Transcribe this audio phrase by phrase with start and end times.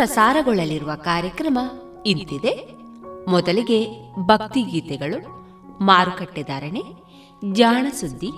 [0.00, 1.58] ಪ್ರಸಾರಗೊಳ್ಳಲಿರುವ ಕಾರ್ಯಕ್ರಮ
[2.06, 2.68] ಇಂತಿದೆ.
[3.28, 3.86] ಮೊದಲಿಗೆ
[4.26, 5.18] ಭಕ್ತಿ ಗೀತೆಗಳು
[5.80, 6.82] ಮಾರುಕಟ್ಟೆ ಧಾರಣೆ
[7.52, 8.30] ಜಾಣ ಸುದ್ದಿ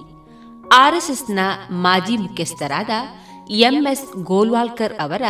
[0.73, 1.39] ಆರ್ಎಸ್ಎಸ್ನ
[1.71, 2.91] ಮಾಜಿ ಮುಖ್ಯಸ್ಥರಾದ
[3.51, 5.23] ಎಂಎಸ್ ಗೋಲ್ವಾಲ್ಕರ್ ಅವರ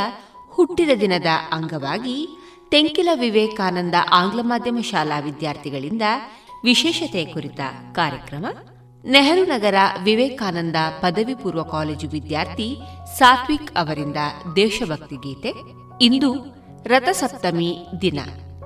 [0.50, 2.28] ಹುಟ್ಟಿದ ದಿನದ ಅಂಗವಾಗಿ
[2.70, 6.02] ತೆಂಕಿಲ ವಿವೇಕಾನಂದ ಆಂಗ್ಲ ಮಾಧ್ಯಮ ಶಾಲಾ ವಿದ್ಯಾರ್ಥಿಗಳಿಂದ
[6.64, 7.60] ವಿಶೇಷತೆ ಕುರಿತ
[7.92, 8.46] ಕಾರ್ಯಕ್ರಮ.
[9.04, 9.74] ನೆಹರು ನಗರ
[10.04, 12.76] ವಿವೇಕಾನಂದ ಪದವಿ ಪೂರ್ವ ಕಾಲೇಜು ವಿದ್ಯಾರ್ಥಿ
[13.18, 14.16] ಸಾತ್ವಿಕ್ ಅವರಿಂದ
[14.56, 15.81] ದೇಶಭಕ್ತಿ ಗೀತೆ.
[16.00, 16.34] ಇಂದು
[16.84, 18.18] ರಥಸಪ್ತಮಿ ದಿನ.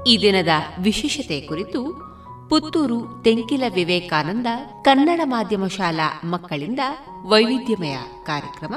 [0.06, 2.06] ಈ ದಿನದ ವಿಶೇಷತೆ ಕುರಿತು
[2.50, 4.46] ಪುತ್ತೂರು ತೆಂಕಿಲ ವಿವೇಕಾನಂದ
[4.82, 6.78] ಕನ್ನಡ ಮಾಧ್ಯಮ ಶಾಲಾ ಮಕ್ಕಳಿಂದ
[7.26, 8.74] ವೈವಿಧ್ಯಮಯ ಕಾರ್ಯಕ್ರಮ.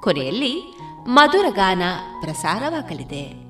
[0.00, 1.82] ಕೊನೆಯಲ್ಲಿ ಮಧುರಗಾನ
[2.20, 3.49] ಪ್ರಸಾರವಾಗಲಿದೆ.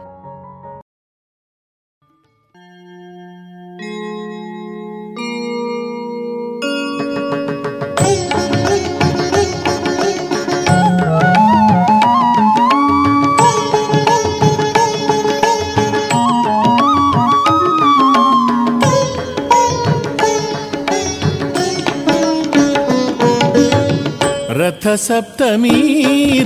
[24.80, 25.78] रथसप्तमी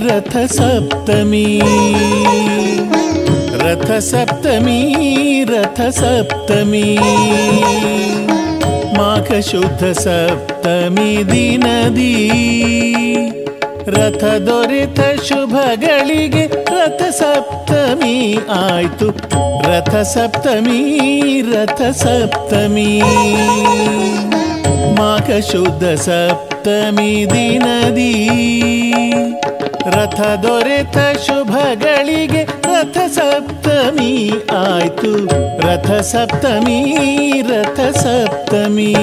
[0.05, 1.45] रथसप्तमी
[3.61, 4.79] रथसप्तमी
[5.51, 6.89] रथसप्तमी
[8.97, 10.03] माघशुद्धसप्तमी
[11.31, 12.15] दिनदी
[13.93, 16.43] रथ ದೊರೆತ ಶುಭಗಳಿಗೆ
[16.75, 18.17] ರಥ ಸಪ್ತಮಿ
[18.57, 19.07] ಆಯ್ತು
[19.69, 20.77] ರಥ ಸಪ್ತಮಿ
[21.49, 22.91] ರಥ ಸಪ್ತಮಿ
[24.99, 28.28] ಮಾಘ ಶುದ್ಧ ಸಪ್ತ ಸಪ್ತಮಿ ದಿನದಿ.
[29.90, 35.26] ರಥ ದೊರೆತ ಶುಭಗಳಿಗೆ ರಥ ಸಪ್ತಮಿ ಆಯ್ತು.
[35.60, 36.80] ರಥ ಸಪ್ತಮಿ
[37.42, 38.94] ರಥ ಸಪ್ತಮಿ.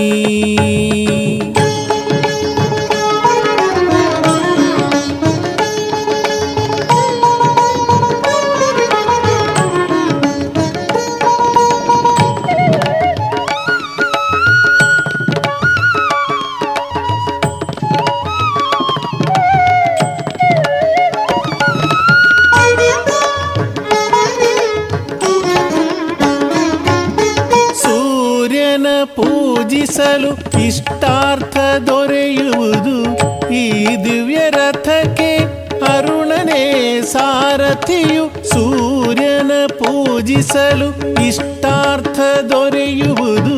[40.44, 40.88] ಪೂಜಿಸಲು
[41.28, 42.20] ಇಷ್ಟಾರ್ಥ
[42.50, 43.58] ದೊರೆಯುವುದು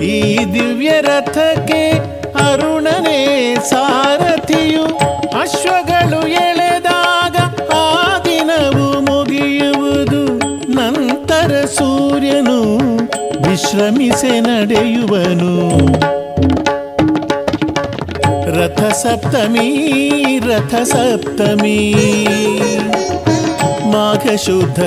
[0.00, 1.80] ಈ ದಿವ್ಯ ರಥಕ್ಕೆ
[2.46, 4.84] ಅರುಣನೇ ಸಾರಥಿಯು.
[5.40, 7.36] ಅಶ್ವಗಳು ಎಳೆದಾಗ
[7.74, 10.22] ಆ ದಿನವು ಮುಗಿಯುವುದು.
[10.74, 12.58] ನಂತರ ಸೂರ್ಯನು
[13.48, 15.54] ವಿಶ್ರಮಿಸೆ ನಡೆಯುವನು.
[18.58, 19.68] ರಥ ಸಪ್ತಮಿ
[20.38, 21.78] ರಥ ಸಪ್ತಮಿ
[23.92, 24.80] ಮಾಘ ಶುದ್ಧ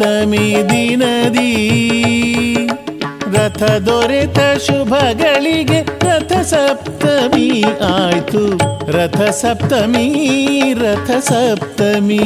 [0.00, 1.50] ಸಪ್ತಮಿ ದಿನದಿ
[3.34, 7.48] ರಥ ದೊರೆತ ಶುಭಗಳಿಗೆ ರಥ ಸಪ್ತಮಿ
[7.90, 8.42] ಆಯ್ತು
[8.96, 10.06] ರಥ ಸಪ್ತಮಿ
[10.82, 12.22] ರಥ ಸಪ್ತಮಿ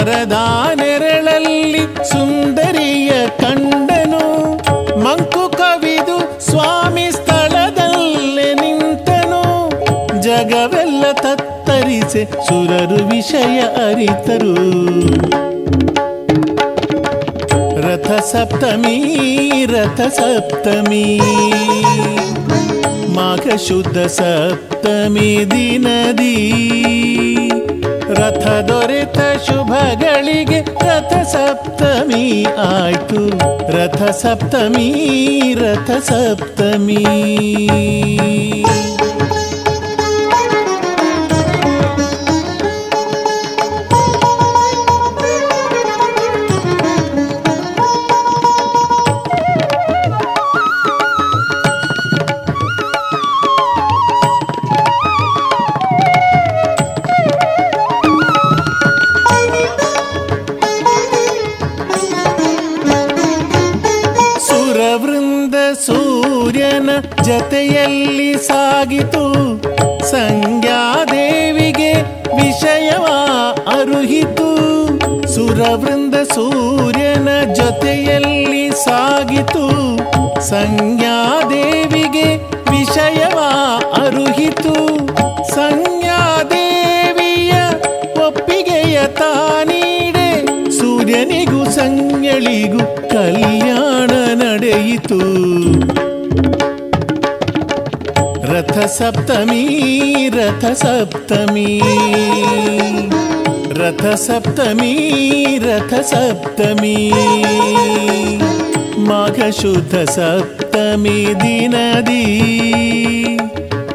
[0.00, 0.32] ಮರದ
[0.74, 4.54] ನೆರಳಲ್ಲಿ ಸುಂದರಿಯ ಕಂಡನು.
[5.04, 9.42] ಮಂಕು ಕವಿದು ಸ್ವಾಮಿ ಸ್ಥಳದಲ್ಲೇ ನಿಂತನು.
[10.22, 14.54] ಜಗವೆಲ್ಲ ತತ್ತರಿಸೆ ಸುರರು ವಿಷಯ ಅರಿತರು.
[17.80, 18.96] ರಥ ಸಪ್ತಮಿ
[19.66, 21.20] ರಥ ಸಪ್ತಮಿ
[23.14, 26.36] ಮಾಘ ಶುದ್ಧ ಸಪ್ತಮಿ ದಿನದಿ.
[28.20, 32.24] ರಥ ದೊರೆತ ಶುಭಗಳಿಗೆ ರಥ ಸಪ್ತಮಿ
[32.66, 33.22] ಆಯ್ತು
[33.76, 34.88] ರಥ ಸಪ್ತಮಿ
[35.62, 37.00] ರಥ ಸಪ್ತಮಿ
[82.90, 83.38] ವಿಷಯವ
[84.02, 84.96] ಅರುಹಿತು.
[85.54, 87.52] ಸಂಜ್ಞಾದೇವಿಯ
[88.26, 90.46] ಒಪ್ಪಿಗೆಯ ತಾನೀಡೆ.
[90.70, 92.78] ಸೂರ್ಯನಿಗೂ ಸಂಜ್ಞಳಿಗೂ
[93.10, 95.20] ಕಲ್ಯಾಣ ನಡೆಯಿತು.
[98.52, 101.82] ರಥ ಸಪ್ತಮಿ ರಥ ಸಪ್ತಮಿ
[103.74, 104.94] ರಥ ಸಪ್ತಮಿ
[105.58, 107.12] ರಥ ಸಪ್ತಮಿ
[108.98, 112.23] ಮಾಘ ಶುದ್ಧ ಸಪ್ತಮಿ ದಿನದಿ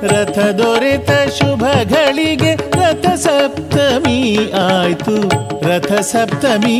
[0.02, 4.18] ರಥ ದೊರೆತ ಶುಭಗಳಿಗೆ ರಥ ಸಪ್ತಮಿ
[4.62, 5.16] ಆಯ್ತು
[5.66, 6.76] ರಥ ಸಪ್ತಮಿ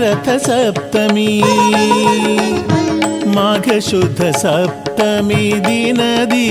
[0.00, 1.30] ರಥ ಸಪ್ತಮಿ
[3.34, 6.48] ಮಾಘ ಶುದ್ಧ ಸಪ್ತಮಿ ದಿನದಿ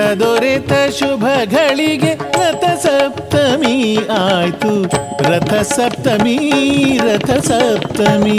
[0.00, 4.82] ರಥ ದೊರೆತ ಶುಭಗಳಿಗೆ ರಥ ಸಪ್ತಮಿ ಆಯ್ತು.
[5.30, 6.36] ರಥ ಸಪ್ತಮಿ
[6.98, 8.38] ರಥ ಸಪ್ತಮಿ.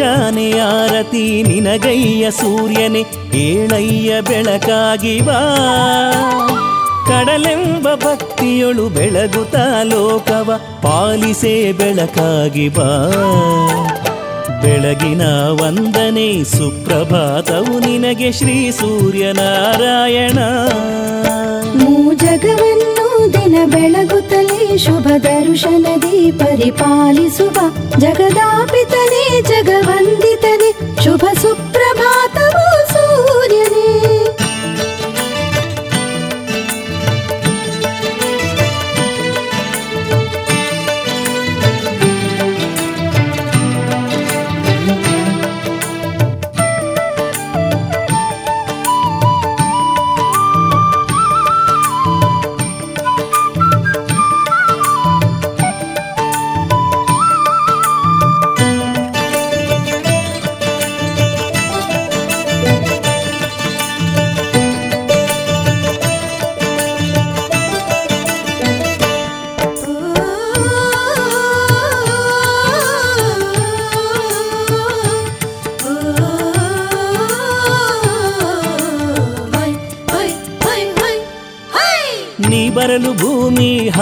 [0.00, 3.02] ಮುಂಜಾನೆ ಆರತಿ, ನಿನಗಯ್ಯ ಸೂರ್ಯನೆ
[3.34, 5.40] ಏಳಯ್ಯ ಬೆಳಕಾಗಿ ಬಾ.
[7.08, 12.88] ಕಡಲೆಂಬ ಭಕ್ತಿಯೊಳು ಬೆಳಗುತ್ತ ಲೋಕವ, ಪಾಲಿಸೇ ಬೆಳಕಾಗಿ ಬಾ.
[14.62, 20.38] ಬೆಳಗಿನ ವಂದನೆ, ಸುಪ್ರಭಾತವು ನಿನಗೆ ಶ್ರೀ ಸೂರ್ಯನಾರಾಯಣ.
[21.76, 24.39] ಮೂ ಜಗವನ್ನು ದಿನ ಬೆಳಗುತ್ತಲೇ
[24.82, 27.58] शुभदर्शनदी परिपालिसुभ
[28.02, 30.70] जगदापितने जगवन्दितने
[31.02, 31.32] सुभा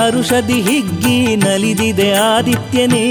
[0.08, 3.04] ಭೂಮಿ ಹರುಷದಿ ಹಿಗ್ಗಿ ನಲಿದಿದೆ ಆದಿತ್ಯನೇ.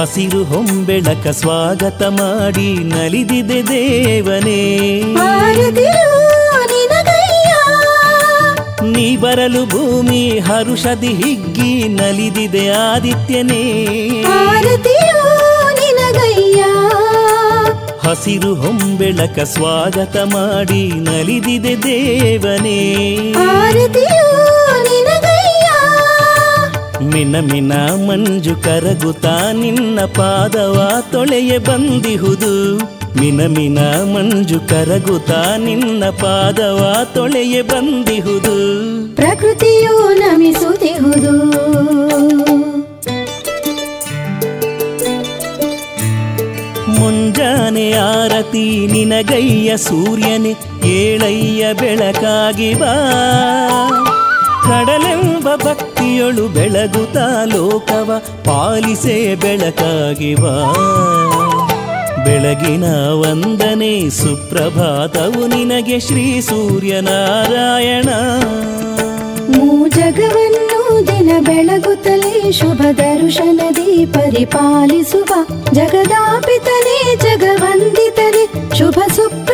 [0.00, 4.60] ಹಸಿರು ಹೊಂಬೆಳಕ ಸ್ವಾಗತ ಮಾಡಿ ನಲಿದಿದೆ ದೇವನೇ.
[8.90, 13.62] ನೀ ಬರಲು ಭೂಮಿ ಹರುಷದಿ ಹಿಗ್ಗಿ ನಲಿದಿದೆ ಆದಿತ್ಯನೇ.
[18.02, 22.78] ಹಸಿರು ಹೊಂಬೆಳಕ ಸ್ವಾಗತ ಮಾಡಿ ನಲಿದಿದೆ ದೇವನೇ.
[27.02, 32.78] ಮಿನ ಮಿನ ಮಂಜು ಕರಗುತ ನಿನ್ನ ಪಾದವ ತೊಳೆಯ ಬಂದಿಹುದು.
[33.20, 38.56] ಮಿನ ಮಿನ ಮಂಜು ಕರಗುತ್ತಾ ನಿನ್ನ ಪಾದವ ತೊಳೆಯ ಬಂದಿಹುದು.
[39.16, 41.62] ಪ್ರಕೃತಿಯು ನಮಿಸುತ್ತಿಹುದು.
[47.02, 50.52] ಮುಂಜಾನೆ ಆರತಿ ನಿನಗಯ್ಯ ಸೂರ್ಯನೆ,
[50.88, 52.92] ಏಳಯ್ಯ ಬೆಳಕಾಗಿ ಬಾ.
[54.64, 60.54] ಕಡಲೆಂಬ ಭಕ್ತಿಯೊಳು ಬೆಳಗುತ್ತಾ ಲೋಕವ ಪಾಲಿಸೆ ಬೆಳಕಾಗಿ ಬಾ.
[62.24, 68.08] ಬೆಳಗಿನ ವಂದನೆ ಸುಪ್ರಭಾತವು ನಿನಗೆ ಶ್ರೀ ಸೂರ್ಯನಾರಾಯಣ.
[69.88, 70.61] ಜಗವನ್ನು
[71.06, 75.30] ದಿನ ಬೆಳಗುತ್ತಲೇ ಶುಭ ದರ್ಶನದಿ ಪರಿಪಾಲಿಸುವ
[75.72, 78.44] ಜಗದಾಪಿತನೇ ಜಗವಂದಿತನೇ
[78.78, 79.51] ಶುಭ ಸುಪ್ರಭಾತವು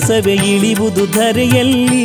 [0.00, 2.04] ಕೈಲಾಸವೇ ಇಳಿವುದು ಧರೆಯಲ್ಲಿ.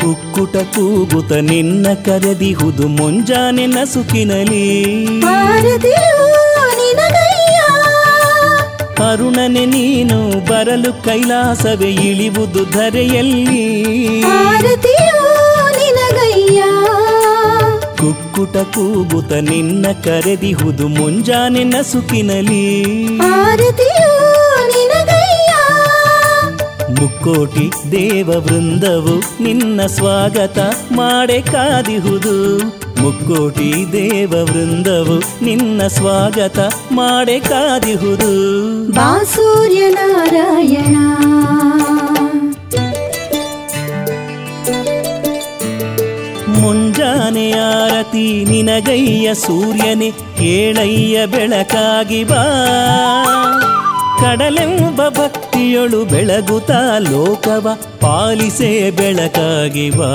[0.00, 4.66] ಕುಕ್ಕುಟ ಕೂಗುತ ನಿನ್ನ ಕರೆದಿಹುದು ಮುಂಜಾನೆ ನಸುಕಿನಲಿ
[9.10, 10.18] ಅರುಣನೆ ನೀನು
[10.50, 13.64] ಬರಲು ಕೈಲಾಸವೆ ಇಳಿವುದು ಧರೆಯಲ್ಲಿ.
[18.34, 22.84] ಕುಕ್ಕುಟ ಕೂಗುತ ನಿನ್ನ ಕರೆದಿಹುದು ಮುಂಜಾನೆ ನಸುಕಿನಲಿ
[27.00, 30.58] ಮುಕ್ಕೋಟಿ ದೇವ ವೃಂದವು ನಿನ್ನ ಸ್ವಾಗತ
[30.92, 32.58] ಮಾಡೆ ಕಾದಿಹುದು.
[33.02, 36.58] ಮುಕ್ಕೋಟಿ ದೇವ ವೃಂದವು ನಿನ್ನ ಸ್ವಾಗತ
[36.92, 38.32] ಮಾಡೆ ಕಾದಿಹುದು.
[38.92, 40.96] ಬಾಸೂರ್ಯ ಸೂರ್ಯನಾರಾಯಣ
[46.94, 52.42] ಮುಂಜಾನೆ ಆರತಿ ನಿನಗಯ್ಯ ಸೂರ್ಯನೇ, ಕೇಳಯ್ಯ ಬೆಳಕಾಗಿ ಬಾ.
[54.20, 57.66] ಕಡಲೆಂಬ ಭಕ್ತಿಯೊಳು ಬೆಳಗುತ್ತಾ ಲೋಕವ
[58.00, 60.10] ಪಾಲಿಸೆ ಬೆಳಕಾಗಿ ಬಾ.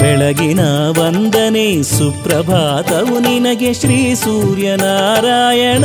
[0.00, 0.60] ಬೆಳಗಿನ
[0.98, 5.84] ವಂದನೆ ಸುಪ್ರಭಾತವು ನಿನಗೆ ಶ್ರೀ ಸೂರ್ಯನಾರಾಯಣ.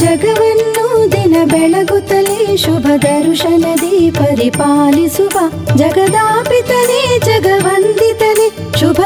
[0.00, 9.00] ಜಗವನ್ನು ದಿನ ಬೆಳಗುತ್ತಲೇ शुभ दर्शन दे परिपालसु वा जगदापितने जगवन्दितने शुभ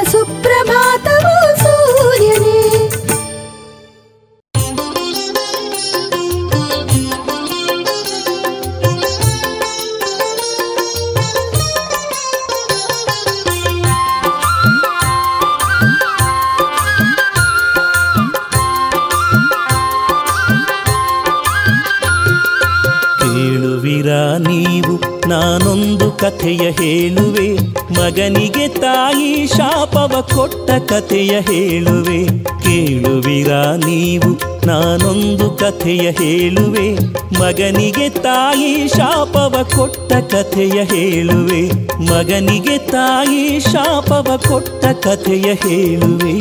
[26.47, 27.55] ಕಥೆಯ ಹೇಳುವೆ,
[27.93, 32.45] ಮಗನಿಗೆ ತಾಯಿ ಶಾಪವ ಕೊಟ್ಟ ಕಥೆಯ ಹೇಳುವೆ.
[32.63, 34.31] ಕೇಳುವಿರಾ ನೀವು?
[34.67, 36.95] ನಾನೊಂದು ಕಥೆಯ ಹೇಳುವೆ.
[37.41, 41.63] ಮಗನಿಗೆ ತಾಯಿ ಶಾಪವ ಕೊಟ್ಟ ಕಥೆಯ ಹೇಳುವೆ.
[42.11, 46.37] ಮಗನಿಗೆ ತಾಯಿ ಶಾಪವ ಕೊಟ್ಟ ಕಥೆಯ ಹೇಳುವೆ.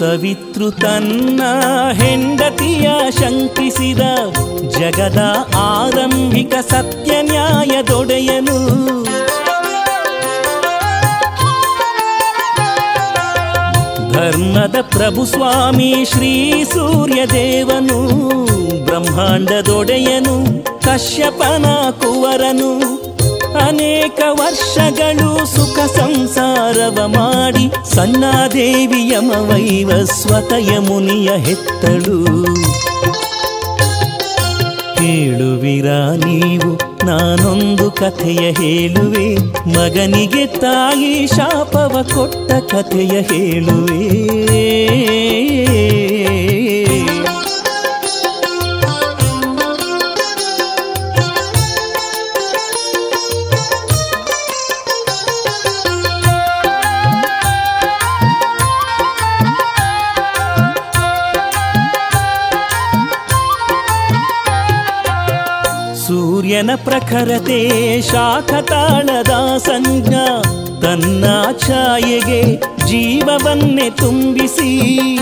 [0.00, 1.42] ಸವಿತೃ ತನ್ನ
[1.92, 4.00] ಹೆಂಡತಿಯ ಶಂಕಿಸಿದ
[4.68, 5.22] ಜಗದ
[5.54, 8.58] ಆರಂಭಿಕ ಸತ್ಯ ನ್ಯಾಯದೊಡೆಯನು
[14.12, 18.00] ಧರ್ಮದ ಪ್ರಭು ಸ್ವಾಮಿ ಶ್ರೀ ಸೂರ್ಯದೇವನು
[18.84, 22.99] ಬ್ರಹ್ಮಾಂಡದೊಡೆಯನು ಕಶ್ಯಪನ ಕುವರನು.
[23.68, 32.44] ಅನೇಕ ವರ್ಷಗಳು ಸುಖ ಸಂಸಾರವ ಮಾಡಿ ಸನ್ನಾದೇವಿಯ ಮವೈವ ಸ್ವತಯ ಮುನಿಯ ಹೆತ್ತಳು.
[34.94, 36.72] ಕೇಳುವಿರಾ ನೀವು,
[37.06, 39.34] ನಾನೊಂದು ಕಥೆಯ ಹೇಳುವೆ.
[39.68, 44.49] ಮಗನಿಗೆ ತಾಯಿ ಶಾಪವ ಕೊಟ್ಟ ಕಥೆಯ ಹೇಳುವೆ.
[66.84, 70.14] ಪ್ರಖರತೆ ಶಾಖತಾಳದ ಸಂಜ್ಞ.
[70.80, 71.24] ತನ್ನ
[71.66, 75.16] ಛಾಯೆಗೆ ಜೀವವನ್ನೇ ತುಂಬಿಸಿ.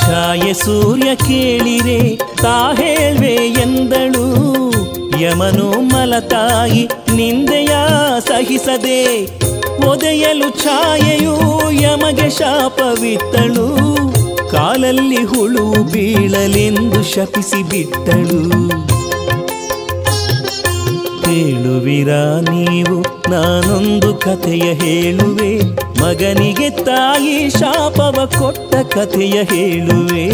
[0.00, 4.54] ಛಾಯೆ ಸೂರ್ಯ ಕೇಳಿರೆ ತಾ ಹೇಳ್ವೆ ಎಂದಳು.
[5.20, 7.70] ಯಮನು ಮಲತಾಯಿ ನಿಂದೆಯ
[8.28, 9.24] ಸಹಿಸದೆ.
[9.86, 11.36] ಒದೆಯಲು ಛಾಯೆಯು
[11.70, 13.94] ಯಮಗೆ ಶಾಪವಿತ್ತಳು.
[14.54, 18.40] ಕಾಲಲ್ಲಿ ಹುಳು ಬೀಳಲೆಂದು ಶಪಿಸಿ ಬಿಟ್ಟಳು
[21.22, 22.96] ಕೇಳುವಿರಾ ನೀವು,
[23.30, 25.52] ನಾನೊಂದು ಕಥೆಯ ಹೇಳುವೆ.
[26.00, 30.26] ಮಗನಿಗೆ ತಾಯಿ ಶಾಪವ ಕೊಟ್ಟ ಕಥೆಯ ಹೇಳುವೆ.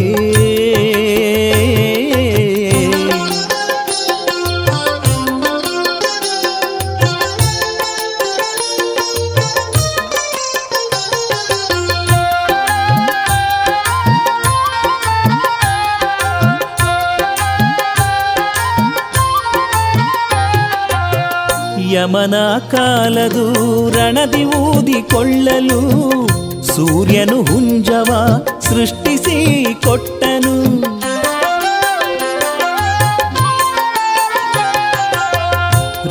[22.58, 23.44] ಕಾಲದು
[23.90, 25.80] ರಣದಿ ಊದಿಕೊಳ್ಳಲು
[26.62, 28.10] ಸೂರ್ಯನು ಹುಂಜವ
[28.60, 30.54] ಸೃಷ್ಟಿಸಿ ಕೊಟ್ಟನು.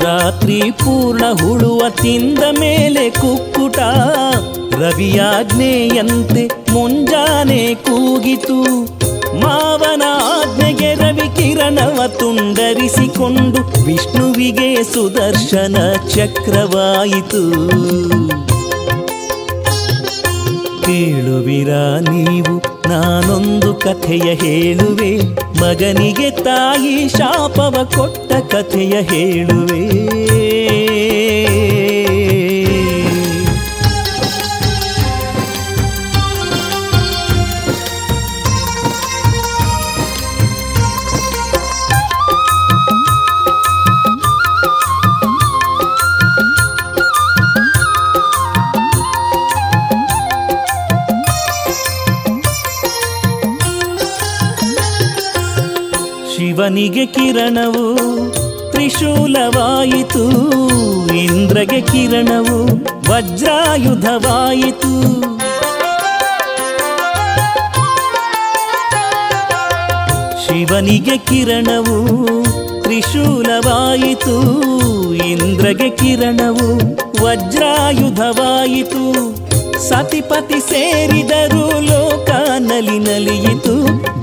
[0.04, 3.80] ರಾತ್ರಿ ಪೂರ್ಣ ಹುಳುವ ತಿಂದ ಮೇಲೆ ಕುಕ್ಕುಟ,
[4.80, 8.60] ರವಿಯಾಜ್ಞೆಯಂತೆ ಮುಂಜಾನೆ ಕೂಗಿತು.
[9.42, 17.70] ಮಾವನ ಆಜ್ಞೆಗೆ ರವಿ ಕಿರಣವ ತುಂಡರಿಸಿಕೊಂಡು ವಿಷ್ಣುವಿಗೆ ಸುದರ್ಶನ ಚಕ್ರವಾಯಿತು.
[20.82, 22.58] ಕೇಳುವಿರಾ ನೀವು?
[22.90, 25.18] ನಾನೊಂದು ಕಥೆಯ ಹೇಳುವೆ.
[25.62, 30.10] ಮಗನಿಗೆ ತಾಯಿ ಶಾಪವ ಕೊಟ್ಟ ಕಥೆಯ ಹೇಳುವೆ.
[56.80, 57.86] ಶಿವನಿಗೆ ಕಿರಣವು
[58.72, 60.22] ತ್ರಿಶೂಲವಾಯಿತು,
[61.16, 62.58] ಇಂದ್ರಗೆ ಕಿರಣವು
[63.10, 64.92] ವಜ್ರಾಯುಧವಾಯಿತು.
[70.44, 71.98] ಶಿವನಿಗೆ ಕಿರಣವು
[72.84, 74.38] ತ್ರಿಶೂಲವಾಯಿತು,
[75.32, 76.70] ಇಂದ್ರಗೆ ಕಿರಣವು
[77.26, 79.04] ವಜ್ರಾಯುಧವಾಯಿತು.
[79.90, 83.76] ಸತಿಪತಿ ಸೇರಿದರು ಲೋಕ ನಲಿ ನಲಿಯಿತು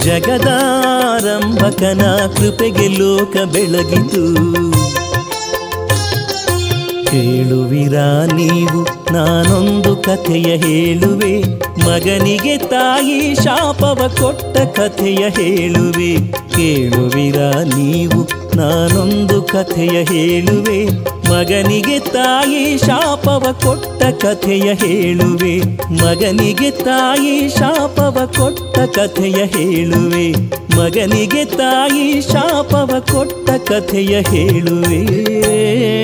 [0.05, 4.25] ಜಗದಾರಂಭಕನ ಕೃಪೆಗೆ ಲೋಕ ಬೆಳಗಿತು.
[7.17, 8.83] ಕೇಳುವಿರಾ ನೀವು?
[9.13, 11.39] ನಾನೊಂದು ಕಥೆಯ ಹೇಳುವೆ.
[11.85, 16.17] ಮಗನಿಗೆ ತಾಯಿ ಶಾಪವ ಕೊಟ್ಟ ಕಥೆಯ ಹೇಳುವೆ.
[16.33, 18.23] ಕೇಳುವಿರಾ ನೀವು?
[18.57, 20.85] ನಾನೊಂದು ಕಥೆಯ ಹೇಳುವೆ.
[21.31, 25.59] ಮಗನಿಗೆ ತಾಯಿ ಶಾಪವ ಕೊಟ್ಟ ಕಥೆಯ ಹೇಳುವೆ.
[25.91, 30.33] ಮಗನಿಗೆ ತಾಯಿ ಶಾಪವ ಕೊಟ್ಟ ಕಥೆಯ ಹೇಳುವೆ.
[30.77, 35.96] ಮಗನಿಗೆ ತಾಯಿ ಶಾಪವ ಕೊಟ್ಟ ಕಥೆಯ ಹೇಳುವೆ.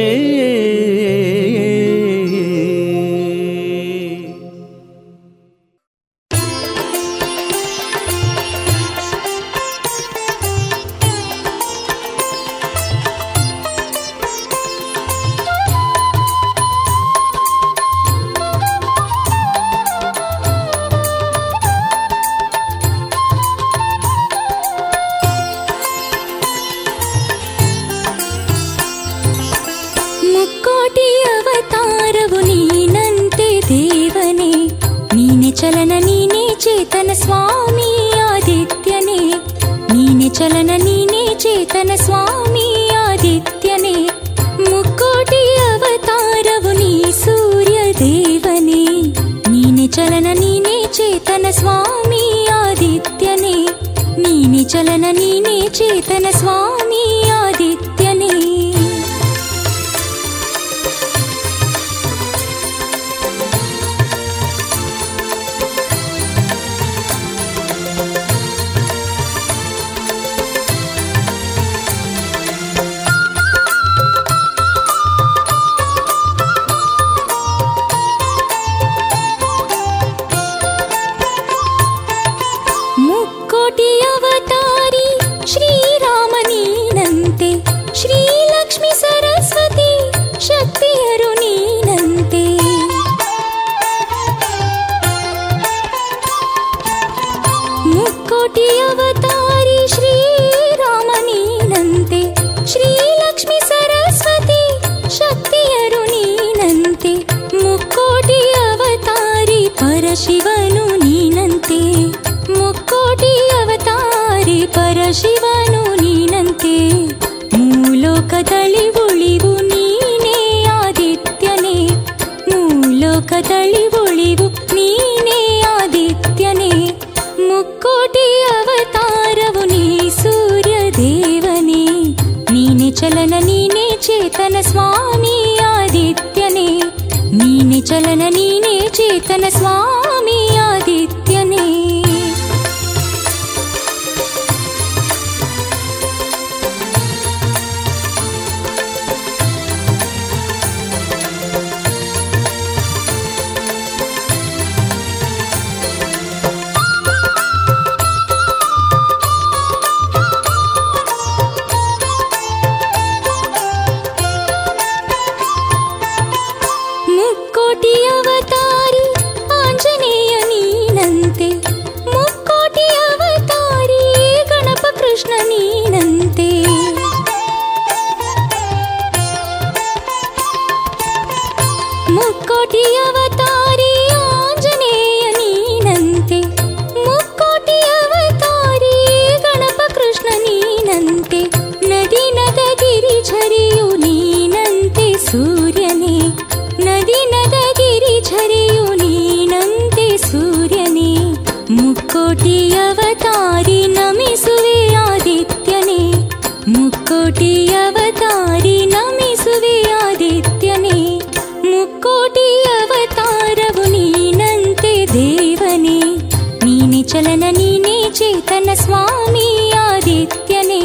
[217.23, 220.81] चलन नीने चेतन स्वामी आदित्यने।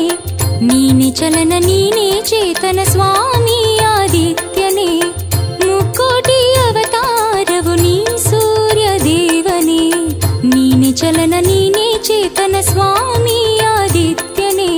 [0.61, 4.85] नीने चलन नीने चेतन स्वामी आदित्यने।
[5.65, 9.81] मुकोटि अवतारवु नी सूर्यदेवने।
[10.49, 14.69] नीने चलन नीने चेतन स्वामी आदित्यने।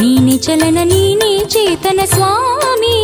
[0.00, 3.03] नीने चलन नीने चेतन स्वामी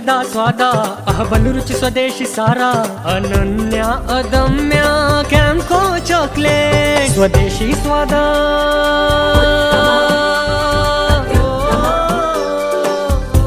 [0.00, 0.68] सदा स्वादा।
[1.08, 2.70] अह बनुरुचि स्वदेशी सारा।
[3.14, 8.22] अनन्या अदम्या कैम्को चॉकलेट। स्वदेशी स्वादा।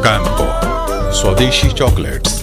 [0.06, 0.48] कैम्को
[1.14, 2.43] स्वदेशी चॉकलेट्स।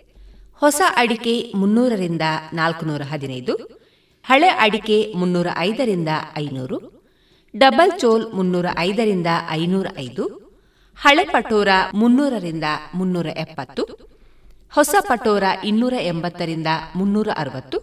[0.61, 3.53] ಹೊಸ ಅಡಿಕೆ ಮುನ್ನೂರರಿಂದ ನಾಲ್ಕುನೂರ ಹದಿನೈದು,
[4.25, 6.77] ಹಳೆ ಅಡಿಕೆ ಮುನ್ನೂರ ಐದರಿಂದ ಐನೂರು,
[7.53, 10.25] ಡಬಲ್ ಚೋಲ್ ಮುನ್ನೂರ ಐದರಿಂದ ಐನೂರ ಐದು
[10.99, 13.83] ಹಳೆ ಪಟೋರ ಮುನ್ನೂರರಿಂದ ಮುನ್ನೂರ ಎಪ್ಪತ್ತು
[14.73, 17.77] ಹೊಸ ಪಟೋರ ಇನ್ನೂರ ಎಂಬತ್ತರಿಂದ ಮುನ್ನೂರ ಅರವತ್ತು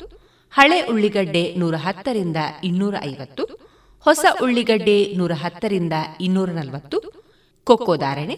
[0.53, 3.45] ಹಳೆ ಉಳ್ಳಿಗಡ್ಡೆ ನೂರ ಹತ್ತರಿಂದ ಇನ್ನೂರ ಐವತ್ತು
[4.07, 6.99] ಹೊಸ ಉಳ್ಳಿಗಡ್ಡೆ ನೂರ ಹತ್ತರಿಂದ ಇನ್ನೂರ ನಲವತ್ತು
[7.67, 8.37] ಕೊಕ್ಕೋ ಧಾರಣೆ,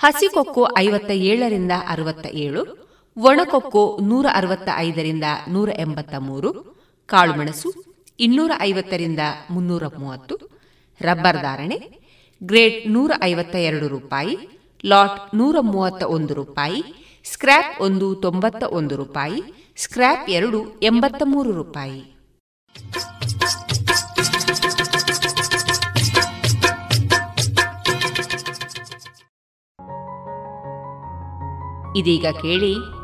[0.00, 2.62] ಹಸಿ ಕೊಕ್ಕೋ ಐವತ್ತ ಏಳರಿಂದ ಅರವತ್ತ ಏಳು
[3.18, 6.52] ಒಣಕೊಕ್ಕೋ ನೂರ ಅರವತ್ತ ಐದರಿಂದ ನೂರ ಎಂಬತ್ತ ಮೂರು
[7.06, 7.72] ಕಾಳುಮೆಣಸು
[8.20, 9.18] ಇನ್ನೂರ ಐವತ್ತರಿಂದ
[9.50, 10.36] ಮುನ್ನೂರ ಮೂವತ್ತು
[11.00, 12.04] ರಬ್ಬರ್ ಧಾರಣೆ
[12.42, 14.38] ಗ್ರೇಟ್ ನೂರ ಐವತ್ತ ಎರಡು ರೂಪಾಯಿ,
[14.86, 16.82] ಲಾಟ್ ನೂರ ಮೂವತ್ತ ಒಂದು ರೂಪಾಯಿ,
[17.32, 19.42] ಸ್ಕ್ರ್ಯಾಪ್ ಒಂದು ತೊಂಬತ್ತ ಒಂದು ರೂಪಾಯಿ,
[19.76, 22.00] ಸ್ಕ್ರ್ಯಾಪ್ ಎರಡು ಎಂಬತ್ತ ಮೂರು ರೂಪಾಯಿ.
[31.98, 33.03] ಇದೀಗ ಕೇಳಿ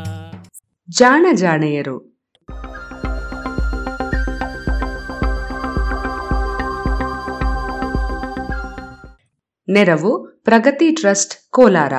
[0.97, 2.21] ಜಾಣ ಜಾಣೆಯರು.
[9.69, 11.93] ನೆರವು ಪ್ರಗತಿ ಟ್ರಸ್ಟ್ ಕೋಲಾರ.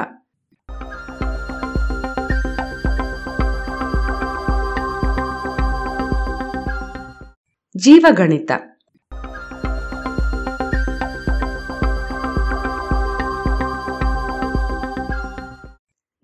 [7.77, 8.51] ಜೀವಗಣಿತ.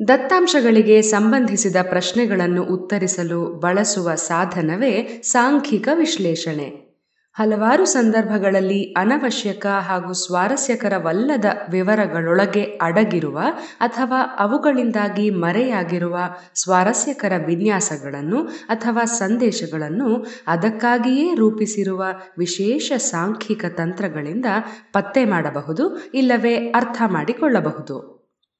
[0.08, 6.88] ದತ್ತಾಂಶಗಳಿಗೆ ಸಂಬಂಧಿಸಿದ ಪ್ರಶ್ನೆಗಳನ್ನು ಉತ್ತರಿಸಲು ಬಳಸುವ ಸಾಧನವೇ ಸಾಂಖ್ಯಿಕ ವಿಶ್ಲೇಷಣೆ.
[7.32, 13.40] ಹಲವಾರು ಸಂದರ್ಭಗಳಲ್ಲಿ ಅನವಶ್ಯಕ ಹಾಗೂ ಸ್ವಾರಸ್ಯಕರವಲ್ಲದ ವಿವರಗಳೊಳಗೆ ಅಡಗಿರುವ
[13.80, 16.18] ಅಥವಾ ಅವುಗಳಿಂದಾಗಿ ಮರೆಯಾಗಿರುವ
[16.54, 22.04] ಸ್ವಾರಸ್ಯಕರ ವಿನ್ಯಾಸಗಳನ್ನು ಅಥವಾ ಸಂದೇಶಗಳನ್ನು ಅದಕ್ಕಾಗಿಯೇ ರೂಪಿಸಿರುವ
[22.38, 24.46] ವಿಶೇಷ ಸಾಂಖ್ಯಿಕ ತಂತ್ರಗಳಿಂದ
[24.92, 28.17] ಪತ್ತೆ ಮಾಡಬಹುದು ಇಲ್ಲವೇ ಅರ್ಥ ಮಾಡಿಕೊಳ್ಳಬಹುದು.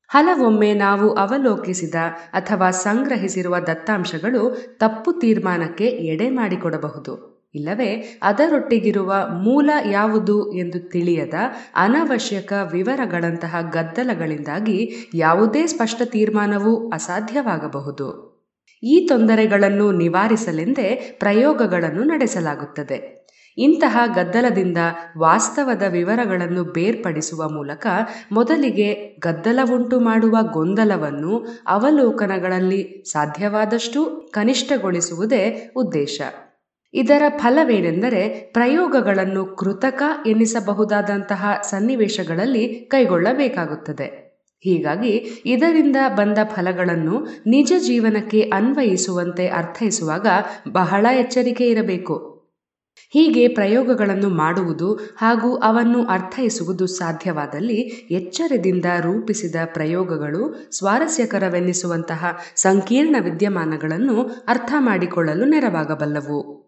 [0.08, 1.94] ಹಲವೊಮ್ಮೆ ನಾವು ಅವಲೋಕಿಸಿದ
[2.32, 7.38] ಅಥವಾ ಸಂಗ್ರಹಿಸಿರುವ ದತ್ತಾಂಶಗಳು ತಪ್ಪು ತೀರ್ಮಾನಕ್ಕೆ ಎಡೆ ಮಾಡಿಕೊಡಬಹುದು.
[7.54, 11.34] ಇಲ್ಲವೇ, ಅದರೊಟ್ಟಿಗಿರುವ ಮೂಲ ಯಾವುದು ಎಂದು ತಿಳಿಯದ
[11.74, 18.28] ಅನವಶ್ಯಕ ವಿವರಗಳಂತಹ ಗದ್ದಲಗಳಿಂದಾಗಿ ಯಾವುದೇ ಸ್ಪಷ್ಟ ತೀರ್ಮಾನವೂ ಅಸಾಧ್ಯವಾಗಬಹುದು.
[18.82, 23.17] ಈ ತೊಂದರೆಗಳನ್ನು ನಿವಾರಿಸಲೆಂದೇ ಪ್ರಯೋಗಗಳನ್ನು ನಡೆಸಲಾಗುತ್ತದೆ.
[23.58, 24.78] ಇಂತಹ ಗದ್ದಲದಿಂದ
[25.18, 27.86] ವಾಸ್ತವದ ವಿವರಗಳನ್ನು ಬೇರ್ಪಡಿಸುವ ಮೂಲಕ
[28.32, 36.20] ಮೊದಲಿಗೆ ಗದ್ದಲವುಂಟು ಮಾಡುವ ಗೊಂದಲವನ್ನು ಅವಲೋಕನಗಳಲ್ಲಿ ಸಾಧ್ಯವಾದಷ್ಟು ಕನಿಷ್ಠಗೊಳಿಸುವುದೇ ಉದ್ದೇಶ.
[36.94, 44.28] ಇದರ ಫಲವೇನೆಂದರೆ ಪ್ರಯೋಗಗಳನ್ನು ಕೃತಕ ಎನ್ನಿಸಬಹುದಾದಂತಹ ಸನ್ನಿವೇಶಗಳಲ್ಲಿ ಕೈಗೊಳ್ಳಬೇಕಾಗುತ್ತದೆ.
[44.60, 50.26] ಹೀಗಾಗಿ ಇದರಿಂದ ಬಂದ ಫಲಗಳನ್ನು ನಿಜ ಜೀವನಕ್ಕೆ ಅನ್ವಯಿಸುವಂತೆ ಅರ್ಥೈಸುವಾಗ
[50.72, 52.37] ಬಹಳ ಎಚ್ಚರಿಕೆ ಇರಬೇಕು.
[53.08, 57.80] ಹೀಗೆ ಪ್ರಯೋಗಗಳನ್ನು ಮಾಡುವುದು ಹಾಗೂ ಅವನ್ನು ಅರ್ಥೈಸುವುದು ಸಾಧ್ಯವಾದಲ್ಲಿ
[58.10, 66.58] ಎಚ್ಚರದಿಂದ ರೂಪಿಸಿದ ಪ್ರಯೋಗಗಳು ಸ್ವಾರಸ್ಯಕರವೆನ್ನಿಸುವಂತಹ ಸಂಕೀರ್ಣ ವಿದ್ಯಮಾನಗಳನ್ನು ಅರ್ಥ ಮಾಡಿಕೊಳ್ಳಲು ನೆರವಾಗಬಲ್ಲವು.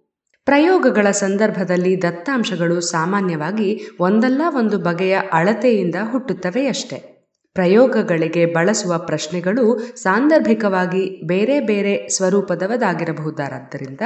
[0.44, 7.09] ಪ್ರಯೋಗಗಳ ಸಂದರ್ಭದಲ್ಲಿ ದತ್ತಾಂಶಗಳು ಸಾಮಾನ್ಯವಾಗಿ ಒಂದಲ್ಲ ಒಂದು ಬಗೆಯ ಅಳತೆಯಿಂದ ಹುಟ್ಟುತ್ತವೆಯಷ್ಟೆ.
[7.54, 14.00] ಪ್ರಯೋಗಗಳಿಗೆ ಬಳಸುವ ಪ್ರಶ್ನೆಗಳು ಸಾಂದರ್ಭಿಕವಾಗಿ ಬೇರೆ ಬೇರೆ ಸ್ವರೂಪದವದಾಗಿರಬಹುದಾದ್ದರಿಂದ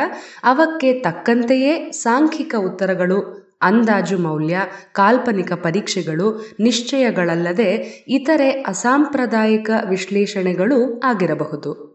[0.45, 3.19] ಅವಕ್ಕೆ ತಕ್ಕಂತೆಯೇ ಸಾಂಖ್ಯಿಕ ಉತ್ತರಗಳು,
[3.63, 4.57] ಅಂದಾಜು ಮೌಲ್ಯ,
[4.93, 7.71] ಕಾಲ್ಪನಿಕ ಪರೀಕ್ಷೆಗಳು, ನಿಶ್ಚಯಗಳಲ್ಲದೆ
[8.09, 11.94] ಇತರೆ ಅಸಾಂಪ್ರದಾಯಿಕ ವಿಶ್ಲೇಷಣೆಗಳು ಆಗಿರಬಹುದು.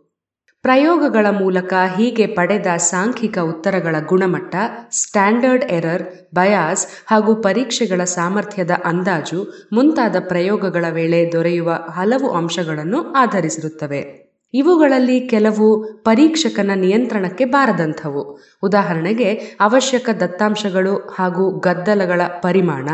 [0.62, 4.55] ಪ್ರಯೋಗಗಳ ಮೂಲಕ ಹೀಗೆ ಪಡೆದ ಸಾಂಖ್ಯಿಕ ಉತ್ತರಗಳ ಗುಣಮಟ್ಟ,
[4.91, 6.03] ಸ್ಟ್ಯಾಂಡರ್ಡ್ ಎರರ್,
[6.36, 14.30] ಬಯಾಸ್ ಹಾಗೂ ಪರೀಕ್ಷೆಗಳ ಸಾಮರ್ಥ್ಯದ ಅಂದಾಜು ಮುಂತಾದ ಪ್ರಯೋಗಗಳ ವೇಳೆ ದೊರೆಯುವ ಹಲವು ಅಂಶಗಳನ್ನು ಆಧರಿಸಿರುತ್ತವೆ.
[14.53, 18.39] ಇವುಗಳಲ್ಲಿ ಕೆಲವು ಪರೀಕ್ಷಕನ ನಿಯಂತ್ರಣಕ್ಕೆ ಬಾರದಂಥವು.
[18.64, 22.89] ಉದಾಹರಣೆಗೆ, ಅವಶ್ಯಕ ದತ್ತಾಂಶಗಳು ಹಾಗೂ ಗದ್ದಲಗಳ ಪರಿಮಾಣ,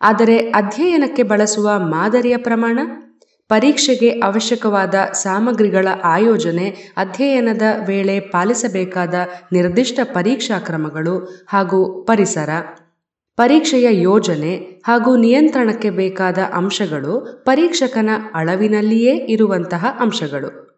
[0.00, 2.78] ಆದರೆ ಅಧ್ಯಯನಕ್ಕೆ ಬಳಸುವ ಮಾದರಿಯ ಪ್ರಮಾಣ
[3.48, 9.14] ಪರೀಕ್ಷೆಗೆ ಅವಶ್ಯಕವಾದ ಸಾಮಗ್ರಿಗಳ ಆಯೋಜನೆ, ಅಧ್ಯಯನದ ವೇಳೆ ಪಾಲಿಸಬೇಕಾದ
[9.52, 12.50] ನಿರ್ದಿಷ್ಟ ಪರೀಕ್ಷಾ ಕ್ರಮಗಳು ಹಾಗೂ ಪರಿಸರ,
[13.36, 20.68] ಪರೀಕ್ಷೆಯ ಯೋಜನೆ ಹಾಗೂ ನಿಯಂತ್ರಣಕ್ಕೆ ಬೇಕಾದ ಅಂಶಗಳು ಪರೀಕ್ಷಕನ ಅಳವಿನಲ್ಲಿಯೇ ಇರುವಂತಹ ಅಂಶಗಳು.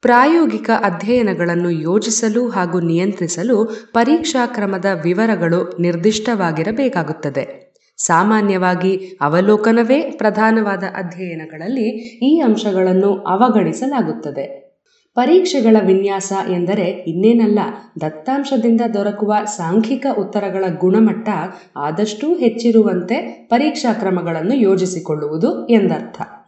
[0.00, 7.69] ಪ್ರಾಯೋಗಿಕ ಅಧ್ಯಯನಗಳನ್ನು ಯೋಜಿಸಲು ಹಾಗೂ ನಿಯಂತ್ರಿಸಲು ಪರೀಕ್ಷಾ ಕ್ರಮದ ವಿವರಗಳು ನಿರ್ದಿಷ್ಟವಾಗಿರಬೇಕಾಗುತ್ತದೆ.
[8.06, 11.88] ಸಾಮಾನ್ಯವಾಗಿ ಅವಲೋಕನವೇ ಪ್ರಧಾನವಾದ ಅಧ್ಯಯನಗಳಲ್ಲಿ
[12.32, 14.70] ಈ ಅಂಶಗಳನ್ನು ಅವಗಣಿಸಲಾಗುತ್ತದೆ.
[15.14, 17.58] ಪರೀಕ್ಷೆಗಳ ವಿನ್ಯಾಸ ಎಂದರೆ ಇನ್ನೇನಲ್ಲ,
[18.00, 21.28] ದತ್ತಾಂಶದಿಂದ ದೊರಕುವ ಸಾಂಖ್ಯಿಕ ಉತ್ತರಗಳ ಗುಣಮಟ್ಟ
[21.76, 26.39] ಆದಷ್ಟೂ ಹೆಚ್ಚಿರುವಂತೆ ಪರೀಕ್ಷಾ ಕ್ರಮಗಳನ್ನು ಯೋಜಿಸಿಕೊಳ್ಳುವುದು ಎಂದರ್ಥ.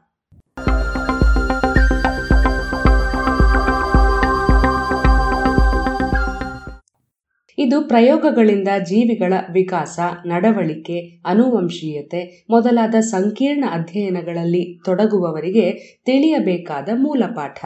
[7.58, 17.64] ಇದು ಪ್ರಯೋಗಗಳಿಂದ ಜೀವಿಗಳ ವಿಕಾಸ, ನಡವಳಿಕೆ, ಅನುವಂಶೀಯತೆ ಮೊದಲಾದ ಸಂಕೀರ್ಣ ಅಧ್ಯಯನಗಳಲ್ಲಿ ತೊಡಗುವವರಿಗೆ ತಿಳಿಯಬೇಕಾದ ಮೂಲಪಾಠ.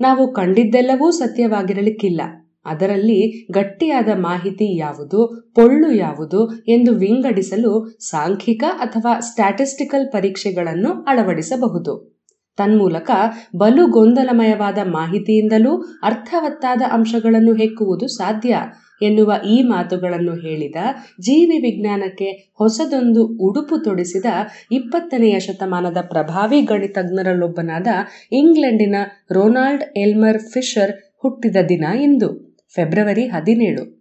[0.00, 2.20] ನಾವು ಕಂಡಿದ್ದೆಲ್ಲವೂ ಸತ್ಯವಾಗಿರಲಿಕ್ಕಿಲ್ಲ.
[2.64, 12.18] ಅದರಲ್ಲಿ ಗಟ್ಟಿಯಾದ ಮಾಹಿತಿ ಯಾವುದು, ಪೊಳ್ಳು ಯಾವುದು ಎಂದು ವಿಂಗಡಿಸಲು ಸಾಂಖ್ಯಿಕ ಅಥವಾ ಸ್ಟ್ಯಾಟಿಸ್ಟಿಕಲ್ ಪರೀಕ್ಷೆಗಳನ್ನು ಅಳವಡಿಸಬಹುದು.
[12.56, 13.10] ತನ್ಮೂಲಕ
[13.56, 18.56] ಬಲು ಗೊಂದಲಮಯವಾದ ಮಾಹಿತಿಯಿಂದಲೂ ಅರ್ಥವತ್ತಾದ ಅಂಶಗಳನ್ನು ಹೆಕ್ಕುವುದು ಸಾಧ್ಯ.
[19.02, 20.76] ಎನ್ನುವ ಈ ಮಾತುಗಳನ್ನು ಹೇಳಿದ
[21.20, 24.24] ಜೀವಿ ವಿಜ್ಞಾನಕ್ಕೆ ಹೊಸದೊಂದು ಉಡುಪು ತೊಡಿಸಿದ
[24.72, 27.86] ಇಪ್ಪತ್ತನೆಯ ಶತಮಾನದ ಪ್ರಭಾವಿ ಗಣಿತಜ್ಞರಲ್ಲೊಬ್ಬನಾದ
[28.32, 28.94] ಇಂಗ್ಲೆಂಡಿನ
[29.30, 33.98] ರೊನಾಲ್ಡ್ ಎಲ್ಮರ್ ಫಿಶರ್ ಹುಟ್ಟಿದ ದಿನ ಇಂದು, ಫೆಬ್ರವರಿ ಹದಿನೇಳು.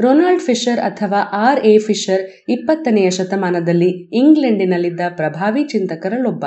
[0.00, 6.44] ರೊನಾಲ್ಡ್ ಫಿಶರ್ ಅಥವಾ ಆರ್ ಎ ಫಿಶರ್ ಇಪ್ಪತ್ತನೆಯ ಶತಮಾನದಲ್ಲಿ ಇಂಗ್ಲೆಂಡಿನಲ್ಲಿದ್ದ ಪ್ರಭಾವಿ ಚಿಂತಕರಲ್ಲೊಬ್ಬ.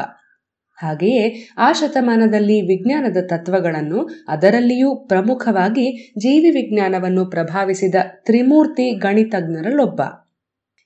[0.82, 10.02] ಹಾಗೆಯೇ ಆ ಶತಮಾನದಲ್ಲಿ ವಿಜ್ಞಾನದ ತತ್ವಗಳನ್ನು ಅದರಲ್ಲಿಯೂ ಪ್ರಮುಖವಾಗಿ ಜೀವಿ ವಿಜ್ಞಾನವನ್ನು ಪ್ರಭಾವಿಸಿದ ತ್ರಿಮೂರ್ತಿ ಗಣಿತಜ್ಞರಲ್ಲೊಬ್ಬ.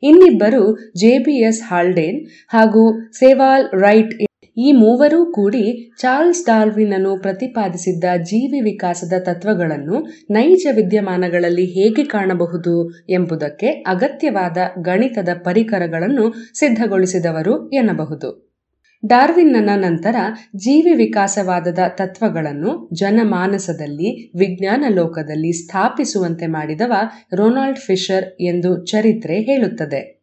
[0.04, 4.14] ಇನ್ನಿಬ್ಬರು ಜೆಬಿಎಸ್ ಹಾಲ್ಡೇನ್ ಹಾಗೂ ಸೇವಾಲ್ ರೈಟ್
[4.58, 14.58] ಈ ಮೂವರೂ ಕೂಡಿ ಚಾರ್ಲ್ಸ್ ಡಾರ್ವಿನನ್ನು ಪ್ರತಿಪಾದಿಸಿದ್ದ ಜೀವಿ ವಿಕಾಸದ ತತ್ವಗಳನ್ನು ನೈಜ ವಿದ್ಯಮಾನಗಳಲ್ಲಿ ಹೇಗೆ ಕಾಣಬಹುದು ಎಂಬುದಕ್ಕೆ ಅಗತ್ಯವಾದ
[14.82, 18.45] ಗಣಿತದ ಪರಿಕರಗಳನ್ನು ಸಿದ್ಧಗೊಳಿಸಿದವರು ಎನ್ನಬಹುದು.
[19.08, 20.16] ಡಾರ್ವಿನ್ನನ ನಂತರ
[20.56, 26.93] ಜೀವಿ ವಿಕಾಸವಾದದ ತತ್ವಗಳನ್ನು ಜನಮಾನಸದಲ್ಲಿ, ವಿಜ್ಞಾನ ಲೋಕದಲ್ಲಿ ಸ್ಥಾಪಿಸುವಂತೆ ಮಾಡಿದವ
[27.34, 30.22] ರೊನಾಲ್ಡ್ ಫಿಶರ್ ಎಂದು ಚರಿತ್ರೆ ಹೇಳುತ್ತದೆ.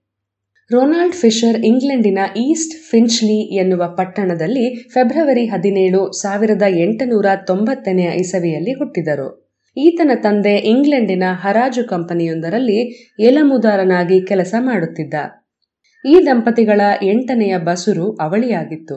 [0.70, 9.52] ರೊನಾಲ್ಡ್ ಫಿಶರ್ ಇಂಗ್ಲೆಂಡಿನ ಈಸ್ಟ್ ಫಿಂಚ್ಲಿ ಎನ್ನುವ ಪಟ್ಟಣದಲ್ಲಿ ಫೆಬ್ರವರಿ ಹದಿನೇಳು ಸಾವಿರದ ಎಂಟುನೂರ ತೊಂಬತ್ತನೆಯ ಇಸವಿಯಲ್ಲಿ ಹುಟ್ಟಿದರು.
[9.76, 12.80] ಈತನ ತಂದೆ ಇಂಗ್ಲೆಂಡಿನ ಹರಾಜು ಕಂಪನಿಯೊಂದರಲ್ಲಿ
[13.20, 15.14] ಎಲಮುದಾರನಾಗಿ ಕೆಲಸ ಮಾಡುತ್ತಿದ್ದ.
[16.04, 18.96] ಈ ದಂಪತಿಗಳ ಎಂಟನೆಯ ಬಸುರು ಅವಳಿಯಾಗಿತ್ತು.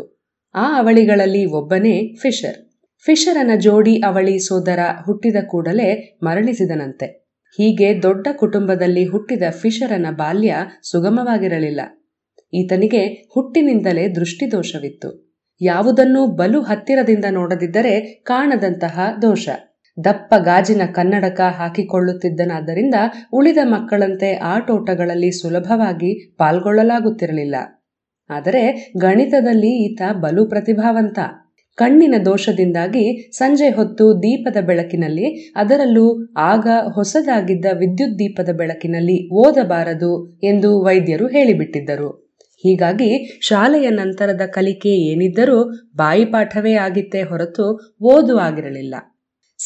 [0.55, 2.57] ಆ ಅವಳಿಗಳಲ್ಲಿ ಒಬ್ಬನೇ ಫಿಶರ್.
[3.05, 7.05] ಫಿಶರನ ಜೋಡಿ ಅವಳಿ ಸೋದರ ಹುಟ್ಟಿದ ಕೂಡಲೇ ಮರಣಿಸಿದನಂತೆ
[7.57, 11.81] ಹೀಗೆ ದೊಡ್ಡ ಕುಟುಂಬದಲ್ಲಿ ಹುಟ್ಟಿದ ಫಿಶರನ ಬಾಲ್ಯ ಸುಗಮವಾಗಿರಲಿಲ್ಲ.
[12.53, 15.09] ಈತನಿಗೆ ಹುಟ್ಟಿನಿಂದಲೇ ದೃಷ್ಟಿದೋಷವಿತ್ತು.
[15.61, 19.49] ಯಾವುದನ್ನೂ ಬಲು ಹತ್ತಿರದಿಂದ ನೋಡದಿದ್ದರೆ ಕಾಣದಂತಹ ದೋಷ.
[20.03, 22.95] ದಪ್ಪ ಗಾಜಿನ ಕನ್ನಡಕ ಹಾಕಿಕೊಳ್ಳುತ್ತಿದ್ದನಾದ್ದರಿಂದ
[23.33, 27.55] ಉಳಿದ ಮಕ್ಕಳಂತೆ ಆಟೋಟಗಳಲ್ಲಿ ಸುಲಭವಾಗಿ ಪಾಲ್ಗೊಳ್ಳಲಾಗುತ್ತಿರಲಿಲ್ಲ.
[28.29, 31.19] ಆದರೆ ಗಣಿತದಲ್ಲಿ ಈತ ಬಲು ಪ್ರತಿಭಾವಂತ.
[31.77, 41.27] ಕಣ್ಣಿನ ದೋಷದಿಂದಾಗಿ ಸಂಜೆ ಹೊತ್ತು ದೀಪದ ಬೆಳಕಿನಲ್ಲಿ, ಅದರಲ್ಲೂ ಆಗ ಹೊಸದಾಗಿದ್ದ ವಿದ್ಯುತ್ ದೀಪದ ಬೆಳಕಿನಲ್ಲಿ ಓದಬಾರದು ಎಂದು ವೈದ್ಯರು
[41.27, 42.09] ಹೇಳಿಬಿಟ್ಟಿದ್ದರು.
[42.63, 45.63] ಹೀಗಾಗಿ ಶಾಲೆಯ ನಂತರದ ಕಲಿಕೆ ಏನಿದ್ದರೂ
[45.95, 48.95] ಬಾಯಿಪಾಠವೇ ಆಗಿತ್ತೇ ಹೊರತು ಓದು ಆಗಿರಲಿಲ್ಲ.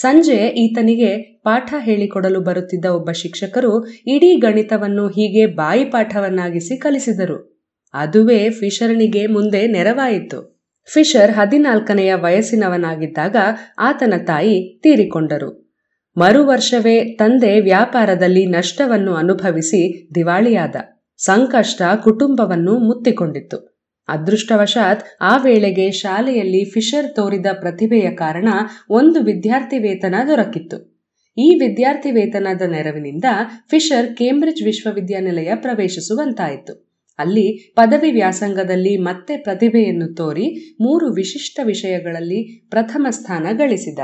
[0.01, 7.61] ಸಂಜೆ ಈತನಿಗೆ ಪಾಠ ಹೇಳಿಕೊಡಲು ಬರುತ್ತಿದ್ದ ಒಬ್ಬ ಶಿಕ್ಷಕರು ಇಡೀ ಗಣಿತವನ್ನು ಹೀಗೆ ಬಾಯಿಪಾಠವನ್ನಾಗಿಸಿ ಕಲಿಸಿದರು.
[7.93, 10.59] ಅದುವೇ ಫಿಶರ್ನಿಗೆ ಮುಂದೆ ನೆರವಾಯಿತು.
[10.93, 13.35] ಫಿಶರ್ ಹದಿನಾಲ್ಕನೆಯ ವಯಸ್ಸಿನವನಾಗಿದ್ದಾಗ
[13.79, 15.69] ಆತನ ತಾಯಿ ತೀರಿಕೊಂಡರು.
[16.17, 20.75] ಮರು ವರ್ಷವೇ ತಂದೆ ವ್ಯಾಪಾರದಲ್ಲಿ ನಷ್ಟವನ್ನು ಅನುಭವಿಸಿ ದಿವಾಳಿಯಾದ.
[21.17, 23.68] ಸಂಕಷ್ಟ ಕುಟುಂಬವನ್ನು ಮುತ್ತಿಕೊಂಡಿತ್ತು.
[24.09, 28.47] ಅದೃಷ್ಟವಶಾತ್ ಆ ವೇಳೆಗೆ ಶಾಲೆಯಲ್ಲಿ ಫಿಶರ್ ತೋರಿದ ಪ್ರತಿಭೆಯ ಕಾರಣ
[28.89, 30.99] ಒಂದು ವಿದ್ಯಾರ್ಥಿ ವೇತನ ದೊರಕಿತ್ತು.
[31.37, 33.25] ಈ ವಿದ್ಯಾರ್ಥಿ ವೇತನದ ನೆರವಿನಿಂದ
[33.69, 36.89] ಫಿಶರ್ ಕೇಂಬ್ರಿಡ್ಜ್ ವಿಶ್ವವಿದ್ಯಾನಿಲಯ ಪ್ರವೇಶಿಸುವಂತಾಯಿತು.
[37.19, 43.99] ಅಲ್ಲಿ ಪದವಿ ವ್ಯಾಸಂಗದಲ್ಲಿ ಮತ್ತೆ ಪ್ರತಿಭೆಯನ್ನು ತೋರಿ ಮೂರು ವಿಶಿಷ್ಟ ವಿಷಯಗಳಲ್ಲಿ ಪ್ರಥಮ ಸ್ಥಾನ ಗಳಿಸಿದ.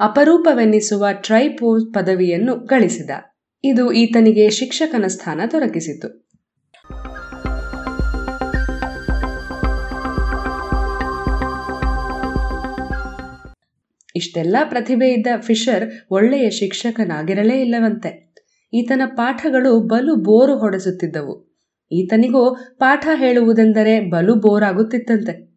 [0.00, 3.10] ಅಪರೂಪವೆನ್ನಿಸುವ ಟ್ರೈಪೋ ಪದವಿಯನ್ನು ಗಳಿಸಿದ.
[3.64, 6.27] ಇದು ಈತನಿಗೆ ಶಿಕ್ಷಕನ ಸ್ಥಾನ ದೊರಕಿಸಿತು.
[14.16, 18.34] ಇಷ್ಟೆಲ್ಲ ಪ್ರತಿಭೆ ಇದ್ದ ಫಿಶರ್ ಒಳ್ಳೆಯ ಶಿಕ್ಷಕನಾಗಿರಲೇ ಇಲ್ಲವಂತೆ.
[18.74, 21.48] ಈತನ ಪಾಠಗಳು ಬಲು ಬೋರು ಹೊಡೆಸುತ್ತಿದ್ದವು.
[21.92, 25.48] ಈತನಿಗೂ ಪಾಠ ಹೇಳುವುದೆಂದರೆ ಬಲು ಬೋರಾಗುತ್ತಿತ್ತಂತೆ.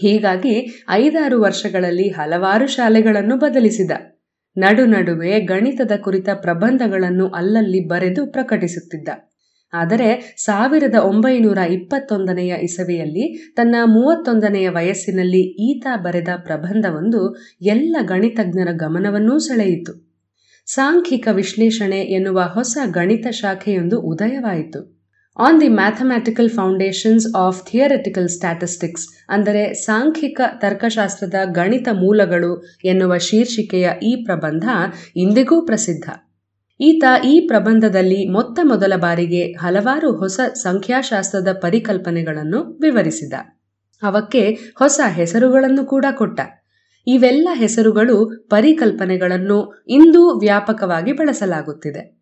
[0.00, 3.90] ಹೀಗಾಗಿ ಐದಾರು ವರ್ಷಗಳಲ್ಲಿ ಹಲವಾರು ಶಾಲೆಗಳನ್ನು ಬದಲಿಸಿದ.
[4.58, 9.08] ನಡು ನಡುವೆ ಗಣಿತದ ಕುರಿತ ಪ್ರಬಂಧಗಳನ್ನು ಅಲ್ಲಲ್ಲಿ ಬರೆದು ಪ್ರಕಟಿಸುತ್ತಿದ್ದ.
[9.72, 19.92] ಆದರೆ ಸಾವಿರದ ಒಂಬೈನೂರ ಇಪ್ಪತ್ತೊಂದನೆಯ ಇಸವಿಯಲ್ಲಿ ತನ್ನ ಮೂವತ್ತೊಂದನೆಯ ವಯಸ್ಸಿನಲ್ಲಿ ಈತ ಬರೆದ ಪ್ರಬಂಧವೊಂದು ಎಲ್ಲ ಗಣಿತಜ್ಞರ ಗಮನವನ್ನೂ ಸೆಳೆಯಿತು.
[20.66, 25.00] ಸಾಂಖ್ಯಿಕ ವಿಶ್ಲೇಷಣೆ ಎನ್ನುವ ಹೊಸ ಗಣಿತ ಶಾಖೆಯೊಂದು ಉದಯವಾಯಿತು.
[25.38, 34.24] On the mathematical foundations of theoretical statistics ಅಂದರೆ ಸಾಂಖ್ಯಿಕ ತರ್ಕಶಾಸ್ತ್ರದ ಗಣಿತ ಮೂಲಗಳು ಎನ್ನುವ ಶೀರ್ಷಿಕೆಯ ಈ
[34.24, 34.64] ಪ್ರಬಂಧ
[35.16, 36.29] ಇಂದಿಗೂ ಪ್ರಸಿದ್ಧ.
[36.80, 43.32] ಈತ ಈ ಪ್ರಬಂಧದಲ್ಲಿ ಮೊತ್ತ ಮೊದಲ ಬಾರಿಗೆ ಹಲವಾರು ಹೊಸ ಸಂಖ್ಯಾಶಾಸ್ತ್ರದ ಪರಿಕಲ್ಪನೆಗಳನ್ನು ವಿವರಿಸಿದ.
[44.02, 46.40] ಅವಕ್ಕೆ ಹೊಸ ಹೆಸರುಗಳನ್ನು ಕೂಡ ಕೊಟ್ಟ.
[47.06, 52.20] ಇವೆಲ್ಲ ಹೆಸರುಗಳು ಪರಿಕಲ್ಪನೆಗಳನ್ನು ಇಂದೂ ವ್ಯಾಪಕವಾಗಿ ಬಳಸಲಾಗುತ್ತಿದೆ.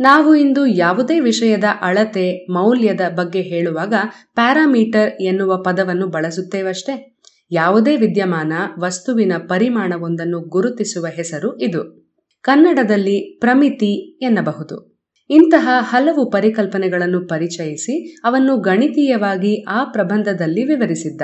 [0.00, 3.94] ನಾವು ಇಂದು ಯಾವುದೇ ವಿಷಯದ ಅಳತೆ, ಮೌಲ್ಯದ ಬಗ್ಗೆ ಹೇಳುವಾಗ
[4.34, 7.18] ಪ್ಯಾರಾಮೀಟರ್ ಎನ್ನುವ ಪದವನ್ನು ಬಳಸುತ್ತೇವಷ್ಟೇ.
[7.50, 12.01] ಯಾವುದೇ ವಿದ್ಯಮಾನ, ವಸ್ತುವಿನ ಪರಿಮಾಣವೊಂದನ್ನು ಗುರುತಿಸುವ ಹೆಸರು ಇದು.
[12.42, 14.92] ಕನ್ನಡದಲ್ಲಿ ಪ್ರಮಿತಿ ಎನ್ನಬಹುದು.
[15.30, 21.22] ಇಂತಹ ಹಲವು ಪರಿಕಲ್ಪನೆಗಳನ್ನು ಪರಿಚಯಿಸಿ ಅವನ್ನು ಗಣಿತೀಯವಾಗಿ ಆ ಪ್ರಬಂಧದಲ್ಲಿ ವಿವರಿಸಿದ್ದ.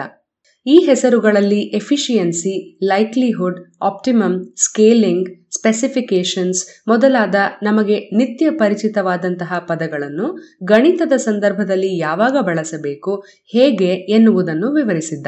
[0.67, 12.37] ಈ ಹೆಸರುಗಳಲ್ಲಿ efficiency, likelihood, optimum, scaling specifications ಮೊದಲಾದ ನಮಗೆ ನಿತ್ಯ ಪರಿಚಿತವಾದಂತಹ ಪದಗಳನ್ನು ಗಣಿತದ ಸಂದರ್ಭದಲ್ಲಿ ಯಾವಾಗ
[12.41, 15.27] ಬಳಸಬೇಕು, ಹೇಗೆ ಎನ್ನುವುದನ್ನು ವಿವರಿಸಿದ್ದ.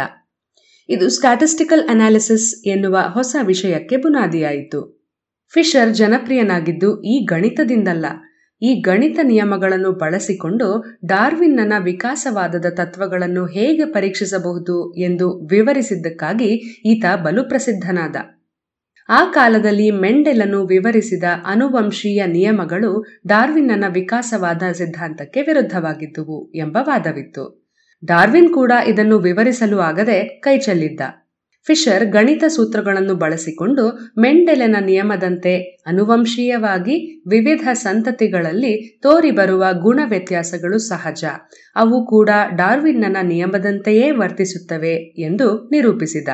[0.88, 4.99] ಇದು ಸ್ಟ್ಯಾಟಿಸ್ಟಿಕಲ್ ಅನಾಲಿಸಿಸ್ ಎನ್ನುವ ಹೊಸ ವಿಷಯಕ್ಕೆ ಬುನಾದಿಯಾಯಿತು.
[5.54, 8.06] ಫಿಶರ್ ಜನಪ್ರಿಯನಾಗಿದ್ದು ಈ ಗಣಿತದಿಂದಲ್ಲ.
[8.62, 10.66] ಈ ಗಣಿತ ನಿಯಮಗಳನ್ನು ಬಳಸಿಕೊಂಡು
[11.06, 16.50] ಡಾರ್ವಿನ್ನನ ವಿಕಾಸವಾದದ ತತ್ವಗಳನ್ನು ಹೇಗೆ ಪರೀಕ್ಷಿಸಬಹುದು ಎಂದು ವಿವರಿಸಿದ್ದಕ್ಕಾಗಿ
[16.84, 18.16] ಈತ ಬಲು ಪ್ರಸಿದ್ಧನಾದ
[19.08, 27.44] ಆ ಕಾಲದಲ್ಲಿ ಮೆಂಡೆಲನು ವಿವರಿಸಿದ ಅನುವಂಶೀಯ ನಿಯಮಗಳು ಡಾರ್ವಿನ್ನನ ವಿಕಾಸವಾದ ಸಿದ್ಧಾಂತಕ್ಕೆ ವಿರುದ್ಧವಾಗಿದ್ದುವು ಎಂಬ ವಾದವಿತ್ತು.
[28.04, 31.00] ಡಾರ್ವಿನ್ ಕೂಡ ಇದನ್ನು ವಿವರಿಸಲು ಆಗದೆ ಕೈಚೆಲ್ಲಿದ್ದ.
[31.66, 33.84] ಫಿಶರ್ ಗಣಿತ ಸೂತ್ರಗಳನ್ನು ಬಳಸಿಕೊಂಡು
[34.18, 35.54] ಮೆಂಡೆಲೆನ ನಿಯಮದಂತೆ
[35.86, 41.24] ಅನುವಂಶೀಯವಾಗಿ ವಿವಿಧ ಸಂತತಿಗಳಲ್ಲಿ ತೋರಿಬರುವ ಗುಣ ವ್ಯತ್ಯಾಸಗಳು ಸಹಜ.
[41.76, 46.28] ಅವು ಕೂಡ ಡಾರ್ವಿನ್ನನ ನಿಯಮದಂತೆಯೇ ವರ್ತಿಸುತ್ತವೆ ಎಂದು ನಿರೂಪಿಸಿದ.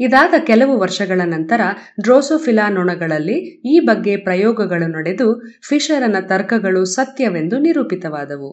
[0.00, 1.60] ಇದಾದ ಕೆಲವು ವರ್ಷಗಳ ನಂತರ
[2.00, 3.36] ಡ್ರೋಸೋಫಿಲಾ ನೊಣಗಳಲ್ಲಿ
[3.74, 5.26] ಈ ಬಗ್ಗೆ ಪ್ರಯೋಗಗಳು ನಡೆದು
[5.68, 8.50] ಫಿಶರನ ತರ್ಕಗಳು ಸತ್ಯವೆಂದು ನಿರೂಪಿತವಾದವು.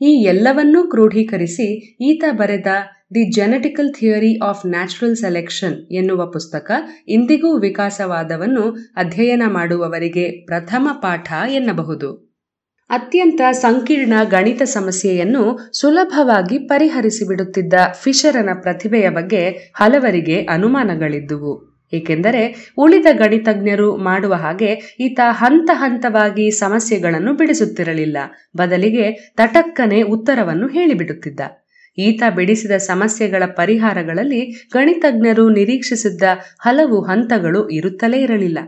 [0.00, 2.66] ಈ ಎಲ್ಲವನ್ನೂ ಕ್ರೋಢೀಕರಿಸಿ ಈತ ಬರೆದ
[3.14, 6.70] the genetical theory of natural selection ಎನ್ನುವ ಪುಸ್ತಕ
[7.08, 12.30] ಇಂದಿಗೂ ವಿಕಾಸವಾದವನ್ನು ಅಧ್ಯಯನ ಮಾಡುವವರಿಗೆ ಪ್ರಥಮ ಪಾಠ ಎನ್ನಬಹುದು.
[12.90, 21.70] ಅತ್ಯಂತ ಸಂಕೀರ್ಣ ಗಣಿತ ಸಮಸ್ಯೆಯನ್ನು ಸುಲಭವಾಗಿ ಪರಿಹರಿಸಿಬಿಡುತ್ತಿದ್ದ ಫಿಶರನ ಪ್ರತಿಭೆಯ ಬಗ್ಗೆ ಹಲವರಿಗೆ ಅನುಮಾನಗಳಿದ್ದುವು.
[21.92, 28.16] ಏಕೆಂದರೆ ಉಳಿದ ಗಣಿತಜ್ಞರು ಮಾಡುವ ಹಾಗೆ ಈತ ಹಂತ ಹಂತವಾಗಿ ಸಮಸ್ಯೆಗಳನ್ನು ಬಿಡಿಸುತ್ತಿರಲಿಲ್ಲ.
[28.56, 31.40] ಬದಲಿಗೆ ತಟಕ್ಕನೆ ಉತ್ತರವನ್ನು ಹೇಳಿಬಿಡುತ್ತಿದ್ದ.
[32.00, 34.42] ಈತ ಬಿಡಿಸಿದ ಸಮಸ್ಯೆಗಳ ಪರಿಹಾರಗಳಲ್ಲಿ
[34.72, 36.22] ಗಣಿತಜ್ಞರು ನಿರೀಕ್ಷಿಸಿದ್ದ
[36.60, 38.58] ಹಲವು ಹಂತಗಳು ಇರುತ್ತಲೇ ಇರಲಿಲ್ಲ.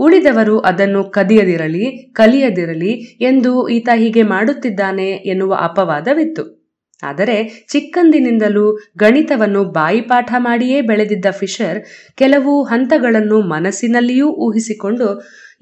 [0.00, 6.44] ಉಳಿದವರು ಅದನ್ನು ಕದಿಯದಿರಲಿ, ಕಲಿಯದಿರಲಿ ಎಂದು ಈತ ಹೀಗೆ ಮಾಡುತ್ತಿದ್ದಾನೆ ಎನ್ನುವ ಅಪವಾದವಿತ್ತು.
[7.02, 8.64] ಆದರೆ ಚಿಕ್ಕಂದಿನಿಂದಲೂ
[8.98, 11.78] ಗಣಿತವನ್ನು ಬಾಯಿಪಾಠ ಮಾಡಿಯೇ ಬೆಳೆದಿದ್ದ ಫಿಶರ್
[12.16, 15.08] ಕೆಲವು ಹಂತಗಳನ್ನು ಮನಸ್ಸಿನಲ್ಲಿಯೂ ಊಹಿಸಿಕೊಂಡು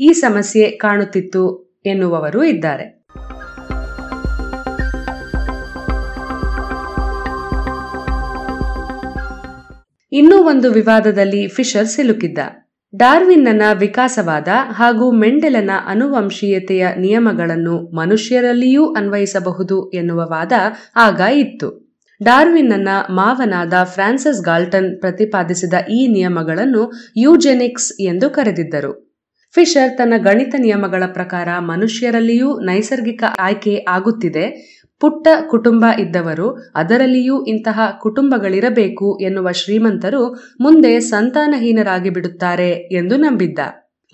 [0.01, 1.45] ಈ ಸಮಸ್ಯೆ ಕಾಣುತ್ತಿತ್ತು
[1.87, 3.02] ಎನ್ನುವವರು ಇದ್ದಾರೆ.
[10.13, 12.39] ಇನ್ನೂ ಒಂದು ವಿವಾದದಲ್ಲಿ ಫಿಶರ್ ಸಿಲುಕಿದ್ದ.
[12.97, 20.53] ಡಾರ್ವಿನ್ನನ ವಿಕಾಸವಾದ ಹಾಗೂ ಮೆಂಡೆಲನ ಅನುವಂಶೀಯತೆಯ ನಿಯಮಗಳನ್ನು ಮನುಷ್ಯರಲ್ಲಿಯೂ ಅನ್ವಯಿಸಬಹುದು ಎನ್ನುವ ವಾದ
[20.97, 21.99] ಆಗ ಇತ್ತು.
[22.23, 29.19] ಡಾರ್ವಿನ್ನ ಮಾವನಾದ ಫ್ರಾನ್ಸಿಸ್ ಗಾಲ್ಟನ್ ಪ್ರತಿಪಾದಿಸಿದ ಈ ನಿಯಮಗಳನ್ನು ಯೂಜೆನಿಕ್ಸ್ ಎಂದು ಕರೆದಿದ್ದರು.
[29.55, 34.73] ಫಿಶರ್ ತನ್ನ ಗಣಿತ ನಿಯಮಗಳ ಪ್ರಕಾರ ಮನುಷ್ಯರಲ್ಲಿಯೂ ನೈಸರ್ಗಿಕ ಆಯ್ಕೆ ಆಗುತ್ತಿದೆ.
[35.03, 40.23] ಪುಟ್ಟ ಕುಟುಂಬ ಇದ್ದವರು, ಅದರಲ್ಲಿಯೂ ಇಂತಹ ಕುಟುಂಬಗಳಿರಬೇಕು ಎನ್ನುವ ಶ್ರೀಮಂತರು
[40.61, 43.59] ಮುಂದೆ ಸಂತಾನಹೀನರಾಗಿ ಬಿಡುತ್ತಾರೆ ಎಂದು ನಂಬಿದ್ದ.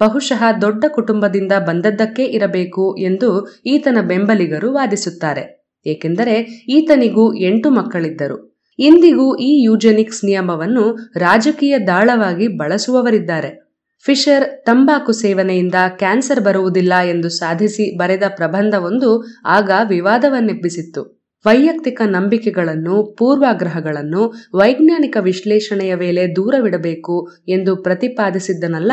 [0.00, 5.44] ಬಹುಶಃ ದೊಡ್ಡ ಕುಟುಂಬದಿಂದ ಬಂದದ್ದಕ್ಕೆ ಇರಬೇಕು ಎಂದು ಈತನ ಬೆಂಬಲಿಗರು ವಾದಿಸುತ್ತಾರೆ.
[5.86, 8.58] ಏಕೆಂದರೆ ಈತನಿಗೂ ಎಂಟು ಮಕ್ಕಳಿದ್ದರು.
[8.78, 10.84] ಇಂದಿಗೂ ಈ ಯೂಜೆನಿಕ್ಸ್ ನಿಯಮವನ್ನು
[11.16, 13.67] ರಾಜಕೀಯ ದಾಳವಾಗಿ ಬಳಸುವವರಿದ್ದಾರೆ.
[14.06, 21.18] ಫಿಶರ್ ತಂಬಾಕು ಸೇವನೆಯಿಂದ ಕ್ಯಾನ್ಸರ್ ಬರುವುದಿಲ್ಲ ಎಂದು ಸಾಧಿಸಿ ಬರೆದ ಪ್ರಬಂಧವೊಂದು ಆಗ ವಿವಾದವನ್ನೆಬ್ಬಿಸಿತ್ತು.
[21.46, 28.92] ವೈಯಕ್ತಿಕ ನಂಬಿಕೆಗಳನ್ನು, ಪೂರ್ವಾಗ್ರಹಗಳನ್ನು, ವೈಜ್ಞಾನಿಕ ವಿಶ್ಲೇಷಣೆಯ ವೇಳೆ ದೂರವಿಡಬೇಕು ಎಂದು ಪ್ರತಿಪಾದಿಸಿದ್ದನಲ್ಲ,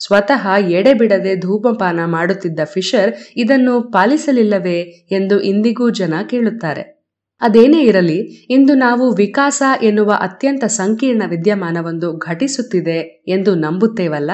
[0.00, 4.80] ಸ್ವತಃ ಎಡೆಬಿಡದೆ ಧೂಮಪಾನ ಮಾಡುತ್ತಿದ್ದ ಫಿಶರ್ ಇದನ್ನು ಪಾಲಿಸಲಿಲ್ಲವೇ
[5.10, 6.95] ಎಂದು ಇಂದಿಗೂ ಜನ ಕೇಳುತ್ತಾರೆ.
[7.40, 14.30] ಅದೇನೇ ಇರಲಿ, ಇಂದು ನಾವು ವಿಕಾಸ ಎನ್ನುವ ಅತ್ಯಂತ ಸಂಕೀರ್ಣ ವಿದ್ಯಮಾನವೊಂದು ಘಟಿಸುತ್ತಿದೆ ಎಂದು ನಂಬುತ್ತೇವಲ್ಲ?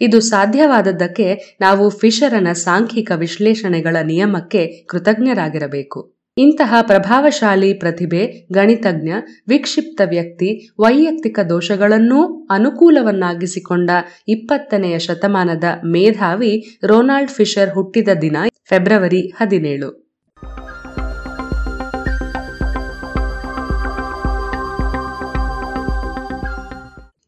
[0.00, 6.14] ಇದು ಸಾಧ್ಯವಾದದ್ದಕ್ಕೆ ನಾವು ಫಿಶರನ ಸಾಂಖ್ಯಿಕ ವಿಶ್ಲೇಷಣೆಗಳ ನಿಯಮಕ್ಕೆ ಕೃತಜ್ಞರಾಗಿರಬೇಕು.
[6.38, 9.12] ಇಂತಹ ಪ್ರಭಾವಶಾಲಿ ಪ್ರತಿಭೆ, ಗಣಿತಜ್ಞ,
[9.48, 13.90] ವಿಕ್ಷಿಪ್ತ ವ್ಯಕ್ತಿ, ವೈಯಕ್ತಿಕ ದೋಷಗಳನ್ನೂ ಅನುಕೂಲವನ್ನಾಗಿಸಿಕೊಂಡ
[14.28, 18.36] ಇಪ್ಪತ್ತನೆಯ ಶತಮಾನದ ಮೇಧಾವಿ ರೊನಾಲ್ಡ್ ಫಿಶರ್ ಹುಟ್ಟಿದ ದಿನ,
[18.68, 20.03] ಫೆಬ್ರವರಿ ಹದಿನೇಳು.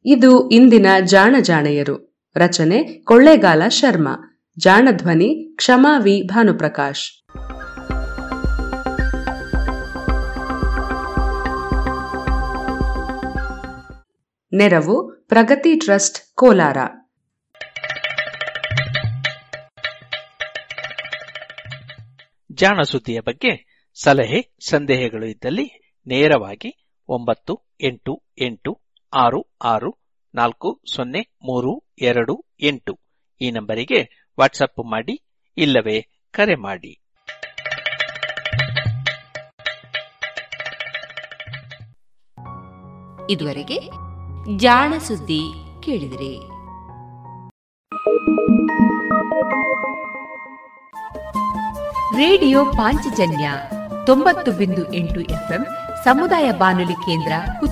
[0.08, 2.22] ಇದು ಇಂದಿನ ಜಾಣ ಜಾಣೆಯರು.
[2.36, 4.42] ರಚನೆ ಕೊಳ್ಳೇಗಾಲ ಶರ್ಮಾ.
[4.58, 7.26] ಜಾಣಧ್ವನಿ ಕ್ಷಮಾ ವಿ ಭಾನುಪ್ರಕಾಶ್.
[14.52, 16.76] ನೆರವು ಪ್ರಗತಿ ಟ್ರಸ್ಟ್ ಕೋಲಾರ.
[22.52, 28.85] ಜಾಣ ಸುದ್ದಿಯ ಬಗ್ಗೆ ಸಲಹೆ, ಸಂದೇಹಗಳು ಇದ್ದಲ್ಲಿ ನೇರವಾಗಿ ಒಂಬತ್ತು ಎಂಟು ಎಂಟು
[29.18, 29.98] ಆರು ಆರು,
[30.34, 33.00] ನಾಲ್ಕು, ಸೊನ್ನೆ, ಮೂರು, ಎರಡು, ಎಂಟು.
[33.40, 35.22] ಈ ನಂಬರಿಗೆ ವಾಟ್ಸಪ್ ಮಾಡಿ,
[35.56, 37.02] ಇಲ್ಲವೇ ಕರೆ ಮಾಡಿ.
[43.30, 43.90] ಇದುವರೆಗೆ
[44.56, 45.40] ಜಾಣ ಸುದ್ದಿ
[45.82, 46.38] ಕೇಳಿದಿರಿ.
[52.16, 53.50] ರೇಡಿಯೋ ಪಾಂಚಜನ್ಯ
[54.06, 55.66] ತೊಂಬತ್ತು ಬಿಂದು ಎಂಟು ಎಫ್ಎಂ
[56.04, 57.32] ಸಮುದಾಯ ಬಾನುಲಿ ಕೇಂದ್ರ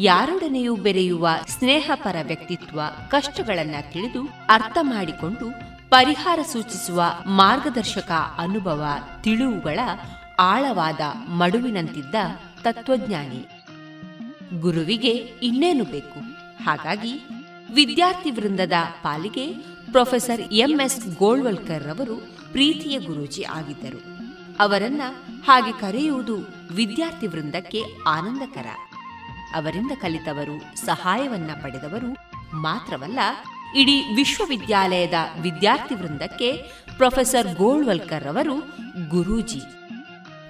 [0.00, 5.46] ಯಾರೊಡನೆಯೂ ಬೆರೆಯುವ ಸ್ನೇಹಪರ ವ್ಯಕ್ತಿತ್ವ ಕಷ್ಟಗಳನ್ನ ತಿಳಿದು ಅರ್ಥ ಮಾಡಿಕೊಂಡು
[5.90, 8.84] ಪರಿಹಾರ ಸೂಚಿಸುವ ಮಾರ್ಗದರ್ಶಕ ಅನುಭವ
[9.20, 9.78] ತಿಳಿವುಗಳ
[10.38, 12.14] ಆಳವಾದ ಮಡುವಿನಂತಿದ್ದ
[12.62, 13.48] ತತ್ವಜ್ಞಾನಿ.
[14.60, 15.10] ಗುರುವಿಗೆ
[15.42, 16.20] ಇನ್ನೇನು ಬೇಕು?
[16.64, 17.28] ಹಾಗಾಗಿ
[17.74, 18.72] ವಿದ್ಯಾರ್ಥಿ ವೃಂದದ
[19.02, 19.52] ಪಾಲಿಗೆ
[19.90, 22.16] ಪ್ರೊಫೆಸರ್ ಎಂಎಸ್ ಗೋಳ್ವಲ್ಕರ್ ರವರು
[22.52, 24.02] ಪ್ರೀತಿಯ ಗುರೂಜಿ ಆಗಿದ್ದರು.
[24.60, 25.02] ಅವರನ್ನ
[25.44, 26.36] ಹಾಗೆ ಕರೆಯುವುದು
[26.70, 28.66] ವಿದ್ಯಾರ್ಥಿ ವೃಂದಕ್ಕೆ ಆನಂದಕರ.
[29.54, 32.16] ಅವರಿಂದ ಕಲಿತವರು, ಸಹಾಯವನ್ನ ಪಡೆದವರು
[32.56, 33.18] ಮಾತ್ರವಲ್ಲ,
[33.76, 36.52] ಇಡೀ ವಿಶ್ವವಿದ್ಯಾಲಯದ ವಿದ್ಯಾರ್ಥಿ ವೃಂದಕ್ಕೆ
[36.96, 38.58] ಪ್ರೊಫೆಸರ್ ಗೋಳ್ವಲ್ಕರ್ ಅವರು
[39.08, 39.60] ಗುರೂಜಿ.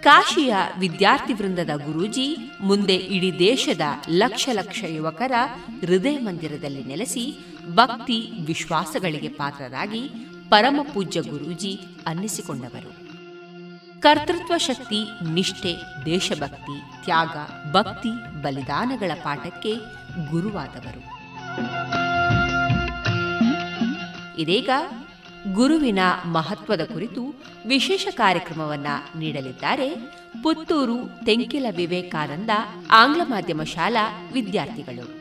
[0.02, 3.80] ಕಾಶಿಯ ವಿದ್ಯಾರ್ಥಿ ವೃಂದದ ಗುರೂಜಿ ಮುಂದೆ ಇಡೀ ದೇಶದ
[4.10, 5.32] ಲಕ್ಷ ಲಕ್ಷ ಯುವಕರ
[5.80, 10.08] ಹೃದಯ ಮಂದಿರದಲ್ಲಿ ನೆಲೆಸಿ ಭಕ್ತಿ, ವಿಶ್ವಾಸಗಳಿಗೆ ಪಾತ್ರರಾಗಿ
[10.48, 12.97] ಪರಮ ಪೂಜ್ಯ ಗುರೂಜಿ ಅನ್ನಿಸಿಕೊಂಡವರು.
[14.00, 17.36] ಕರ್ತೃತ್ವ ಶಕ್ತಿ, ನಿಷ್ಠೆ, ದೇಶಭಕ್ತಿ, ತ್ಯಾಗ,
[17.72, 19.74] ಭಕ್ತಿ, ಬಲಿದಾನಗಳ ಪಾಠಕ್ಕೆ
[20.30, 21.18] ಗುರುವಾದವರು.
[24.38, 24.70] ಇದೀಗ
[25.52, 28.86] ಗುರುವಿನ ಮಹತ್ವದ ಕುರಿತು ವಿಶೇಷ ಕಾರ್ಯಕ್ರಮವನ್ನ
[29.18, 29.94] ನೀಡಲಿದ್ದಾರೆ
[30.42, 32.50] ಪುತ್ತೂರು ತೆಂಕಿಲ ವಿವೇಕಾನಂದ
[32.90, 35.18] ಆಂಗ್ಲ ಮಾಧ್ಯಮ ಶಾಲಾ ವಿದ್ಯಾರ್ಥಿಗಳು.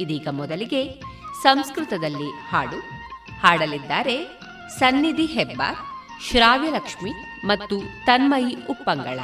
[0.00, 1.02] ಇದೀಗ ಮೊದಲಿಗೆ
[1.42, 3.08] ಸಂಸ್ಕೃತದಲ್ಲಿ ಹಾಡು
[3.40, 4.37] ಹಾಡಲಿದ್ದಾರೆ
[4.79, 5.79] ಸನ್ನಿಧಿ ಹೆಬ್ಬಾರ್
[6.27, 7.13] ಶ್ರಾವ್ಯಲಕ್ಷ್ಮಿ
[7.51, 7.77] ಮತ್ತು
[8.09, 9.19] ತನ್ಮಯಿ ಉಪ್ಪಂಗಳ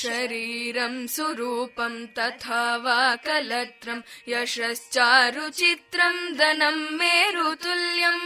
[0.00, 8.24] शरीरं सुरूपं तथा वा कलत्रं यशश्चारुचित्रं धनं मेरुतुल्यम्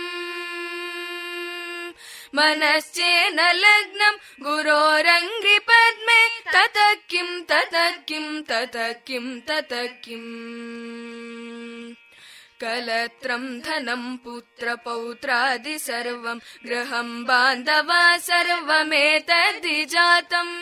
[2.36, 6.20] मनश्चेन लग्नं गुरोरङ्घ्रिपद्मे
[6.54, 11.07] ततः किं ततः किं ततः किं ततः किम्
[12.61, 20.53] कलत्रं धनं पुत्रपौत्रादि सर्वं गृहं बान्धवा सर्वमेतद्धि जातम्।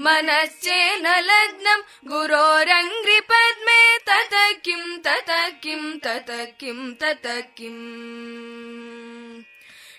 [0.00, 1.80] मनश्चेन लग्नं
[2.10, 8.98] गुरोरङ्घ्रिपद्मे ततः किं ततः किं ततः किं ततः किम्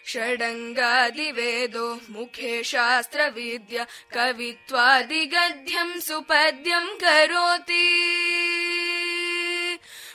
[0.10, 3.84] षडङ्गादिवेदो मुखे शास्त्रविद्या
[4.14, 7.86] कवित्वादिगद्यं सुपद्यं करोति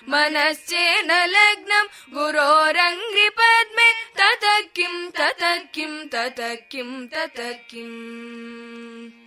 [0.09, 9.24] मनश्चेन लग्नं गुरोरङ्घ्रिपद्मे ततः किं ततः किं ततः किं ततः किम्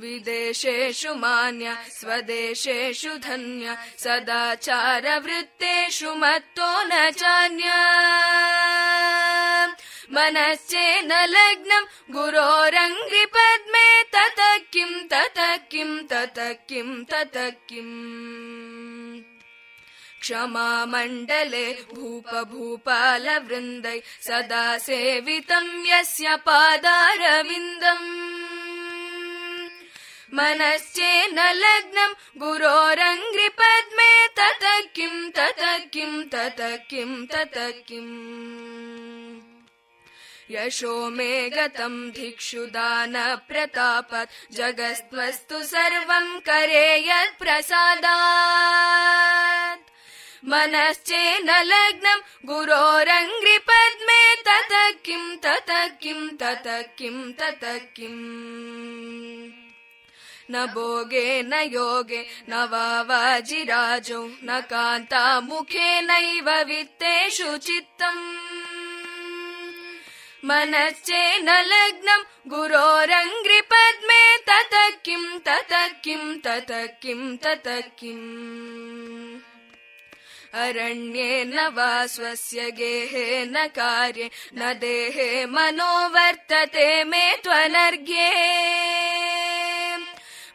[0.00, 7.66] विदेशेषु मान्य स्वदेशेषु धन्य सदाचारवृत्तेषु मत्तो न चान्य।
[10.14, 11.84] मनश्चेन लग्नं
[12.16, 19.27] गुरोरङ्घ्रिपद्मे ततः किं ततः किं ततः किं ततः किम्
[20.20, 28.28] क्षमामण्डले भूपभूपालवृन्दै सदा सेवितं यस्य पादारविन्दम्।
[30.34, 39.40] मनश्चेन लग्नं गुरोरङ्घ्रिपद्मे ततः किं ततः किं ततः किं ततः किम्।
[40.50, 49.97] यशो मे गतं धिक्षु दानप्रतापात् जगस्त्वस्तु सर्वं करे यत्प्रसादात्
[50.44, 59.58] मनश्चेन लग्नं गुरोरङ्घ्रिपद्मे ततः किं ततः किं ततः किं ततः किम्
[60.50, 62.54] न भोगे न योगे न
[63.08, 68.22] वाजिराजौ न कान्तामुखे नैव वित्तेषु चित्तम्।
[70.44, 79.17] मनश्चेन लग्नं गुरोरङ्घ्रिपद्मे ततः किं ततः किं ततः किं ततः किम्
[80.54, 88.30] अरण्ये न वा स्वस्य गेहे न कार्ये न देहे मनो वर्तते मे त्वनर्घ्ये।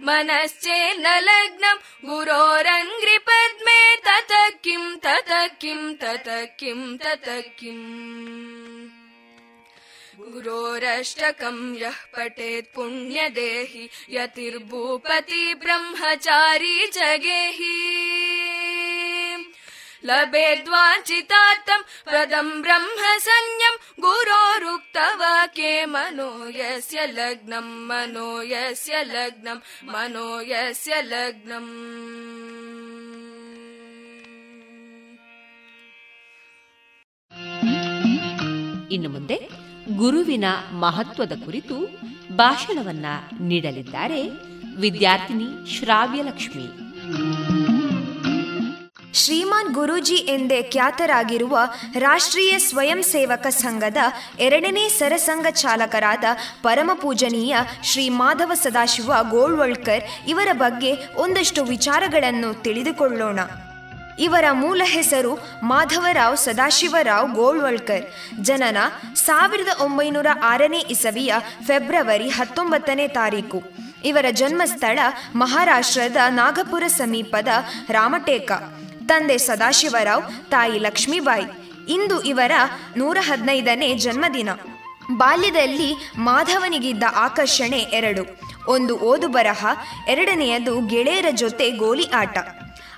[0.05, 1.77] मनश्चेन्न लग्नं
[2.09, 8.89] गुरोरङ्घ्रिपद्मे ततः किं ततः किं ततः किं ततः किम्
[10.33, 16.97] गुरोरष्टकं यः पठेत् पुण्यदेहि यतिर्भूपति ब्रह्मचारी च
[20.02, 23.74] गेहि लभेद्वाञ्चितार्थं पदं ब्रह्म संज्ञं
[24.04, 29.58] गुरोरुक्तवाक्ये मनो यस्य लग्नं मनो यस्य लग्नं
[29.92, 31.72] मनो यस्य लग्नम्
[38.92, 39.36] ಇನ್ನು ಮುಂದೆ
[39.98, 40.46] ಗುರುವಿನ
[40.82, 41.76] ಮಹತ್ವದ ಕುರಿತು
[42.40, 43.06] ಭಾಷಣವನ್ನ
[43.48, 44.20] ನೀಡಲಿದ್ದಾರೆ
[44.76, 46.66] ವಿದ್ಯಾರ್ಥಿನಿ ಶ್ರಾವ್ಯಲಕ್ಷ್ಮಿ
[49.13, 51.59] ಶ್ರೀಮಾನ್ ಗುರೂಜಿ ಎಂದೇ ಖ್ಯಾತರಾಗಿರುವ
[51.99, 53.97] ರಾಷ್ಟ್ರೀಯ ಸ್ವಯಂ ಸೇವಕ ಸಂಘದ
[54.39, 56.23] ಎರಡನೇ ಸರಸಂಘ ಚಾಲಕರಾದ
[56.63, 63.39] ಪರಮಪೂಜನೀಯ ಶ್ರೀ ಮಾಧವ ಸದಾಶಿವ ಗೋಳ್ವಳ್ಕರ್ ಇವರ ಬಗ್ಗೆ ಒಂದಷ್ಟು ವಿಚಾರಗಳನ್ನು ತಿಳಿದುಕೊಳ್ಳೋಣ.
[64.19, 68.05] ಇವರ ಮೂಲ ಹೆಸರು ಮಾಧವರಾವ್ ಸದಾಶಿವರಾವ್ ಗೋಳ್ವಳ್ಕರ್.
[68.41, 68.77] ಜನನ
[69.15, 71.33] ಸಾವಿರದ ಒಂಬೈನೂರ ಆರನೇ ಇಸವಿಯ
[71.65, 73.63] ಫೆಬ್ರವರಿ ಹತ್ತೊಂಬತ್ತನೇ ತಾರೀಕು.
[74.05, 74.99] ಇವರ ಜನ್ಮಸ್ಥಳ
[75.35, 77.47] ಮಹಾರಾಷ್ಟ್ರದ ನಾಗಪುರ ಸಮೀಪದ
[77.89, 78.51] ರಾಮಟೇಕ.
[79.05, 81.43] ತಂದೆ ಸದಾಶಿವರಾವ್, ತಾಯಿ ಲಕ್ಷ್ಮೀಬಾಯಿ.
[81.89, 82.51] ಇಂದು ಇವರ
[82.97, 84.49] ನೂರ ಹದಿನೈದನೇ ಜನ್ಮದಿನ.
[85.11, 88.39] ಬಾಲ್ಯದಲ್ಲಿ ಮಾಧವನಿಗಿದ್ದ ಆಕರ್ಷಣೆ ಎರಡು.
[88.67, 89.65] ಒಂದು ಓದು ಬರಹ,
[90.07, 92.37] ಎರಡನೆಯದು ಗೆಳೆಯರ ಜೊತೆ ಗೋಲಿ ಆಟ.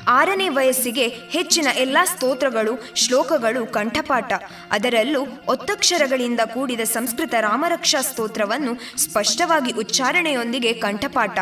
[0.07, 4.33] ಆರನೇ ವಯಸ್ಸಿಗೆ ಹೆಚ್ಚಿನ ಎಲ್ಲ ಸ್ತೋತ್ರಗಳು, ಶ್ಲೋಕಗಳು, ಕಂಠಪಾಠ.
[4.71, 11.39] ಅದರಲ್ಲೂ ಒತ್ತಕ್ಷರಗಳಿಂದ ಕೂಡಿದ ಸಂಸ್ಕೃತ ರಾಮರಕ್ಷಾ ಸ್ತೋತ್ರವನ್ನು ಸ್ಪಷ್ಟವಾಗಿ ಉಚ್ಚಾರಣೆಯೊಂದಿಗೆ ಕಂಠಪಾಠ.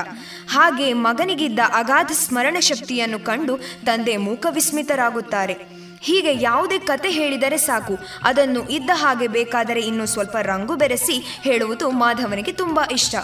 [0.50, 5.56] ಹಾಗೆ ಮಗನಿಗಿದ್ದ ಅಗಾಧ ಸ್ಮರಣ ಶಕ್ತಿಯನ್ನು ಕಂಡು ತಂದೆ ಮೂಕವಿಸ್ಮಿತರಾಗುತ್ತಾರೆ.
[6.02, 7.98] ಹೀಗೆ ಯಾವುದೇ ಕತೆ ಹೇಳಿದರೆ ಸಾಕು.
[8.24, 13.16] ಅದನ್ನು ಇದ್ದ ಹಾಗೆ ಬೇಕಾದರೆ ಇನ್ನು ಸ್ವಲ್ಪ ರಂಗು ಬೆರೆಸಿ ಹೇಳುವುದು ಮಾಧವನಿಗೆ ತುಂಬ ಇಷ್ಟ.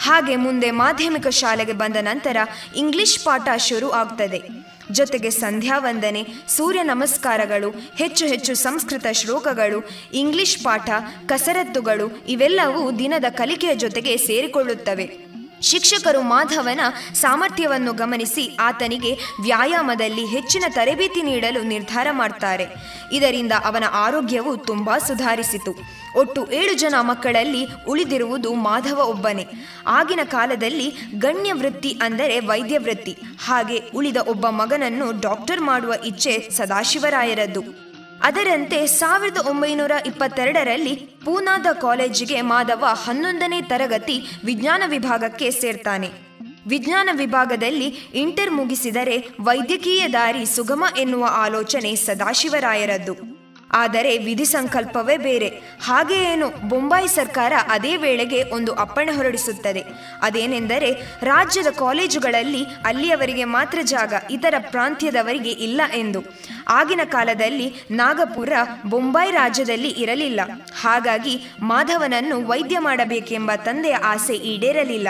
[0.00, 2.36] ಹಾಗೆ ಮುಂದೆ ಮಾಧ್ಯಮಿಕ ಶಾಲೆಗೆ ಬಂದ ನಂತರ
[2.76, 4.71] ಇಂಗ್ಲಿಷ್ ಪಾಠ ಶುರು ಆಗ್ತದೆ.
[4.92, 10.90] ಜೊತೆಗೆ ಸಂಧ್ಯಾ ವಂದನೆ ಸೂರ್ಯ ನಮಸ್ಕಾರಗಳು ಹೆಚ್ಚು ಹೆಚ್ಚು ಸಂಸ್ಕೃತ ಶ್ಲೋಕಗಳು, ಇಂಗ್ಲಿಷ್ ಪಾಠ,
[11.26, 15.32] ಕಸರತ್ತುಗಳು ಇವೆಲ್ಲವೂ ದಿನದ ಕಲಿಕೆಯ ಜೊತೆಗೆ ಸೇರಿಕೊಳ್ಳುತ್ತವೆ.
[15.62, 16.80] ಶಿಕ್ಷಕರು ಮಾಧವನ
[17.14, 22.66] ಸಾಮರ್ಥ್ಯವನ್ನು ಗಮನಿಸಿ ಆತನಿಗೆ ವ್ಯಾಯಾಮದಲ್ಲಿ ಹೆಚ್ಚಿನ ತರಬೇತಿ ನೀಡಲು ನಿರ್ಧಾರ ಮಾಡ್ತಾರೆ.
[23.12, 25.74] ಇದರಿಂದ ಅವನ ಆರೋಗ್ಯವು ತುಂಬ ಸುಧಾರಿಸಿತು.
[26.16, 29.46] ಒಟ್ಟು ಏಳು ಜನ ಮಕ್ಕಳಲ್ಲಿ ಉಳಿದಿರುವುದು ಮಾಧವ ಒಬ್ಬನೇ.
[29.86, 30.88] ಆಗಿನ ಕಾಲದಲ್ಲಿ
[31.18, 37.91] ಗಣ್ಯ ವೃತ್ತಿ ಅಂದರೆ ವೈದ್ಯ ವೃತ್ತಿ ಹಾಗೆ ಉಳಿದ ಒಬ್ಬ ಮಗನನ್ನು ಡಾಕ್ಟರ್ ಮಾಡುವ ಇಚ್ಛೆ ಸದಾಶಿವರಾಯರದ್ದು.
[38.22, 40.94] ಅದರಂತೆ ಸಾವಿರದ ಒಂಬೈನೂರ ಇಪ್ಪತ್ತೆರಡರಲ್ಲಿ
[41.24, 46.10] ಪೂನಾದ ಕಾಲೇಜಿಗೆ ಮಾಧವ ಹನ್ನೊಂದನೇ ತರಗತಿ ವಿಜ್ಞಾನ ವಿಭಾಗಕ್ಕೆ ಸೇರ್ತಾನೆ.
[46.66, 53.41] ವಿಜ್ಞಾನ ವಿಭಾಗದಲ್ಲಿ ಇಂಟರ್ ಮುಗಿಸಿದರೆ ವೈದ್ಯಕೀಯ ದಾರಿ ಸುಗಮ ಎನ್ನುವ ಆಲೋಚನೆ ಸದಾಶಿವರಾಯರದ್ದು.
[53.74, 55.48] ಆದರೆ ವಿಧಿ ಸಂಕಲ್ಪವೇ ಬೇರೆ.
[55.82, 59.84] ಹಾಗೆಯೇನು ಬೊಂಬಾಯಿ ಸರ್ಕಾರ ಅದೇ ವೇಳೆಗೆ ಒಂದು ಅಪ್ಪಣೆ ಹೊರಡಿಸುತ್ತದೆ.
[60.22, 60.92] ಅದೇನೆಂದರೆ,
[61.22, 66.22] ರಾಜ್ಯದ ಕಾಲೇಜುಗಳಲ್ಲಿ ಅಲ್ಲಿಯವರಿಗೆ ಮಾತ್ರ ಜಾಗ, ಇತರ ಪ್ರಾಂತ್ಯದವರಿಗೆ ಇಲ್ಲ ಎಂದು.
[66.68, 68.52] ಆಗಿನ ಕಾಲದಲ್ಲಿ ನಾಗಪುರ
[68.86, 70.40] ಬೊಂಬಾಯಿ ರಾಜ್ಯದಲ್ಲಿ ಇರಲಿಲ್ಲ.
[70.80, 75.08] ಹಾಗಾಗಿ ಮಾಧವನನ್ನು ವೈದ್ಯ ಮಾಡಬೇಕೆಂಬ ತಂದೆಯ ಆಸೆ ಈಡೇರಲಿಲ್ಲ.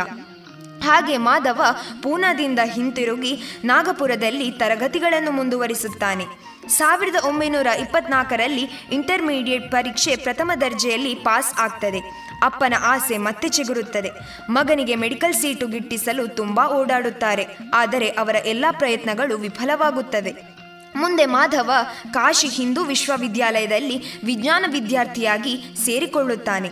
[0.85, 1.63] ಹಾಗೆ ಮಾಧವ
[2.03, 6.52] ಪೂನಾದಿಂದ ಹಿಂತಿರುಗಿ ನಾಗಪುರದಲ್ಲಿ ತರಗತಿಗಳನ್ನು ಮುಂದುವರಿಸುತ್ತಾನೆ.
[6.69, 12.03] ಸಾವಿರದ ಒಂಬೈನೂರ ಇಪ್ಪತ್ನಾಲ್ಕರಲ್ಲಿ ಇಂಟರ್ಮೀಡಿಯೇಟ್ ಪರೀಕ್ಷೆ ಪ್ರಥಮ ದರ್ಜೆಯಲ್ಲಿ ಪಾಸ್ ಆಗ್ತದೆ.
[12.43, 14.11] ಅಪ್ಪನ ಆಸೆ ಮತ್ತೆ ಚಿಗುರುತ್ತದೆ.
[14.51, 17.47] ಮಗನಿಗೆ ಮೆಡಿಕಲ್ ಸೀಟು ಗಿಟ್ಟಿಸಲು ತುಂಬಾ ಓಡಾಡುತ್ತಾರೆ.
[17.75, 20.52] ಆದರೆ ಅವರ ಎಲ್ಲ ಪ್ರಯತ್ನಗಳು ವಿಫಲವಾಗುತ್ತವೆ.
[20.97, 21.71] ಮುಂದೆ ಮಾಧವ
[22.13, 26.71] ಕಾಶಿ ಹಿಂದೂ ವಿಶ್ವವಿದ್ಯಾಲಯದಲ್ಲಿ ವಿಜ್ಞಾನ ವಿದ್ಯಾರ್ಥಿಯಾಗಿ ಸೇರಿಕೊಳ್ಳುತ್ತಾನೆ.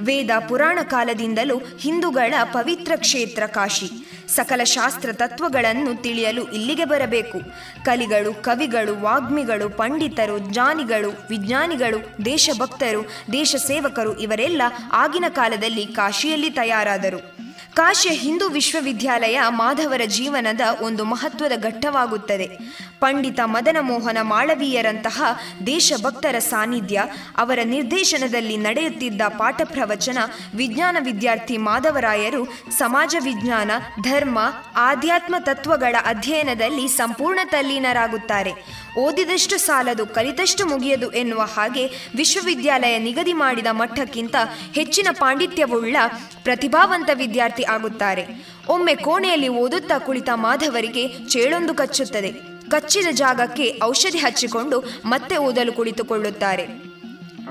[0.00, 3.90] ವೇದ ಪುರಾಣ ಕಾಲದಿಂದಲೂ ಹಿಂದೂಗಳ ಪವಿತ್ರ ಕ್ಷೇತ್ರ ಕಾಶಿ.
[4.28, 7.40] ಸಕಲ ಶಾಸ್ತ್ರ ತತ್ವಗಳನ್ನು ತಿಳಿಯಲು ಇಲ್ಲಿಗೆ ಬರಬೇಕು.
[7.84, 14.62] ಕಲಿಗಳು, ಕವಿಗಳು, ವಾಗ್ಮಿಗಳು, ಪಂಡಿತರು, ಜ್ಞಾನಿಗಳು, ವಿಜ್ಞಾನಿಗಳು, ದೇಶಭಕ್ತರು, ದೇಶ ಸೇವಕರು ಇವರೆಲ್ಲ
[14.92, 17.52] ಆಗಿನ ಕಾಲದಲ್ಲಿ ಕಾಶಿಯಲ್ಲಿ ತಯಾರಾದರು.
[17.74, 22.58] ಕಾಶಿಯ ಹಿಂದೂ ವಿಶ್ವವಿದ್ಯಾಲಯ ಮಾಧವರ ಜೀವನದ ಒಂದು ಮಹತ್ವದ ಘಟ್ಟವಾಗುತ್ತದೆ.
[23.02, 25.22] ಪಂಡಿತ ಮದನ ಮೋಹನ ಮಾಳವೀಯರಂತಹ
[25.66, 27.04] ದೇಶಭಕ್ತರ ಸಾನ್ನಿಧ್ಯ,
[27.36, 30.18] ಅವರ ನಿರ್ದೇಶನದಲ್ಲಿ ನಡೆಯುತ್ತಿದ್ದ ಪಾಠ ಪ್ರವಚನ
[30.54, 32.44] ವಿಜ್ಞಾನ ವಿದ್ಯಾರ್ಥಿ ಮಾಧವರಾಯರು
[32.78, 33.70] ಸಮಾಜ ವಿಜ್ಞಾನ,
[34.02, 34.38] ಧರ್ಮ,
[34.76, 38.52] ಆಧ್ಯಾತ್ಮ ತತ್ವಗಳ ಅಧ್ಯಯನದಲ್ಲಿ ಸಂಪೂರ್ಣ ತಲ್ಲೀನರಾಗುತ್ತಾರೆ.
[38.98, 44.36] ಓದಿದಷ್ಟು ಸಾಲದು, ಕಲಿತಷ್ಟು ಮುಗಿಯದು ಎನ್ನುವ ಹಾಗೆ ವಿಶ್ವವಿದ್ಯಾಲಯ ನಿಗದಿ ಮಾಡಿದ ಮಟ್ಟಕ್ಕಿಂತ
[44.74, 45.96] ಹೆಚ್ಚಿನ ಪಾಂಡಿತ್ಯವುಳ್ಳ
[46.42, 48.24] ಪ್ರತಿಭಾವಂತ ವಿದ್ಯಾರ್ಥಿ ಆಗುತ್ತಾರೆ.
[48.68, 52.51] ಒಮ್ಮೆ ಕೋಣೆಯಲ್ಲಿ ಓದುತ್ತಾ ಕುಳಿತ ಮಾಧವರಿಗೆ ಚೇಳೊಂದು ಕಚ್ಚುತ್ತದೆ.
[52.72, 56.66] ಕಚ್ಚಿದ ಜಾಗಕ್ಕೆ ಔಷಧಿ ಹಚ್ಚಿಕೊಂಡು ಮತ್ತೆ ಓದಲು ಕುಳಿತುಕೊಳ್ಳುತ್ತಾರೆ.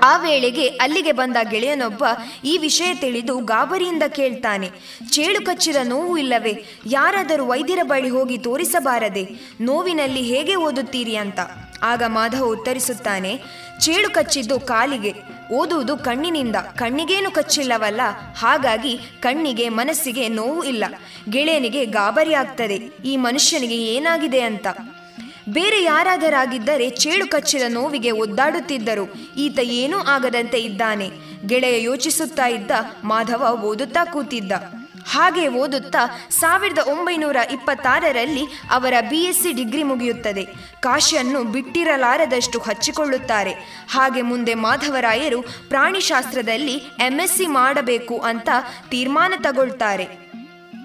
[0.02, 2.04] ಆ ವೇಳೆಗೆ ಅಲ್ಲಿಗೆ ಬಂದ ಗೆಳೆಯನೊಬ್ಬ
[2.44, 4.68] ಈ ವಿಷಯ ತಿಳಿದು ಗಾಬರಿಯಿಂದ ಕೇಳ್ತಾನೆ,
[5.10, 6.54] ಚೇಳು ಕಚ್ಚಿದ ನೋವು ಇಲ್ಲವೇ?
[6.86, 9.24] ಯಾರಾದರೂ ವೈದ್ಯರ ಬಳಿ ಹೋಗಿ ತೋರಿಸಬಾರದೆ?
[9.60, 11.40] ನೋವಿನಲ್ಲಿ ಹೇಗೆ ಓದುತ್ತೀರಿ ಅಂತ?
[11.82, 13.32] ಆಗ ಮಾಧವ ಉತ್ತರಿಸುತ್ತಾನೆ,
[13.80, 15.12] ಚೇಳು ಕಚ್ಚಿದ್ದು ಕಾಲಿಗೆ,
[15.52, 16.56] ಓದುವುದು ಕಣ್ಣಿನಿಂದ.
[16.76, 18.02] ಕಣ್ಣಿಗೇನು ಕಚ್ಚಿಲ್ಲವಲ್ಲ?
[18.36, 20.84] ಹಾಗಾಗಿ ಕಣ್ಣಿಗೆ ಮನಸ್ಸಿಗೆ ನೋವು ಇಲ್ಲ.
[21.30, 24.66] ಗೆಳೆಯನಿಗೆ ಗಾಬರಿ ಆಗ್ತದೆ ಈ ಮನುಷ್ಯನಿಗೆ ಏನಾಗಿದೆ ಅಂತ?
[25.48, 29.34] ಬೇರೆ ಯಾರಾದರಾಗಿದ್ದರೆ ಚೇಳು ಕಚ್ಚಿದ ನೋವಿಗೆ ಒದ್ದಾಡುತ್ತಿದ್ದರು.
[29.36, 31.10] ಈತ ಏನೂ ಆಗದಂತೆ ಇದ್ದಾನೆ.
[31.46, 32.70] ಗೆಳೆಯ ಯೋಚಿಸುತ್ತಾ ಇದ್ದ
[33.04, 34.52] ಮಾಧವ ಓದುತ್ತಾ ಕೂತಿದ್ದ.
[35.06, 40.48] ಹಾಗೆ ಓದುತ್ತಾ ಸಾವಿರದ ಒಂಬೈನೂರ ಇಪ್ಪತ್ತಾರರಲ್ಲಿ ಅವರ ಬಿ ಎಸ್ ಸಿ ಡಿಗ್ರಿ ಮುಗಿಯುತ್ತದೆ.
[40.80, 43.50] ಕಾಶಿಯನ್ನು ಬಿಟ್ಟಿರಲಾರದಷ್ಟು ಹಚ್ಚಿಕೊಳ್ಳುತ್ತಾರೆ.
[43.90, 48.48] ಹಾಗೆ ಮುಂದೆ ಮಾಧವರಾಯರು ಪ್ರಾಣಿಶಾಸ್ತ್ರದಲ್ಲಿ ಎಂಎಸ್ಸಿ ಮಾಡಬೇಕು ಅಂತ
[48.90, 50.21] ತೀರ್ಮಾನ ತಗೊಳ್ತಾರೆ.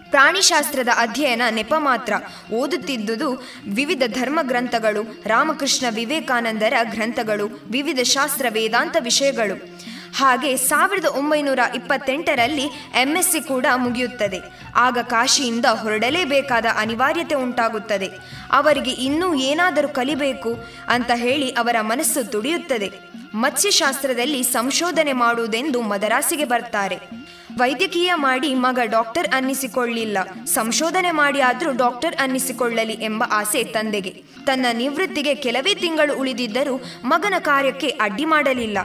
[0.10, 2.14] ಪ್ರಾಣಿಶಾಸ್ತ್ರದ ಅಧ್ಯಯನ ನೆಪ ಮಾತ್ರ.
[2.54, 9.78] ಓದುತ್ತಿದ್ದುದು ವಿವಿಧ ಧರ್ಮ ಗ್ರಂಥಗಳು ರಾಮಕೃಷ್ಣ ವಿವೇಕಾನಂದರ ಗ್ರಂಥಗಳು, ವಿವಿಧ ಶಾಸ್ತ್ರ ವೇದಾಂತ ವಿಷಯಗಳು.
[10.16, 12.64] ಹಾಗೆ ಸಾವಿರದ ಒಂಬೈನೂರ ಇಪ್ಪತ್ತೆಂಟರಲ್ಲಿ
[13.02, 14.40] ಎಂಎಸ್ಸಿ ಕೂಡ ಮುಗಿಯುತ್ತದೆ.
[14.76, 18.10] ಆಗ ಕಾಶಿಯಿಂದ ಹೊರಡಲೇಬೇಕಾದ ಅನಿವಾರ್ಯತೆ ಉಂಟಾಗುತ್ತದೆ.
[18.52, 20.56] ಅವರಿಗೆ ಇನ್ನೂ ಏನಾದರೂ ಕಲಿಬೇಕು
[20.88, 22.92] ಅಂತ ಹೇಳಿ ಅವರ ಮನಸ್ಸು ತುಡಿಯುತ್ತದೆ.
[23.36, 27.00] ಮತ್ಸ್ಯಶಾಸ್ತ್ರದಲ್ಲಿ ಸಂಶೋಧನೆ ಮಾಡುವುದೆಂದು ಮದರಾಸಿಗೆ ಬರ್ತಾರೆ.
[27.58, 30.18] ವೈದ್ಯಕೀಯ ಮಾಡಿ ಮಗ ಡಾಕ್ಟರ್ ಅನ್ನಿಸಿಕೊಳ್ಳಿಲ್ಲ.
[30.46, 34.10] ಸಂಶೋಧನೆ ಮಾಡಿ ಆದರೂ ಡಾಕ್ಟರ್ ಅನ್ನಿಸಿಕೊಳ್ಳಲಿ ಎಂಬ ಆಸೆ ತಂದೆಗೆ.
[34.46, 38.78] ತನ್ನ ನಿವೃತ್ತಿಗೆ ಕೆಲವೇ ತಿಂಗಳು ಉಳಿದಿದ್ದರೂ ಮಗನ ಕಾರ್ಯಕ್ಕೆ ಅಡ್ಡಿ ಮಾಡಲಿಲ್ಲ.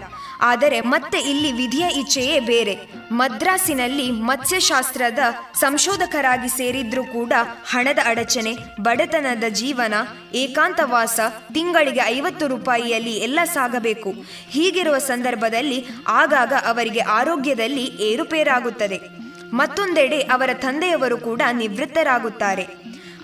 [0.43, 2.79] ಆದರೆ ಮತ್ತೆ ಇಲ್ಲಿ ವಿಧಿಯ ಇಚ್ಛೆಯೇ ಬೇರೆ.
[3.13, 5.19] ಮದ್ರಾಸಿನಲ್ಲಿ ಮತ್ಸ್ಯಶಾಸ್ತ್ರದ
[5.55, 7.33] ಸಂಶೋಧಕರಾಗಿ ಸೇರಿದ್ರೂ ಕೂಡ
[7.71, 9.95] ಹಣದ ಅಡಚಣೆ, ಬಡತನದ ಜೀವನ,
[10.35, 11.21] ಏಕಾಂತವಾಸ,
[11.55, 14.15] ತಿಂಗಳಿಗೆ ಐವತ್ತು ರೂಪಾಯಿಯಲ್ಲಿ ಎಲ್ಲ ಸಾಗಬೇಕು.
[14.51, 19.01] ಹೀಗಿರುವ ಸಂದರ್ಭದಲ್ಲಿ ಆಗಾಗ ಅವರಿಗೆ ಆರೋಗ್ಯದಲ್ಲಿ ಏರುಪೇರಾಗುತ್ತದೆ.
[19.55, 22.67] ಮತ್ತೊಂದೆಡೆ ಅವರ ತಂದೆಯವರು ಕೂಡ ನಿವೃತ್ತರಾಗುತ್ತಾರೆ.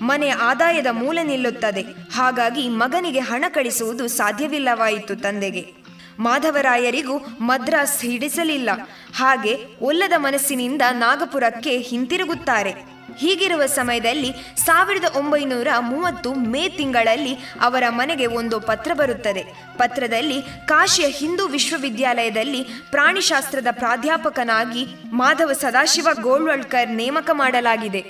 [0.02, 1.80] ಮನೆಯ ಆದಾಯದ ಮೂಲ ನಿಲ್ಲುತ್ತದೆ.
[2.12, 5.77] ಹಾಗಾಗಿ ಮಗನಿಗೆ ಹಣ ಕಳಿಸುವುದು ಸಾಧ್ಯವಿಲ್ಲವಾಯಿತು ತಂದೆಗೆ.
[6.18, 8.70] ಮಾಧವರಾಯರಿಗೂ ಮದ್ರಾಸ್ ಹಿಡಿಸಲಿಲ್ಲ.
[9.16, 12.98] ಹಾಗೆ ಒಲ್ಲದ ಮನಸ್ಸಿನಿಂದ ನಾಗಪುರಕ್ಕೆ ಹಿಂತಿರುಗುತ್ತಾರೆ.
[13.18, 19.44] ಹೀಗಿರುವ ಸಮಯದಲ್ಲಿ ಸಾವಿರದ ಒಂಬೈನೂರ ಮೂವತ್ತು ಮೇ ತಿಂಗಳಲ್ಲಿ ಅವರ ಮನೆಗೆ ಒಂದು ಪತ್ರ ಬರುತ್ತದೆ.
[19.78, 28.04] ಪತ್ರದಲ್ಲಿ ಕಾಶಿಯ ಹಿಂದೂ ವಿಶ್ವವಿದ್ಯಾಲಯದಲ್ಲಿ ಪ್ರಾಣಿಶಾಸ್ತ್ರದ ಪ್ರಾಧ್ಯಾಪಕನಾಗಿ ಮಾಧವ ಸದಾಶಿವ ಗೋಳ್ವಳ್ಕರ್ ನೇಮಕ ಮಾಡಲಾಗಿದೆ.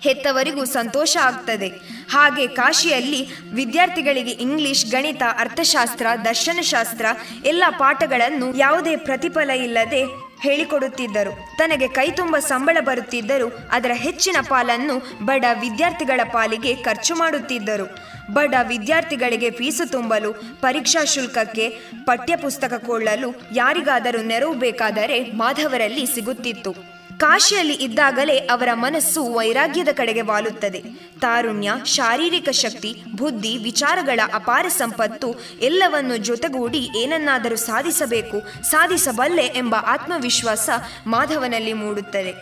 [0.00, 1.95] ಹೆತ್ತವರಿಗೂ ಸಂತೋಷ ಆಗ್ತದೆ.
[2.10, 7.06] ಹಾಗೆ ಕಾಶಿಯಲ್ಲಿ ವಿದ್ಯಾರ್ಥಿಗಳಿಗೆ ಇಂಗ್ಲಿಷ್, ಗಣಿತ, ಅರ್ಥಶಾಸ್ತ್ರ, ದರ್ಶನಶಾಸ್ತ್ರ
[7.44, 11.56] ಎಲ್ಲ ಪಾಠಗಳನ್ನು ಯಾವುದೇ ಪ್ರತಿಫಲ ಇಲ್ಲದೆ ಹೇಳಿಕೊಡುತ್ತಿದ್ದರು.
[11.58, 17.98] ತನಗೆ ಕೈತುಂಬ ಸಂಬಳ ಬರುತ್ತಿದ್ದರೂ ಅದರ ಹೆಚ್ಚಿನ ಪಾಲನ್ನು ಬಡ ವಿದ್ಯಾರ್ಥಿಗಳ ಪಾಲಿಗೆ ಖರ್ಚು ಮಾಡುತ್ತಿದ್ದರು.
[18.32, 21.68] ಬಡ ವಿದ್ಯಾರ್ಥಿಗಳಿಗೆ ಫೀಸು ತುಂಬಲು, ಪರೀಕ್ಷಾ ಶುಲ್ಕಕ್ಕೆ
[22.04, 26.95] ಪಠ್ಯಪುಸ್ತಕ ಕೊಳ್ಳಲು ಯಾರಿಗಾದರೂ ನೆರವು ಬೇಕಾದರೆ ಮಾಧವರಲ್ಲಿ ಸಿಗುತ್ತಿತ್ತು.
[27.18, 30.82] ಕಾಶಿಯಲ್ಲಿ ಇದ್ದಾಗಲೇ ಅವರ ಮನಸ್ಸು ವೈರಾಗ್ಯದ ಕಡೆಗೆ ವಾಲುತ್ತದೆ.
[31.20, 40.70] ತಾರುಣ್ಯ, ಶಾರೀರಿಕ ಶಕ್ತಿ, ಬುದ್ಧಿ, ವಿಚಾರಗಳ ಅಪಾರ ಸಂಪತ್ತು ಎಲ್ಲವನ್ನು ಜೊತೆಗೂಡಿ ಏನನ್ನಾದರೂ ಸಾಧಿಸಬೇಕು, ಸಾಧಿಸಬಲ್ಲೆ ಎಂಬ ಆತ್ಮವಿಶ್ವಾಸ
[41.06, 42.34] ಮಾಧವನಲ್ಲಿ ಮೂಡುತ್ತದೆ.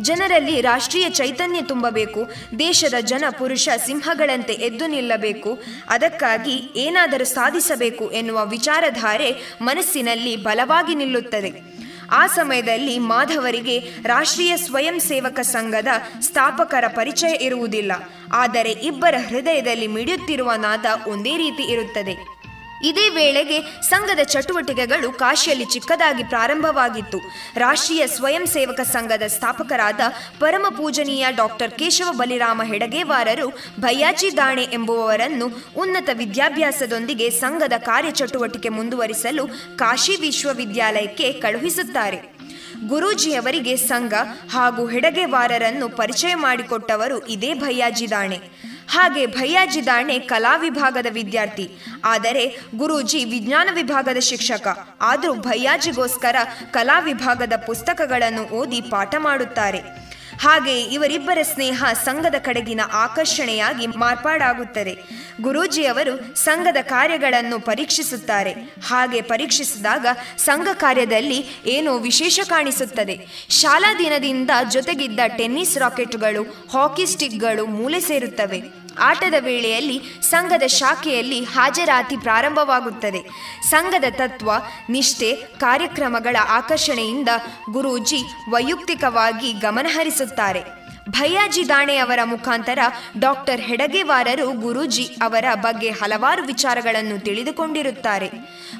[0.00, 9.58] ಜನರಲ್ಲಿ ರಾಷ್ಟ್ರೀಯ ಚೈತನ್ಯ ತುಂಬಬೇಕು, ದೇಶದ ಜನ ಪುರುಷ ಸಿಂಹಗಳಂತೆ ಎದ್ದು ನಿಲ್ಲಬೇಕು, ಅದಕ್ಕಾಗಿ ಏನಾದರೂ ಸಾಧಿಸಬೇಕು ಎನ್ನುವ ವಿಚಾರಧಾರೆ
[9.62, 11.79] ಮನಸ್ಸಿನಲ್ಲಿ ಬಲವಾಗಿ ನಿಲ್ಲುತ್ತದೆ.
[12.10, 15.88] ಆ ಸಮಯದಲ್ಲಿ ಮಾಧವರಿಗೆ ರಾಷ್ಟ್ರೀಯ ಸ್ವಯಂ ಸೇವಕ ಸಂಘದ
[16.20, 17.92] ಸ್ಥಾಪಕರ ಪರಿಚಯ ಇರುವುದಿಲ್ಲ.
[18.32, 22.39] ಆದರೆ ಇಬ್ಬರ ಹೃದಯದಲ್ಲಿ ಮಿಡಿಯುತ್ತಿರುವ ನಾದ ಒಂದೇ ರೀತಿ ಇರುತ್ತದೆ.
[22.82, 27.18] ಇದೇ ವೇಳೆಗೆ ಸಂಘದ ಚಟುವಟಿಕೆಗಳು ಕಾಶಿಯಲ್ಲಿ ಚಿಕ್ಕದಾಗಿ ಪ್ರಾರಂಭವಾಗಿತ್ತು.
[27.56, 30.00] ರಾಷ್ಟ್ರೀಯ ಸ್ವಯಂ ಸೇವಕ ಸಂಘದ ಸ್ಥಾಪಕರಾದ
[30.38, 33.48] ಪರಮ ಪೂಜನೀಯ ಡಾಕ್ಟರ್ ಕೇಶವ ಬಲಿರಾಮ ಹೆಡಗೇವಾರರು
[33.80, 39.46] ಭಯ್ಯಾಜಿ ದಾಣೆ ಎಂಬುವವರನ್ನು ಉನ್ನತ ವಿದ್ಯಾಭ್ಯಾಸದೊಂದಿಗೆ ಸಂಘದ ಕಾರ್ಯಚಟುವಟಿಕೆ ಮುಂದುವರಿಸಲು
[39.76, 42.40] ಕಾಶಿ ವಿಶ್ವವಿದ್ಯಾಲಯಕ್ಕೆ ಕಳುಹಿಸುತ್ತಾರೆ.
[42.88, 44.14] ಗುರೂಜಿಯವರಿಗೆ ಸಂಘ
[44.52, 48.69] ಹಾಗೂ ಹೆಡಗೆವಾರರನ್ನು ಪರಿಚಯ ಮಾಡಿಕೊಟ್ಟವರು ಇದೇ ಭಯ್ಯಾಜಿ ದಾಣೆ.
[48.90, 51.70] ಹಾಗೆ ಭಯ್ಯಾಜಿ ದಾಣೆ ಕಲಾ ವಿಭಾಗದ ವಿದ್ಯಾರ್ಥಿ.
[52.04, 54.96] ಆದರೆ ಗುರೂಜಿ ವಿಜ್ಞಾನ ವಿಭಾಗದ ಶಿಕ್ಷಕ.
[55.00, 56.36] ಆದರೂ ಭಯ್ಯಾಜಿಗೋಸ್ಕರ
[56.70, 60.10] ಕಲಾ ವಿಭಾಗದ ಪುಸ್ತಕಗಳನ್ನು ಓದಿ ಪಾಠ ಮಾಡುತ್ತಾರೆ.
[60.40, 64.98] ಹಾಗೆ ಇವರಿಬ್ಬರ ಸ್ನೇಹ ಸಂಘದ ಕಡೆಗಿನ ಆಕರ್ಷಣೆಯಾಗಿ ಮಾರ್ಪಾಡಾಗುತ್ತದೆ.
[65.40, 68.52] ಗುರೂಜಿಯವರು ಸಂಘದ ಕಾರ್ಯಗಳನ್ನು ಪರೀಕ್ಷಿಸುತ್ತಾರೆ.
[68.86, 70.06] ಹಾಗೆ ಪರೀಕ್ಷಿಸಿದಾಗ
[70.38, 73.46] ಸಂಘ ಕಾರ್ಯದಲ್ಲಿ ಏನೋ ವಿಶೇಷ ಕಾಣಿಸುತ್ತದೆ.
[73.50, 78.79] ಶಾಲಾ ದಿನದಿಂದ ಜೊತೆಗಿದ್ದ ಟೆನ್ನಿಸ್ ರಾಕೆಟ್ಗಳು, ಹಾಕಿ ಸ್ಟಿಕ್ಗಳು ಮೂಲೆ ಸೇರುತ್ತವೆ.
[79.00, 83.24] ಆಟದ ವೇಳೆಯಲ್ಲಿ ಸಂಘದ ಶಾಖೆಯಲ್ಲಿ ಹಾಜರಾತಿ ಪ್ರಾರಂಭವಾಗುತ್ತದೆ.
[83.62, 84.50] ಸಂಘದ ತತ್ವ
[84.90, 87.28] ನಿಷ್ಠೆ ಕಾರ್ಯಕ್ರಮಗಳ ಆಕರ್ಷಣೆಯಿಂದ
[87.70, 90.79] ಗುರೂಜಿ ವೈಯಕ್ತಿಕವಾಗಿ ಗಮನಹರಿಸುತ್ತಾರೆ.
[91.10, 92.78] ಭಯ್ಯಾಜಿ ದಾಣೆ ಅವರ ಮುಖಾಂತರ
[93.18, 98.30] ಡಾಕ್ಟರ್ ಹೆಡಗೆವಾರರು ಗುರೂಜಿ ಅವರ ಬಗ್ಗೆ ಹಲವಾರು ವಿಚಾರಗಳನ್ನು ತಿಳಿದುಕೊಂಡಿರುತ್ತಾರೆ.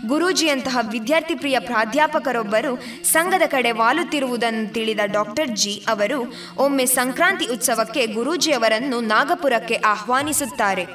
[0.07, 2.73] ಗುರೂಜಿಯಂತಹ ವಿದ್ಯಾರ್ಥಿ ಪ್ರಿಯ ಪ್ರಾಧ್ಯಾಪಕರೊಬ್ಬರು
[3.05, 10.87] ಸಂಘದ ಕಡೆ ವಾಲುತ್ತಿರುವುದನ್ನು ತಿಳಿದ ಡಾಕ್ಟರ್ ಜಿ ಅವರು, ಒಮ್ಮೆ ಸಂಕ್ರಾಂತಿ ಉತ್ಸವಕ್ಕೆ ಗುರೂಜಿಯವರನ್ನು ನಾಗಪುರಕ್ಕೆ ಆಹ್ವಾನಿಸುತ್ತಾರೆ.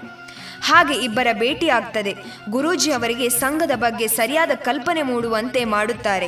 [0.62, 2.16] ಹಾಗೆ ಇಬ್ಬರ ಭೇಟಿಯಾಗ್ತದೆ.
[2.50, 6.28] ಗುರೂಜಿ ಅವರಿಗೆ ಸಂಘದ ಬಗ್ಗೆ ಸರಿಯಾದ ಕಲ್ಪನೆ ಮೂಡುವಂತೆ ಮಾಡುತ್ತಾರೆ.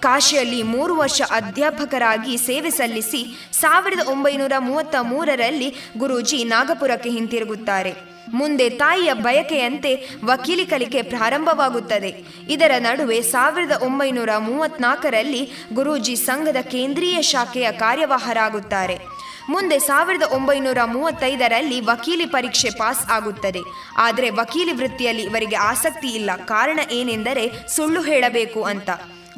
[0.00, 8.16] ಕಾಶಿಯಲ್ಲಿ ಮೂರು ವರ್ಷ ಅಧ್ಯಾಪಕರಾಗಿ ಸೇವೆ ಸಲ್ಲಿಸಿ ಸಾವಿರದ ಒಂಬೈನೂರ ಮೂವತ್ತ ಮೂರರಲ್ಲಿ ಗುರೂಜಿ ನಾಗಪುರಕ್ಕೆ ಹಿಂತಿರುಗುತ್ತಾರೆ.
[8.34, 12.08] ಮುಂದೆ ತಾಯಿಯ ಬಯಕೆಯಂತೆ ವಕೀಲಿ ಕಲಿಕೆ ಪ್ರಾರಂಭವಾಗುತ್ತದೆ.
[12.48, 19.15] ಇದರ ನಡುವೆ ಸಾವಿರದ ಒಂಬೈನೂರ ಮೂವತ್ನಾಲ್ಕರಲ್ಲಿ ಗುರೂಜಿ ಸಂಘದ ಕೇಂದ್ರೀಯ ಶಾಖೆಯ ಕಾರ್ಯವಾಹರಾಗುತ್ತಾರೆ.
[19.48, 23.60] ಮುಂದೆ ಸಾವಿರದ ಒಂಬೈನೂರ ಮೂವತ್ತೈದರಲ್ಲಿ ವಕೀಲಿ ಪರೀಕ್ಷೆ ಪಾಸ್ ಆಗುತ್ತದೆ.
[23.96, 26.30] ಆದರೆ ವಕೀಲಿ ವೃತ್ತಿಯಲ್ಲಿ ಇವರಿಗೆ ಆಸಕ್ತಿ ಇಲ್ಲ.
[26.44, 28.90] ಕಾರಣ ಏನೆಂದರೆ ಸುಳ್ಳು ಹೇಳಬೇಕು ಅಂತ.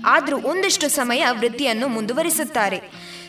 [0.04, 2.80] ಆದರೂ ಒಂದಷ್ಟು ಸಮಯ ವೃತ್ತಿಯನ್ನು ಮುಂದುವರಿಸುತ್ತಾರೆ.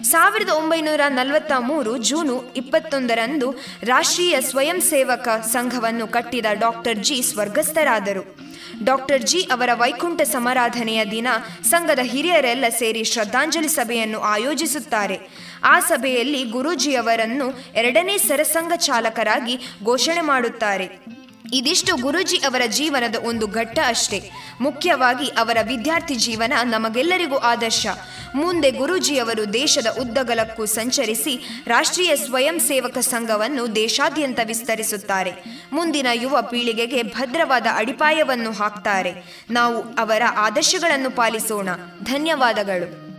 [0.03, 3.51] ಸಾವಿರದ ಒಂಬೈನೂರ ನಲವತ್ತ ಮೂರು ಜೂನು ಇಪ್ಪತ್ತೊಂದರಂದು
[3.83, 8.37] ರಾಷ್ಟ್ರೀಯ ಸ್ವಯಂ ಸೇವಕ ಸಂಘವನ್ನು ಕಟ್ಟಿದ ಡಾಕ್ಟರ್ ಜಿ ಸ್ವರ್ಗಸ್ಥರಾದರು.
[8.83, 11.27] ಡಾಕ್ಟರ್ ಜಿ ಅವರ ವೈಕುಂಠ ಸಮಾರಾಧನೆಯ ದಿನ
[11.63, 15.19] ಸಂಘದ ಹಿರಿಯರೆಲ್ಲ ಸೇರಿ ಶ್ರದ್ಧಾಂಜಲಿ ಸಭೆಯನ್ನು ಆಯೋಜಿಸುತ್ತಾರೆ.
[15.63, 21.18] ಆ ಸಭೆಯಲ್ಲಿ ಗುರೂಜಿಯವರನ್ನು ಎರಡನೇ ಸರಸಂಘ ಚಾಲಕರಾಗಿ ಘೋಷಣೆ ಮಾಡುತ್ತಾರೆ.
[21.53, 24.31] ಇದಿಷ್ಟು ಗುರುಜಿ ಅವರ ಜೀವನದ ಒಂದು ಘಟ್ಟ ಅಷ್ಟೇ.
[24.61, 27.87] ಮುಖ್ಯವಾಗಿ ಅವರ ವಿದ್ಯಾರ್ಥಿ ಜೀವನ ನಮಗೆಲ್ಲರಿಗೂ ಆದರ್ಶ.
[28.35, 35.31] ಮುಂದೆ ಗುರೂಜಿಯವರು ದೇಶದ ಉದ್ದಗಲಕ್ಕೂ ಸಂಚರಿಸಿ ರಾಷ್ಟ್ರೀಯ ಸ್ವಯಂ ಸೇವಕ ಸಂಘವನ್ನು ದೇಶಾದ್ಯಂತ ವಿಸ್ತರಿಸುತ್ತಾರೆ.
[35.73, 39.43] ಮುಂದಿನ ಯುವ ಪೀಳಿಗೆಗೆ ಭದ್ರವಾದ ಅಡಿಪಾಯವನ್ನು ಹಾಕ್ತಾರೆ.
[39.49, 41.69] ನಾವು ಅವರ ಆದರ್ಶಗಳನ್ನು ಪಾಲಿಸೋಣ.
[42.03, 43.09] ಧನ್ಯವಾದಗಳು.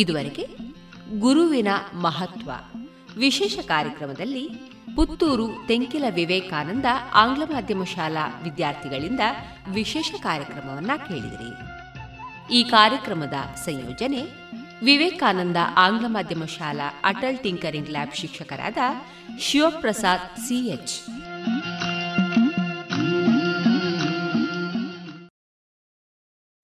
[0.00, 0.44] ಇದುವರೆಗೆ
[1.18, 2.50] ಗುರುವಿನ ಮಹತ್ವ.
[3.18, 4.44] ವಿಶೇಷ ಕಾರ್ಯಕ್ರಮದಲ್ಲಿ
[4.96, 9.20] ಪುತ್ತೂರು ತೆಂಕಿಲ ವಿವೇಕಾನಂದ ಆಂಗ್ಲ ಮಾಧ್ಯಮ ಶಾಲಾ ವಿದ್ಯಾರ್ಥಿಗಳಿಂದ
[9.72, 11.50] ವಿಶೇಷ ಕಾರ್ಯಕ್ರಮವನ್ನ ಕೇಳಿದಿರಿ.
[12.54, 14.22] ಈ ಕಾರ್ಯಕ್ರಮದ ಸಂಯೋಜನೆ
[14.84, 18.78] ವಿವೇಕಾನಂದ ಆಂಗ್ಲ ಮಾಧ್ಯಮ ಶಾಲಾ ಅಟಲ್ ಟಿಂಕರಿಂಗ್ ಲ್ಯಾಬ್ ಶಿಕ್ಷಕರಾದ
[19.38, 21.19] ಶಿವಪ್ರಸಾದ್ ಸಿಎಚ್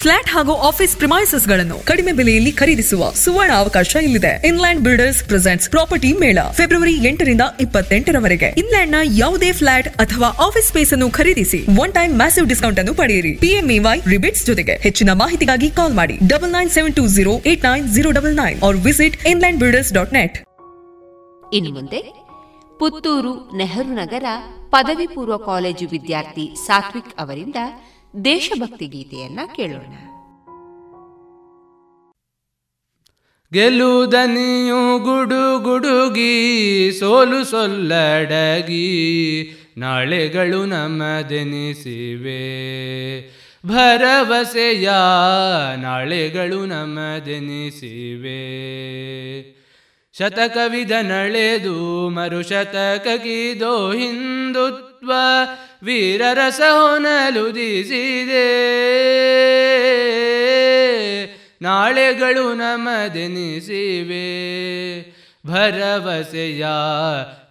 [0.07, 4.31] ಫ್ಲಾಟ್ ಹಾಗೂ ಆಫೀಸ್ ಪ್ರಿಮೈಸಸ್ಗಳನ್ನು ಕಡಿಮೆ ಬೆಲೆಯಲ್ಲಿ ಖರೀದಿಸುವ ಸುವರ್ಣ ಅವಕಾಶ ಇಲ್ಲಿದೆ.
[4.51, 8.49] ಇನ್ಲ್ಯಾಂಡ್ ಬಿಲ್ಡರ್ಸ್ ಪ್ರೆಸೆಂಟ್ಸ್ ಪ್ರಾಪರ್ಟಿ ಮೇಳ ಫೆಬ್ರವರಿ ಎಂಟರಿಂದ ಇಪ್ಪತ್ತೆಂಟರವರೆಗೆ.
[8.63, 13.33] ಇನ್ಲ್ಯಾಂಡ್ನ ಯಾವುದೇ ಫ್ಲಾಟ್ ಅಥವಾ ಆಫೀಸ್ ಸ್ಪೇಸ್ ಅನ್ನು ಖರೀದಿಸಿ ಒನ್ ಟೈಮ್ ಮ್ಯಾಸಿವ್ ಡಿಸ್ಕೌಂಟ್ ಅನ್ನು ಪಡೆಯಿರಿ.
[13.45, 18.13] ಪಿಎಂಇವೈ ರಿಬಿಟ್ಸ್ ಜೊತೆಗೆ ಹೆಚ್ಚಿನ ಮಾಹಿತಿಗಾಗಿ ಕಾಲ್ ಮಾಡಿ double nine seven two zero eight nine zero
[18.19, 20.39] double nine or visit Inland Builders dot net
[21.59, 22.03] ಇನ್ನು ಮುಂದೆ
[22.81, 24.27] ಪುತ್ತೂರು ನೆಹರು ನಗರ
[24.77, 27.59] ಪದವಿ ಪೂರ್ವ ಕಾಲೇಜು ವಿದ್ಯಾರ್ಥಿ ಸಾತ್ವಿಕ್ ಅವರಿಂದ
[28.25, 29.95] ದೇಶಭಕ್ತಿ ಗೀತೆಯನ್ನ ಕೇಳೋಣ.
[33.53, 38.87] ಗೆಲುದನಿಯು ಗುಡು ಗುಡುಗಿ, ಸೋಲು ಸೊಲ್ಲಡಗಿ,
[39.79, 42.41] ನಾಳೆಗಳು ನಮ್ಮದೆನಿಸಿವೆ
[43.67, 44.91] ಭರವಸೆಯ
[45.77, 48.37] ನಾಳೆಗಳು ನಮ್ಮದೆನಿಸಿವೆ
[50.19, 54.96] ಶತಕವಿದ ನಳೆದು ಮರು ಶತಕಗಿದೋ ಹಿಂದುತ್ವ
[55.85, 58.49] ವೀರರಸ ಹೊನಲುದಿಸಿದೆ
[61.63, 64.27] ನಾಳೆಗಳು ನಮದೆನಿಸಿವೆ
[65.47, 66.65] ಭರವಸೆಯ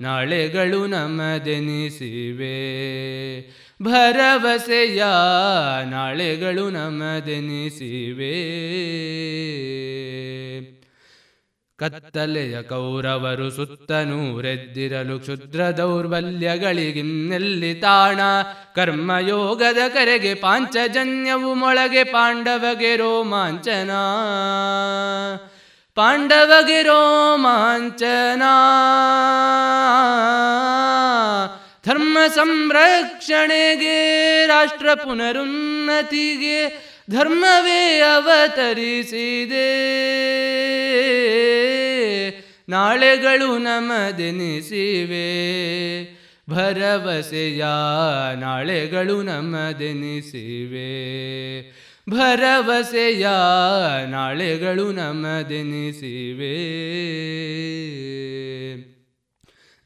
[0.01, 2.57] ನಾಳೆಗಳು ನಮದೆನಿಸಿವೆ
[3.81, 5.03] ಭರವಸೆಯ
[5.89, 8.35] ನಾಳೆಗಳು ನಮದೆನಿಸಿವೆ
[11.79, 18.19] ಕತ್ತಲೆಯ ಕೌರವರು ಸುತ್ತನೂರೆದ್ದಿರಲು ಕ್ಷುದ್ರ ದೌರ್ಬಲ್ಯಗಳಿಗಿನ್ನೆಲ್ಲಿ ತಾಣ.
[18.75, 23.91] ಕರ್ಮಯೋಗದ ಕರೆಗೆ ಪಾಂಚಜನ್ಯವು ಮೊಳಗೆ ಪಾಂಡವಗೆ ರೋಮಾಂಚನ.
[25.95, 28.43] ಪಾಂಡವಗೆ ರೋಮಾಂಚನ.
[31.87, 38.85] ಧರ್ಮ ಸಂರಕ್ಷಣೆಗೆ, ರಾಷ್ಟ್ರ ಪುನರುನ್ನತಿಗೆ ಧರ್ಮವೇ ಅವತರಿಸಿದೆ.
[42.69, 45.15] ನಾಳೆಗಳು ನಮದೆನಿಸಿವೆ.
[46.49, 47.65] ಭರವಸೆಯ
[48.35, 50.85] ನಾಳೆಗಳು ನಮದೆನಿಸಿವೆ.
[52.09, 53.27] ಭರವಸೆಯ
[54.05, 55.75] ನಾಳೆಗಳು ನಮದೆನಿಸಿವೆ.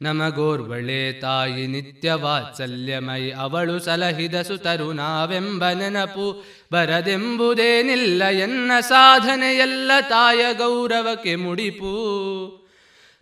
[0.02, 11.94] ನಮಗೋರ್ವಳೆ ತಾಯಿ ನಿತ್ಯ ವಾತ್ಸಲ್ಯಮೈ ಅವಳು ಸಲಹಿದ ಸುತರು ನಾವೆಂಬ ನೆನಪು ಬರದೆಂಬುದೇನಿಲ್ಲ ಎನ್ನ ಸಾಧನೆಯೆಲ್ಲ ತಾಯ ಗೌರವಕ್ಕೆ ಮುಡಿಪು.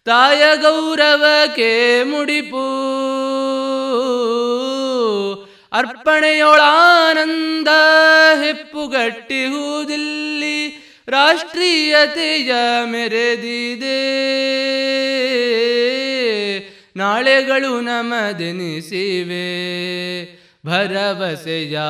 [0.05, 2.89] ತಾಯ ಗೌರವಕ್ಕೆ ಮುಡಿಪು.
[5.73, 7.69] ಅರ್ಪಣೆಯೊಳಾನಂದ
[8.43, 12.53] ಹೆಪ್ಪುಗಟ್ಟಿಹುದಿಲ್ಲಿ ರಾಷ್ಟ್ರೀಯತೆಯ
[12.85, 14.29] ಮೆರೆದಿದೆ.
[16.97, 20.38] ನಾಳೆಗಳು ನಮದೆನಿಸಿವೆ.
[20.69, 21.81] ಭರವಸೆಯ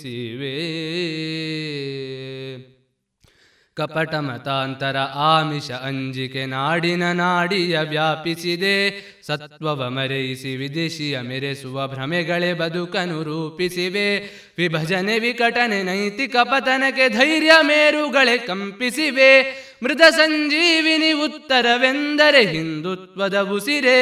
[3.76, 8.90] ಕಪಟ ಮತಾಂತರ ಆಮಿಷ ಅಂಜಿಕೆ ನಾಡಿನ ನಾಡಿಯ ವ್ಯಾಪಿಸಿದೆ.
[9.28, 14.20] ಸತ್ವವ ಮರೆಯಿಸಿ ವಿದೇಶಿಯ ಮೆರೆಸುವ ಭ್ರಮೆಗಳೇ ಬದುಕನು ರೂಪಿಸಿವೆ.
[14.58, 19.63] ವಿಭಜನೆ ವಿಕಟನೆ ನೈತಿಕ ಪತನಕ್ಕೆ ಧೈರ್ಯ ಮೇರುಗಳೇ ಕಂಪಿಸಿವೆ.
[19.84, 24.00] ಮೃತ ಸಂಜೀವಿನಿ ಉತ್ತರವೆಂದರೆ ಹಿಂದುತ್ವದ ಉಸಿರೇ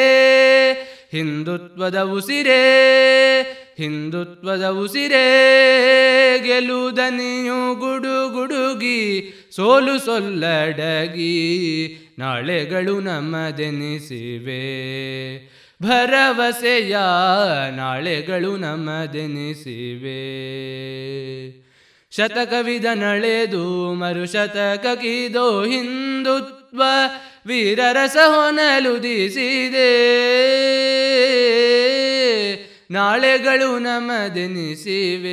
[1.11, 2.61] ಹಿಂದುತ್ವದ ಉಸಿರೇ
[3.77, 5.25] ಹಿಂದುತ್ವದ ಉಸಿರೇ.
[6.43, 11.33] ಗೆಲುದನಿಯು ಗುಡು ಗುಡುಗಿ, ಸೋಲು ಸೊಲ್ಲಡಗಿ,
[12.19, 14.61] ನಾಳೆಗಳು ನಮ್ಮದೆನಿಸಿವೆ
[15.83, 16.97] ಭರವಸೆಯ
[17.75, 20.21] ನಾಳೆಗಳು ನಮ್ಮದೆನಿಸಿವೆ
[22.11, 26.83] ಶತಕವಿದ ನಳೆದು ಮರು ಶತಕಗಿದೋ ಹಿಂದುತ್ವ
[27.45, 29.91] ವೀರರಸ ಹೊನಲುದಿಸಿದೆ
[32.91, 35.31] ನಾಳೆಗಳು ನಮದೆನಿಸಿವೆ.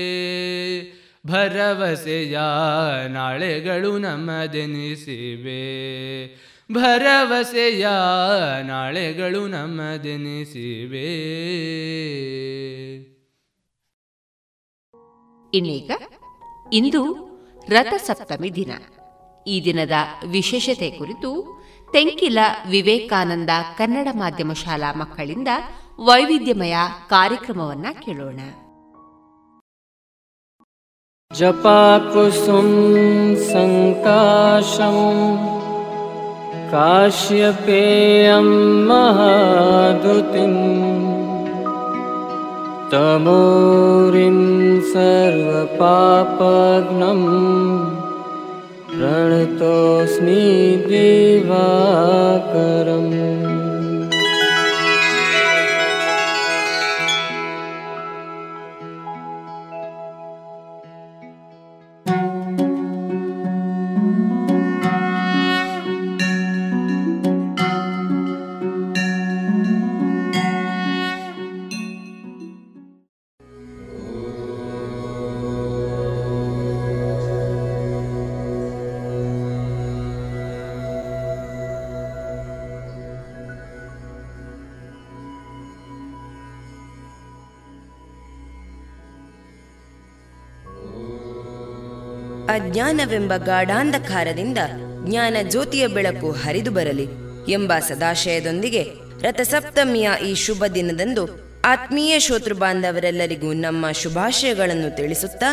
[1.27, 2.39] ಭರವಸೆಯ
[3.09, 5.59] ನಾಳೆಗಳು ನಮದೆನಿಸಿವೆ.
[6.73, 7.89] ಭರವಸೆಯ
[8.63, 11.19] ನಾಳೆಗಳು ನಮದೆನಿಸಿವೆ.
[15.55, 15.91] ಇನ್ನೀಗ
[16.73, 17.29] ಇಂದು
[17.69, 18.71] ರಥಸಪ್ತಮಿ ದಿನ.
[19.47, 19.91] ಈ ದಿನದ
[20.27, 21.59] ವಿಶೇಷತೆ ಕುರಿತು
[21.93, 22.39] ತೆಂಕಿಲ
[22.71, 25.49] ವಿವೇಕಾನಂದ ಕನ್ನಡ ಮಾಧ್ಯಮ ಶಾಲಾ ಮಕ್ಕಳಿಂದ
[26.01, 26.77] ವೈವಿಧ್ಯಮಯ
[27.09, 28.41] ಕಾರ್ಯಕ್ರಮವನ್ನ ಕೇಳೋಣ.
[31.39, 32.69] ಜಪಾಕುಸುಂ
[33.37, 34.99] ಸಂಕಾಶಂ
[36.71, 38.47] ಕಾಶ್ಯಪೇಯಂ
[38.87, 40.55] ಮಹಾದುತಿಂ
[42.93, 44.39] तमोरिं
[44.93, 45.71] सर्वपापघ्नं
[48.93, 50.45] प्रणतोऽस्मि
[50.89, 51.89] दिवाकरम्
[93.09, 94.59] ಅಜ್ಞಾನವೆಂಬ ಗಾಢಾಂಧಕಾರದಿಂದ
[95.05, 97.07] ಜ್ಞಾನ ಜ್ಯೋತಿಯ ಬೆಳಕು ಹರಿದು ಬರಲಿ
[97.49, 98.83] ಎಂಬ ಸದಾಶಯದೊಂದಿಗೆ
[99.23, 101.25] ರಥಸಪ್ತಮಿಯ ಈ ಶುಭ ದಿನದಂದು
[101.65, 105.51] ಆತ್ಮೀಯ ಶೋತೃ ಬಾಂಧವರೆಲ್ಲರಿಗೂ ನಮ್ಮ ಶುಭಾಶಯಗಳನ್ನು ತಿಳಿಸುತ್ತಾ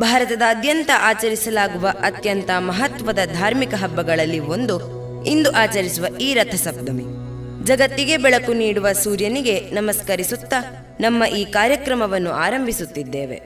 [0.00, 4.76] ಭಾರತದಾದ್ಯಂತ ಆಚರಿಸಲಾಗುವ ಅತ್ಯಂತ ಮಹತ್ವದ ಧಾರ್ಮಿಕ ಹಬ್ಬಗಳಲ್ಲಿ ಒಂದು
[5.24, 7.04] ಇಂದು ಆಚರಿಸುವ ಈ ರಥಸಪ್ತಮಿ.
[7.64, 10.60] ಜಗತ್ತಿಗೆ ಬೆಳಕು ನೀಡುವ ಸೂರ್ಯನಿಗೆ ನಮಸ್ಕರಿಸುತ್ತಾ
[11.00, 13.36] ನಮ್ಮ ಈ ಕಾರ್ಯಕ್ರಮವನ್ನು ಆರಂಭಿಸುತ್ತಿದ್ದೇವೆ.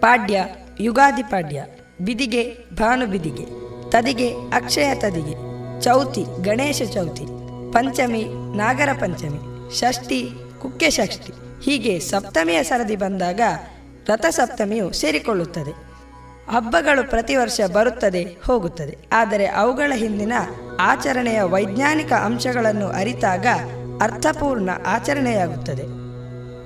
[0.00, 0.44] ಪಾಡ್ಯ
[0.80, 1.64] ಯುಗಾದಿ ಪಾಡ್ಯ
[2.00, 5.34] ಬಿದಿಗೆ ಭಾನು ಬಿದಿಗೆ ತದಿಗೆ, ಅಕ್ಷಯ ತದಿಗೆ,
[5.80, 7.22] ಚೌತಿ, ಗಣೇಶ ಚೌತಿ,
[7.72, 8.24] ಪಂಚಮಿ,
[8.56, 10.30] ನಾಗರ ಪಂಚಮಿ, ಷಷ್ಠಿ,
[10.62, 11.32] ಕುಕ್ಕೆ ಷಷ್ಠಿ.
[11.64, 13.40] ಹೀಗೆ ಸಪ್ತಮಿಯ ಸರದಿ ಬಂದಾಗ
[14.08, 15.70] ರಥಸಪ್ತಮಿಯು ಸೇರಿಕೊಳ್ಳುತ್ತದೆ.
[16.50, 18.98] ಹಬ್ಬಗಳು ಪ್ರತಿ ವರ್ಷ ಬರುತ್ತದೆ, ಹೋಗುತ್ತದೆ.
[19.12, 20.32] ಆದರೆ ಅವುಗಳ ಹಿಂದಿನ
[20.80, 23.46] ಆಚರಣೆಯ ವೈಜ್ಞಾನಿಕ ಅಂಶಗಳನ್ನು ಅರಿತಾಗ
[24.02, 26.03] ಅರ್ಥಪೂರ್ಣ ಆಚರಣೆಯಾಗುತ್ತದೆ.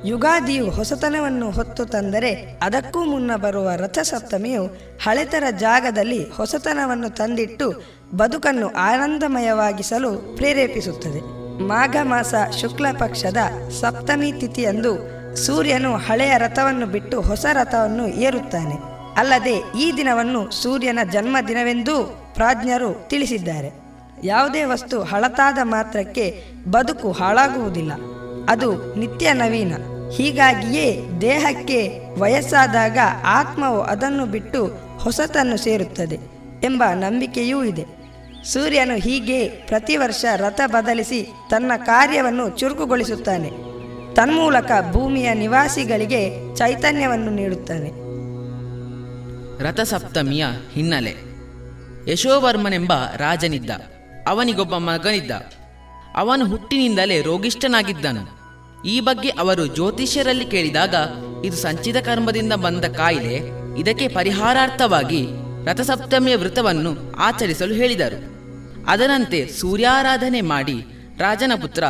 [0.09, 4.65] ಯುಗಾದಿಯು ಹೊಸತನವನ್ನು ಹೊತ್ತು ತಂದರೆ ಅದಕ್ಕೂ ಮುನ್ನ ಬರುವ ರಥಸಪ್ತಮಿಯು
[5.03, 7.83] ಹಳೆತರ ಜಾಗದಲ್ಲಿ ಹೊಸತನವನ್ನು ತಂದಿಟ್ಟು
[8.17, 11.21] ಬದುಕನ್ನು ಆನಂದಮಯವಾಗಿಸಲು ಪ್ರೇರೇಪಿಸುತ್ತದೆ.
[11.63, 13.37] ಮಾಘ ಮಾಸ ಶುಕ್ಲ ಪಕ್ಷದ
[13.81, 18.75] ಸಪ್ತಮಿ ತಿಥಿಯಂದು ಸೂರ್ಯನು ಹಳೆಯ ರಥವನ್ನು ಬಿಟ್ಟು ಹೊಸ ರಥವನ್ನು ಏರುತ್ತಾನೆ.
[19.17, 23.71] ಅಲ್ಲದೆ ಈ ದಿನವನ್ನು ಸೂರ್ಯನ ಜನ್ಮದಿನವೆಂದೂ ಪ್ರಾಜ್ಞರು ತಿಳಿಸಿದ್ದಾರೆ.
[24.25, 27.93] ಯಾವುದೇ ವಸ್ತು ಹಳತಾದ ಮಾತ್ರಕ್ಕೆ ಬದುಕು ಹಾಳಾಗುವುದಿಲ್ಲ.
[28.49, 29.75] ಅದು ನಿತ್ಯ ನವೀನ.
[30.17, 34.67] ಹೀಗಾಗಿಯೇ ದೇಹಕ್ಕೆ ವಯಸ್ಸಾದಾಗ ಆತ್ಮವು ಅದನ್ನು ಬಿಟ್ಟು
[34.99, 36.19] ಹೊಸತನ್ನು ಸೇರುತ್ತದೆ
[36.65, 37.85] ಎಂಬ ನಂಬಿಕೆಯೂ ಇದೆ.
[38.45, 43.49] ಸೂರ್ಯನು ಹೀಗೆ ಪ್ರತಿ ವರ್ಷ ರಥ ಬದಲಿಸಿ ತನ್ನ ಕಾರ್ಯವನ್ನು ಚುರುಕುಗೊಳಿಸುತ್ತಾನೆ.
[44.15, 47.89] ತನ್ಮೂಲಕ ಭೂಮಿಯ ನಿವಾಸಿಗಳಿಗೆ ಚೈತನ್ಯವನ್ನು ನೀಡುತ್ತಾನೆ.
[49.63, 51.15] ರಥಸಪ್ತಮಿಯ ಹಿನ್ನೆಲೆ.
[52.13, 53.71] ಯಶೋವರ್ಮನೆಂಬ ರಾಜನಿದ್ದ.
[54.29, 55.31] ಅವನಿಗೊಬ್ಬ ಮಗನಿದ್ದ.
[56.17, 58.38] ಅವನು ಹುಟ್ಟಿನಿಂದಲೇ ರೋಗಿಷ್ಠನಾಗಿದ್ದನು.
[58.85, 60.95] ಈ ಬಗ್ಗೆ ಅವರು ಜ್ಯೋತಿಷ್ಯರಲ್ಲಿ ಕೇಳಿದಾಗ,
[61.45, 63.41] ಇದು ಸಂಚಿತ ಕರ್ಮದಿಂದ ಬಂದ ಕಾಯಿಲೆ,
[63.79, 65.27] ಇದಕ್ಕೆ ಪರಿಹಾರಾರ್ಥವಾಗಿ
[65.65, 68.39] ರಥಸಪ್ತಮಿಯ ವೃತವನ್ನು ಆಚರಿಸಲು ಹೇಳಿದರು.
[68.87, 70.85] ಅದರಂತೆ ಸೂರ್ಯಾರಾಧನೆ ಮಾಡಿ
[71.19, 71.85] ರಾಜನ ಪುತ್ರ,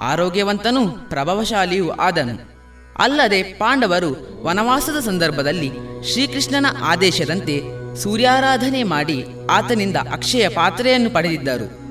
[0.00, 2.54] ಆರೋಗ್ಯವಂತನೂ ಪ್ರಭಾವಶಾಲಿಯೂ ಆದನು.
[2.98, 5.70] ಅಲ್ಲದೆ ಪಾಂಡವರು ವನವಾಸದ ಸಂದರ್ಭದಲ್ಲಿ
[6.12, 7.62] ಶ್ರೀಕೃಷ್ಣನ ಆದೇಶದಂತೆ
[7.96, 11.84] ಸೂರ್ಯಾರಾಧನೆ ಮಾಡಿ ಆತನಿಂದ ಅಕ್ಷಯ ಪಾತ್ರೆಯನ್ನು ಪಡೆದಿದ್ದರು.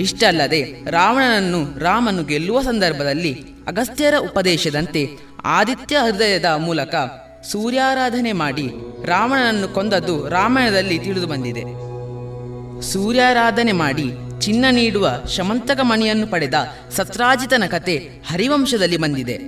[0.00, 5.08] ಇಷ್ಟಲ್ಲದೆ ರಾವಣನನ್ನು ರಾಮನು ಗೆಲ್ಲುವ ಸಂದರ್ಭದಲ್ಲಿ ಅಗಸ್ತ್ಯರ ಉಪದೇಶದಂತೆ
[5.44, 6.94] ಆದಿತ್ಯ ಹೃದಯದ ಮೂಲಕ
[7.44, 8.70] ಸೂರ್ಯಾರಾಧನೆ ಮಾಡಿ
[9.04, 11.62] ರಾವಣನನ್ನು ಕೊಂದದ್ದು ರಾಮಾಯಣದಲ್ಲಿ ತಿಳಿದು ಬಂದಿದೆ.
[12.82, 16.54] ಸೂರ್ಯಾರಾಧನೆ ಮಾಡಿ ಚಿನ್ನ ನೀಡುವ ಶಮಂತಕ ಮಣಿಯನ್ನು ಪಡೆದ
[16.90, 17.96] ಸತ್ರಾಜಿತನ ಕತೆ
[18.30, 19.38] ಹರಿವಂಶದಲ್ಲಿ ಬಂದಿದೆ.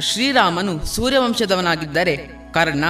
[0.00, 2.16] ಶ್ರೀರಾಮನು ಸೂರ್ಯವಂಶದವನಾಗಿದ್ದರೆ
[2.54, 2.84] ಕರ್ಣ,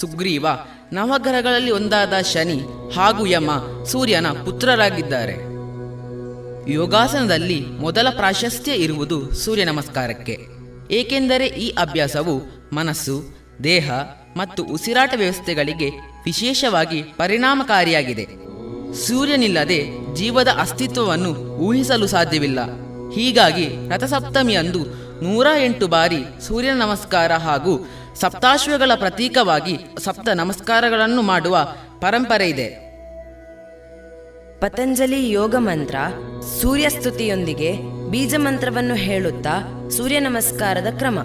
[0.00, 0.46] ಸುಗ್ರೀವ,
[0.92, 2.62] ನವಗ್ರಹಗಳಲ್ಲಿ ಒಂದಾದ ಶನಿ
[2.96, 3.50] ಹಾಗೂ ಯಮ
[3.84, 5.53] ಸೂರ್ಯನ ಪುತ್ರರಾಗಿದ್ದಾರೆ.
[6.68, 10.38] ಯೋಗಾಸನದಲ್ಲಿ ಮೊದಲ ಪ್ರಾಶಸ್ತ್ಯ ಇರುವುದು ಸೂರ್ಯ ನಮಸ್ಕಾರಕ್ಕೆ.
[10.90, 12.42] ಏಕೆಂದರೆ ಈ ಅಭ್ಯಾಸವು
[12.72, 13.90] ಮನಸ್ಸು, ದೇಹ
[14.36, 15.88] ಮತ್ತು ಉಸಿರಾಟ ವ್ಯವಸ್ಥೆಗಳಿಗೆ
[16.24, 18.26] ವಿಶೇಷವಾಗಿ ಪರಿಣಾಮಕಾರಿಯಾಗಿದೆ.
[18.94, 22.58] ಸೂರ್ಯನಿಲ್ಲದೆ ಜೀವದ ಅಸ್ತಿತ್ವವನ್ನು ಊಹಿಸಲು ಸಾಧ್ಯವಿಲ್ಲ.
[23.10, 24.84] ಹೀಗಾಗಿ ರಥಸಪ್ತಮಿಯಂದು
[25.24, 32.83] ನೂರ ಎಂಟು ಬಾರಿ ಸೂರ್ಯ ನಮಸ್ಕಾರ ಹಾಗೂ ಸಪ್ತಾಶ್ವಗಳ ಪ್ರತೀಕವಾಗಿ ಸಪ್ತ ನಮಸ್ಕಾರಗಳನ್ನು ಮಾಡುವ ಪರಂಪರೆ ಇದೆ.
[34.64, 35.94] ಪತಂಜಲಿ ಯೋಗ ಮಂತ್ರ,
[36.60, 37.72] ಸೂರ್ಯಸ್ತುತಿಯೊಂದಿಗೆ
[38.10, 41.18] ಬೀಜ ಮಂತ್ರವನ್ನು ಹೇಳುತ್ತಾ ಸೂರ್ಯ ನಮಸ್ಕಾರದ ಕ್ರಮ.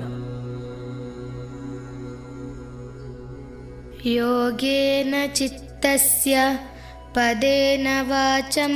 [4.06, 6.38] ಯೋಗೇನ ಚಿತ್ತಸ್ಯ,
[7.14, 8.76] ಪದೇನ ವಾಚಂ,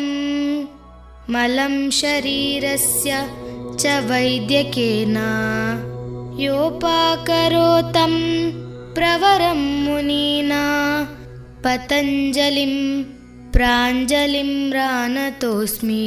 [1.29, 3.13] ಮಲಂ ಶರೀರಸ್ಯ
[3.77, 5.17] ಚ ವೈದ್ಯಕೇನ.
[6.39, 8.15] ಯೋಪಾಕರೋತಂ
[8.93, 10.61] ಪ್ರವರಂ ಮುನೀನಾ,
[11.61, 13.03] ಪತಂಜಲಿಂ
[13.54, 16.04] प्राञ्जलिं रानतोऽस्मि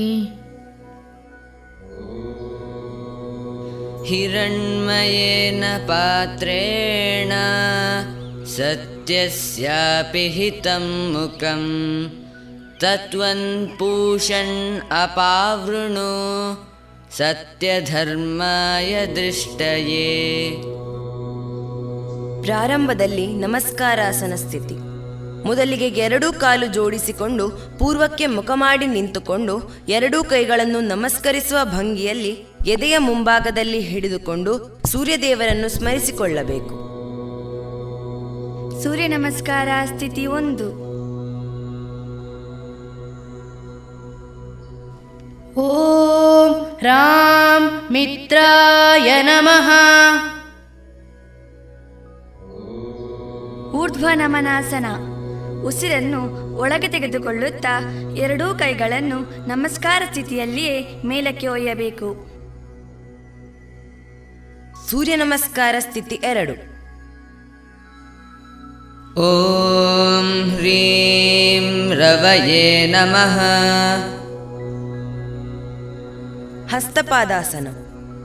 [4.10, 7.32] हिरण्मयेन पात्रेण
[8.56, 11.64] सत्यस्यापि हितं मुखं
[12.84, 13.48] तत्त्वन्
[13.80, 14.58] पूषन्
[15.04, 16.12] अपावृणु
[17.20, 20.06] सत्यधर्माय दृष्टये
[22.46, 24.78] ಪ್ರಾರಂಭದಲ್ಲಿ ನಮಸ್ಕಾರಾಸನ ಸ್ಥಿತಿ
[25.47, 27.49] ಮೊದಲಿಗೆ ಎರಡೂ ಕಾಲು ಜೋಡಿಸಿಕೊಂಡು
[27.79, 36.87] ಪೂರ್ವಕ್ಕೆ ಮುಖ ಮಾಡಿ ನಿಂತುಕೊಂಡು ಎರಡೂ ಕೈಗಳನ್ನು ನಮಸ್ಕರಿಸುವ ಭಂಗಿಯಲ್ಲಿ ಎದೆಯ ಮುಂಭಾಗದಲ್ಲಿ ಹಿಡಿದುಕೊಂಡು ಸೂರ್ಯದೇವರನ್ನು ಸ್ಮರಿಸಿಕೊಳ್ಳಬೇಕು.
[38.83, 40.87] ಸೂರ್ಯ ನಮಸ್ಕಾರ ಸ್ಥಿತಿ ಒಂದು.
[45.61, 49.71] ಓಂ ರಾಮ್ ಮಿತ್ರಾಯ ನಮಃ.
[53.71, 54.87] ಊರ್ಧ್ವ ನಮನಾಸನ
[55.67, 56.21] ಉಸಿರನ್ನು
[56.57, 57.81] ಒಳಗೆ ತೆಗೆದುಕೊಳ್ಳುತ್ತಾ
[58.17, 62.27] ಎರಡೂ ಕೈಗಳನ್ನು ನಮಸ್ಕಾರ ಸ್ಥಿತಿಯಲ್ಲಿಯೇ ಮೇಲಕ್ಕೆ ಒಯ್ಯಬೇಕು.
[64.91, 66.53] ಸೂರ್ಯ ನಮಸ್ಕಾರ ಸ್ಥಿತಿ ಎರಡು.
[69.21, 73.39] ಓಂ ಹ್ರೀಂ ರವಯೇ ನಮಃ.
[76.77, 77.69] ಹಸ್ತಪಾದಾಸನ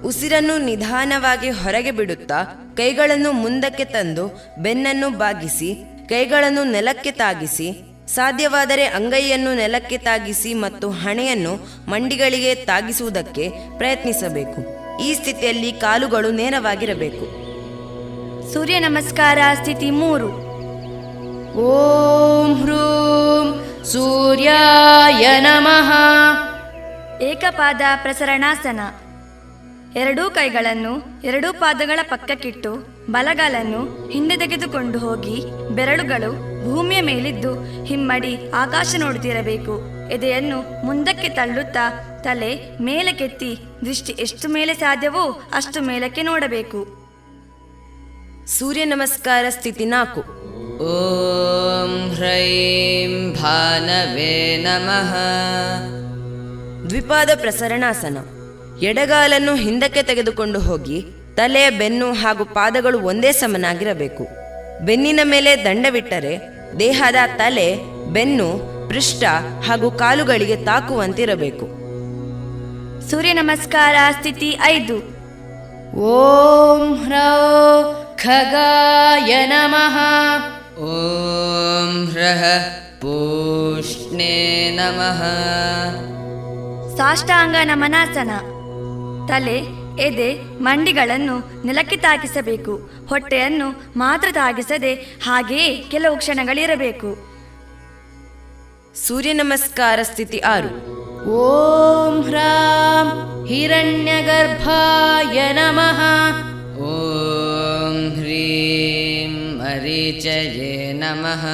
[0.03, 2.43] ಉಸಿರನ್ನು ನಿಧಾನವಾಗಿ ಹೊರಗೆ ಬಿಡುತ್ತಾ
[2.77, 7.67] ಕೈಗಳನ್ನು ಮುಂದಕ್ಕೆ ತಂದು ಬೆನ್ನನ್ನು ಬಾಗಿಸಿ ಕೈಗಳನ್ನು ನೆಲಕ್ಕೆ ತಾಗಿಸಿ
[8.07, 11.53] ಸಾಧ್ಯವಾದರೆ ಅಂಗೈಯನ್ನು ನೆಲಕ್ಕೆ ತಾಗಿಸಿ ಮತ್ತು ಹಣೆಯನ್ನು
[11.89, 14.61] ಮಂಡಿಗಳಿಗೆ ತಾಗಿಸುವುದಕ್ಕೆ ಪ್ರಯತ್ನಿಸಬೇಕು.
[15.03, 17.25] ಈ ಸ್ಥಿತಿಯಲ್ಲಿ ಕಾಲುಗಳು ನೇರವಾಗಿರಬೇಕು.
[18.53, 20.27] ಸೂರ್ಯ ನಮಸ್ಕಾರ ಸ್ಥಿತಿ ಮೂರು.
[21.53, 23.47] ಓಂ ಹ್ರೂಂ
[23.85, 25.91] ಸೂರ್ಯಾಯ ನಮಃ.
[27.23, 28.79] ಏಕಪಾದ ಪ್ರಸರಣಾಸನ.
[29.95, 32.75] ಎರಡೂ ಕೈಗಳನ್ನು ಎರಡೂ ಪಾದಗಳ ಪಕ್ಕಕ್ಕಿಟ್ಟು
[33.11, 39.79] ಬಲಗಾಲನ್ನು ಹಿಂದೆ ತೆಗೆದುಕೊಂಡು ಹೋಗಿ ಬೆರಳುಗಳು ಭೂಮಿಯ ಮೇಲಿದ್ದು ಹಿಮ್ಮಡಿ ಆಕಾಶ ನೋಡುತ್ತಿರಬೇಕು.
[40.11, 41.89] ಎದೆಯನ್ನು ಮುಂದಕ್ಕೆ ತಳ್ಳುತ್ತಾ
[42.23, 47.01] ತಲೆ ಮೇಲೆ ಕೆತ್ತಿ ದೃಷ್ಟಿ ಎಷ್ಟು ಮೇಲೆ ಸಾಧ್ಯವೋ ಅಷ್ಟು ಮೇಲಕ್ಕೆ ನೋಡಬೇಕು.
[48.47, 50.19] ಸೂರ್ಯ ನಮಸ್ಕಾರ ಸ್ಥಿತಿ ನಾಲ್ಕು.
[50.77, 55.13] ಓಂ ಹ್ರೈಂ ಭಾನವೇ ನಮಃ.
[56.87, 58.17] ದ್ವಿಪಾದ ಪ್ರಸರಣಾಸನ.
[58.81, 61.05] ಎಡಗಾಲನ್ನು ಹಿಂದಕ್ಕೆ ತೆಗೆದುಕೊಂಡು ಹೋಗಿ
[61.35, 64.27] ತಲೆ ಬೆನ್ನು ಹಾಗೂ ಪಾದಗಳು ಒಂದೇ ಸಮನಾಗಿರಬೇಕು.
[64.85, 66.39] ಬೆನ್ನಿನ ಮೇಲೆ ದಂಡವಿಟ್ಟರೆ
[66.79, 67.75] ದೇಹದ ತಲೆ
[68.09, 69.23] ಬೆನ್ನು ಪೃಷ್ಠ
[69.67, 71.65] ಹಾಗೂ ಕಾಲುಗಳಿಗೆ ತಾಕುವಂತಿರಬೇಕು.
[73.09, 74.95] ಸೂರ್ಯ ನಮಸ್ಕಾರ ಸ್ಥಿತಿ ಐದು.
[75.97, 79.97] ಓಂ ಹ್ರೋ ಖಗಾಯ ನಮಃ.
[80.79, 82.43] ಓಂ ಹ್ರಹ
[83.01, 85.21] ಪೂಷ್ಣೇ ನಮಃ.
[86.97, 88.31] ಸಾಷ್ಟಾಂಗ ನಮನಾಸನ.
[89.31, 97.31] ತಲೆ ಎದೆ ಮಂಡಿಗಳನ್ನು ನೆಲಕ್ಕೆ ತಾಗಿಸಬೇಕು ಹೊಟ್ಟೆಯನ್ನು ಮಾತ್ರ ತಾಗಿಸದೆ ಹಾಗೆಯೇ ಕೆಲವು ಕ್ಷಣಗಳಿರಬೇಕು.
[99.07, 101.01] ಸೂರ್ಯ ನಮಸ್ಕಾರ ಸ್ಥಿತಿ ಆರು.
[101.23, 106.77] ಓಂ ಹ್ರಾಂ ಹಿರಣ್ಯಗರ್ಭಾಯ ನಮಃ.
[106.77, 111.45] ಓಂ ಹ್ರೀಂ ಅರಿಚಯೇ ನಮಃ.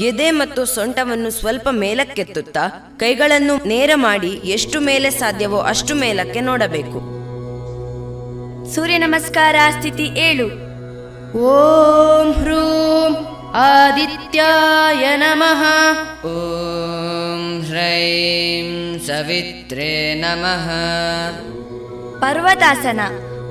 [0.00, 7.22] ಎದೆ ಮತ್ತು ಸೊಂಟವನ್ನು ಸ್ವಲ್ಪ ಮೇಲಕ್ಕೆತ್ತುತ್ತಾ ಕೈಗಳನ್ನು ನೇರ ಮಾಡಿ ಎಷ್ಟು ಮೇಲೆ ಸಾಧ್ಯವೋ ಅಷ್ಟು ಮೇಲಕ್ಕೆ ನೋಡಬೇಕು.
[8.74, 10.46] ಸೂರ್ಯ ನಮಸ್ಕಾರ ಸ್ಥಿತಿ ಏಳು.
[11.38, 13.14] ಓಂ ಹ್ರೂಂ
[13.54, 15.62] ಆದಿತ್ಯಾಯ ನಮಃ.
[16.26, 20.70] ಓಂ ಹ್ರೈಂ ಸವಿತ್ರೇ ನಮಃ.
[22.20, 23.00] ಪರ್ವತಾಸನ.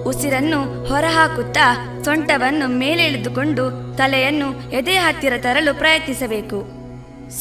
[0.04, 6.82] ಉಸಿರನ್ನು ಹೊರಹಾಕುತ್ತಾ ಸೊಂಟವನ್ನು ಮೇಲೆಳೆದುಕೊಂಡು ತಲೆಯನ್ನು ಎದೆ ಹತ್ತಿರ ತರಲು ಪ್ರಯತ್ನಿಸಬೇಕು.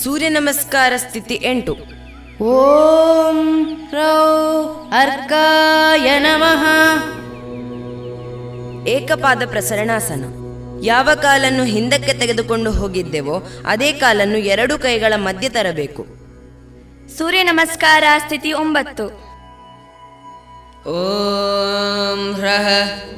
[0.03, 1.77] ಸೂರ್ಯ ನಮಸ್ಕಾರ ಸ್ಥಿತಿ ಎಂಟು.
[2.43, 6.65] ಓಂ ರೌ ಅರ್ಕಾಯ ನಮಃ.
[8.89, 10.24] ಏಕಪಾದ ಪ್ರಸರಣಾಸನ.
[10.82, 16.07] ಯಾವ ಕಾಲನ್ನು ಹಿಂದಕ್ಕೆ ತೆಗೆದುಕೊಂಡು ಹೋಗಿದ್ದೆವೋ ಅದೇ ಕಾಲನ್ನು ಎರಡು ಕೈಗಳ ಮಧ್ಯೆ ತರಬೇಕು.
[17.19, 19.30] ಸೂರ್ಯ ನಮಸ್ಕಾರ ಸ್ಥಿತಿ ಒಂಬತ್ತು.
[20.90, 22.68] ॐ ह्रः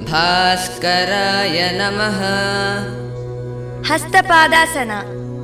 [0.10, 2.20] भास्कराय नमः
[3.90, 4.94] ಹಸ್ತಪಾದಾಸನ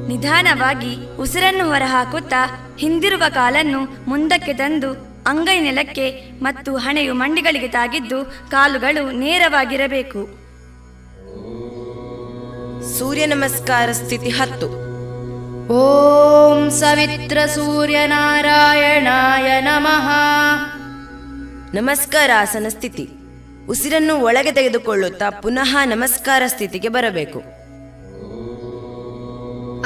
[0.07, 0.91] ನಿಧಾನವಾಗಿ
[1.23, 2.41] ಉಸಿರನ್ನು ಹೊರಹಾಕುತ್ತಾ
[2.81, 3.79] ಹಿಂದಿರುವ ಕಾಲನ್ನು
[4.11, 4.89] ಮುಂದಕ್ಕೆ ತಂದು
[5.31, 6.07] ಅಂಗೈ ನೆಲಕ್ಕೆ
[6.41, 8.19] ಮತ್ತು ಹಣೆಯು ಮಂಡಿಗಳಿಗೆ ತಾಗಿದ್ದು
[8.51, 10.21] ಕಾಲುಗಳು ನೇರವಾಗಿರಬೇಕು
[12.95, 14.69] ಸೂರ್ಯ ನಮಸ್ಕಾರ ಸ್ಥಿತಿ ಹತ್ತು
[15.73, 15.75] ॐ
[16.71, 20.07] सवित्रसूर्यनारायणाय नमः
[21.74, 23.08] ನಮಸ್ಕಾರಾಸನ ಸ್ಥಿತಿ.
[23.68, 27.38] ಉಸಿರನ್ನು ಒಳಗೆ ತೆಗೆದುಕೊಳ್ಳುತ್ತಾ ಪುನಃ ನಮಸ್ಕಾರ ಸ್ಥಿತಿಗೆ ಬರಬೇಕು.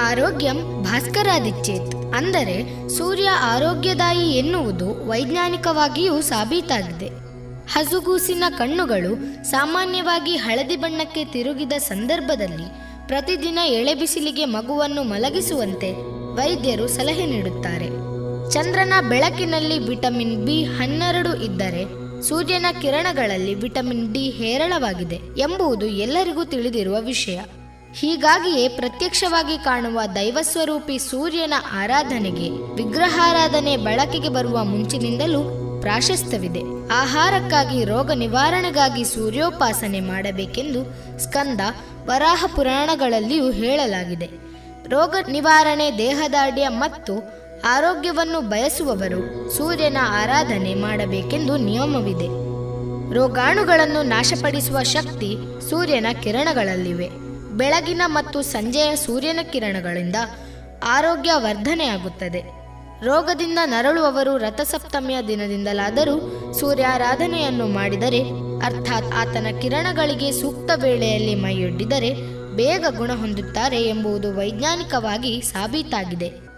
[0.00, 1.94] ಆರೋಗ್ಯಂ ಭಾಸ್ಕರಾದಿಚ್ಚೇತ್.
[2.16, 7.06] ಅಂದರೆ ಸೂರ್ಯ ಆರೋಗ್ಯದಾಯಿ ಎನ್ನುವುದು ವೈಜ್ಞಾನಿಕವಾಗಿಯೂ ಸಾಬೀತಾಗಿದೆ.
[7.72, 12.68] ಹಸುಗೂಸಿನ ಕಣ್ಣುಗಳು ಸಾಮಾನ್ಯವಾಗಿ ಹಳದಿ ಬಣ್ಣಕ್ಕೆ ತಿರುಗಿದ ಸಂದರ್ಭದಲ್ಲಿ
[13.06, 15.92] ಪ್ರತಿದಿನ ಎಳೆಬಿಸಿಲಿಗೆ ಮಗುವನ್ನು ಮಲಗಿಸುವಂತೆ
[16.34, 18.12] ವೈದ್ಯರು ಸಲಹೆ ನೀಡುತ್ತಾರೆ.
[18.53, 21.83] ಚಂದ್ರನ ಬೆಳಕಿನಲ್ಲಿ ವಿಟಮಿನ್ ಬಿ ಹನ್ನೆರಡು ಇದ್ದರೆ
[22.23, 27.41] ಸೂರ್ಯನ ಕಿರಣಗಳಲ್ಲಿ ವಿಟಮಿನ್ ಡಿ ಹೇರಳವಾಗಿದೆ ಎಂಬುದು ಎಲ್ಲರಿಗೂ ತಿಳಿದಿರುವ ವಿಷಯ.
[27.95, 35.43] ಹೀಗಾಗಿಯೇ ಪ್ರತ್ಯಕ್ಷವಾಗಿ ಕಾಣುವ ದೈವಸ್ವರೂಪಿ ಸೂರ್ಯನ ಆರಾಧನೆಗೆ, ವಿಗ್ರಹಾರಾಧನೆ ಬಳಕೆಗೆ ಬರುವ ಮುಂಚಿನಿಂದಲೂ
[35.81, 36.62] ಪ್ರಾಶಸ್ತ್ಯವಿದೆ.
[36.93, 40.83] ಆಹಾರಕ್ಕಾಗಿ ರೋಗ ನಿವಾರಣೆಗಾಗಿ ಸೂರ್ಯೋಪಾಸನೆ ಮಾಡಬೇಕೆಂದು
[41.19, 41.61] ಸ್ಕಂದ
[42.07, 44.29] ವರಾಹ ಪುರಾಣಗಳಲ್ಲಿಯೂ ಹೇಳಲಾಗಿದೆ.
[44.89, 52.26] ರೋಗ ನಿವಾರಣೆ ದೇಹದಾಢ್ಯ ಮತ್ತು ಆರೋಗ್ಯವನ್ನು ಬಯಸುವವರು ಸೂರ್ಯನ ಆರಾಧನೆ ಮಾಡಬೇಕೆಂದು ನಿಯಮವಿದೆ.
[53.14, 55.36] ರೋಗಾಣುಗಳನ್ನು ನಾಶಪಡಿಸುವ ಶಕ್ತಿ
[55.70, 57.09] ಸೂರ್ಯನ ಕಿರಣಗಳಲ್ಲಿವೆ.
[57.52, 60.16] ಬೆಳಗಿನ ಮತ್ತು ಸಂಜೆಯ ಸೂರ್ಯನ ಕಿರಣಗಳಿಂದ
[60.84, 62.62] ಆರೋಗ್ಯ ವರ್ಧನೆಯಾಗುತ್ತದೆ
[63.05, 66.14] ರೋಗದಿಂದ ನರಳುವವರು ರಥಸಪ್ತಮಿಯ ದಿನದಿಂದಲಾದರೂ
[66.60, 68.20] ಸೂರ್ಯಾರಾಧನೆಯನ್ನು ಮಾಡಿದರೆ,
[68.64, 72.14] ಅರ್ಥಾತ್ ಆತನ ಕಿರಣಗಳಿಗೆ ಸೂಕ್ತ ವೇಳೆಯಲ್ಲಿ ಮೈಯೊಡ್ಡಿದರೆ
[72.56, 76.52] ಬೇಗ ಗುಣ ಹೊಂದುತ್ತಾರೆ ಎಂಬುದು ವೈಜ್ಞಾನಿಕವಾಗಿ ಸಾಬೀತಾಗಿದೆ.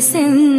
[0.00, 0.57] சென்று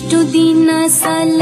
[0.00, 1.40] ಇಷ್ಟು ದಿನ ಸಲ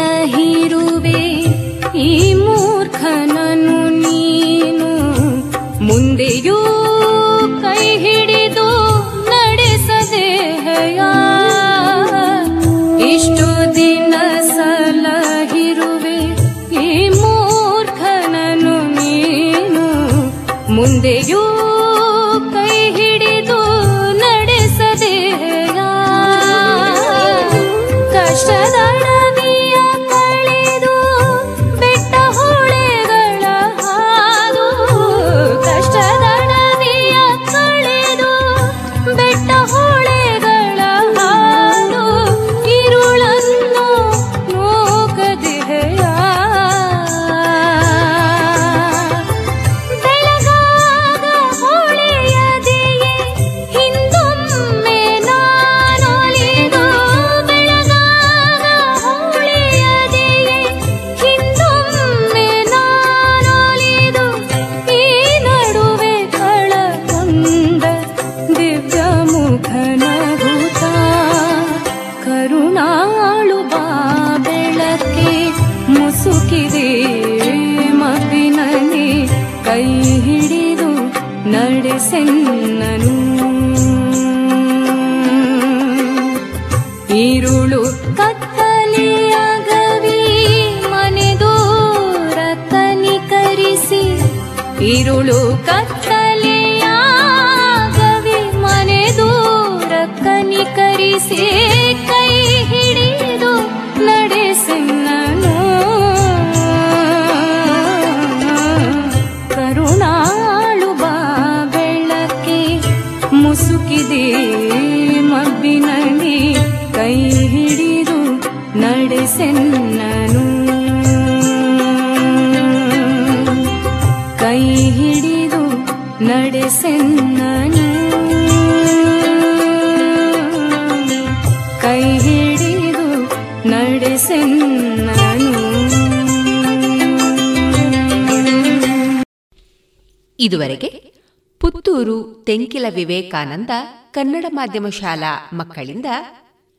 [140.48, 141.12] ಇದುವರೆಗೆ
[141.60, 143.70] ಪುತ್ತೂರು ತೆಂಕಿಲ ವಿವೇಕಾನಂದ
[144.10, 146.06] ಕನ್ನಡ ಮಾಧ್ಯಮ ಶಾಲಾ ಮಕ್ಕಳಿಂದ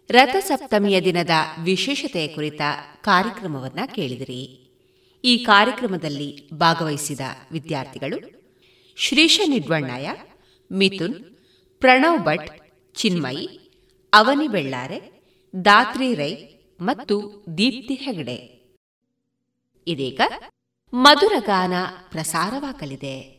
[0.10, 1.30] ರಥಸಪ್ತಮಿಯ ದಿನದ
[1.64, 2.62] ವಿಶೇಷತೆಯ ಕುರಿತ
[3.02, 4.66] ಕಾರ್ಯಕ್ರಮವನ್ನು ಕೇಳಿದಿರಿ.
[5.24, 7.20] ಈ ಕಾರ್ಯಕ್ರಮದಲ್ಲಿ ಭಾಗವಹಿಸಿದ
[7.52, 8.18] ವಿದ್ಯಾರ್ಥಿಗಳು
[8.96, 10.10] ಶ್ರೀಶ ನಿಡ್ವಣ್ಣಯ್ಯ,
[10.72, 11.16] ಮಿಥುನ್,
[11.80, 12.50] ಪ್ರಣವ್ ಭಟ್,
[12.96, 13.72] ಚಿನ್ಮಯಿ,
[14.14, 15.00] ಅವನಿ ಬೆಳ್ಳಾರೆ
[15.66, 16.34] ದಾತ್ರಿ ರೈ
[16.82, 18.60] ಮತ್ತು ದೀಪ್ತಿ ಹೆಗಡೆ.
[19.88, 20.22] ಇದೀಗ
[20.94, 21.74] ಮಧುರಗಾನ
[22.12, 23.39] ಪ್ರಸಾರವಾಗಲಿದೆ.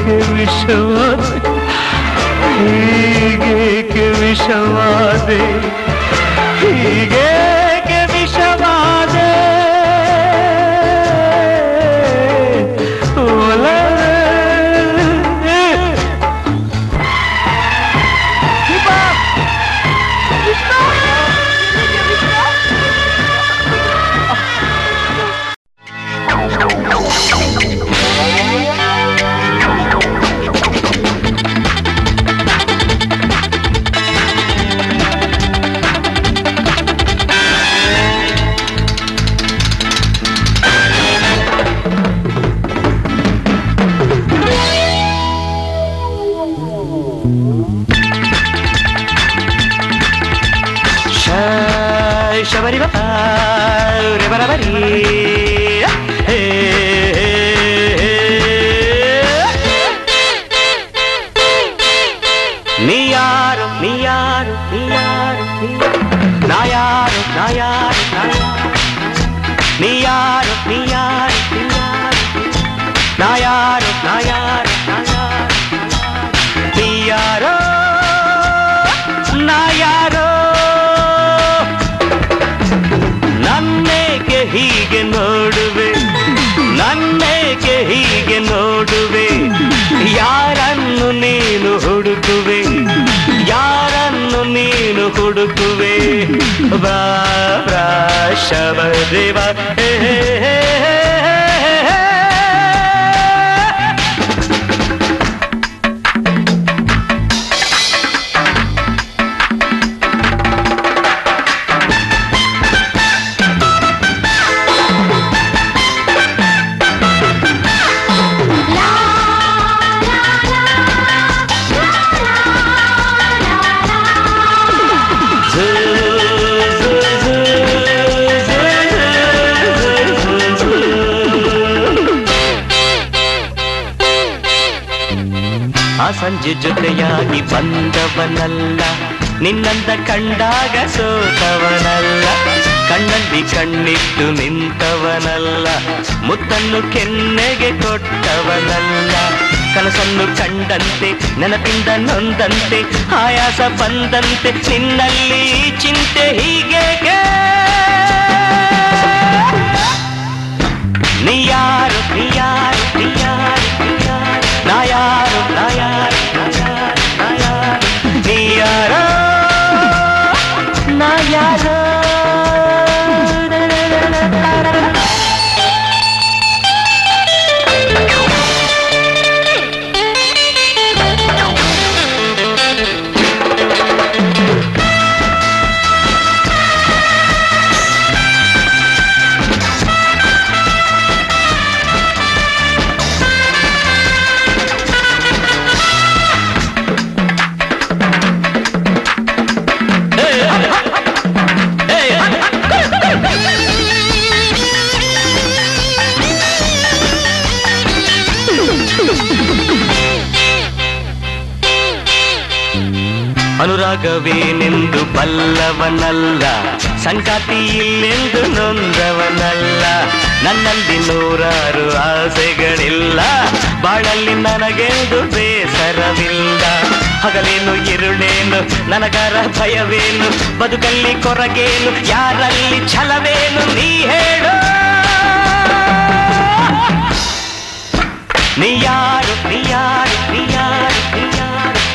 [0.00, 1.38] ಹೀಗೇಕೆ ವಿಷವಾದೆ
[2.58, 5.40] ಹೀಗೇಕೆ ವಿಷವಾದೆ
[6.60, 7.19] ಹೀಗೇಕೆ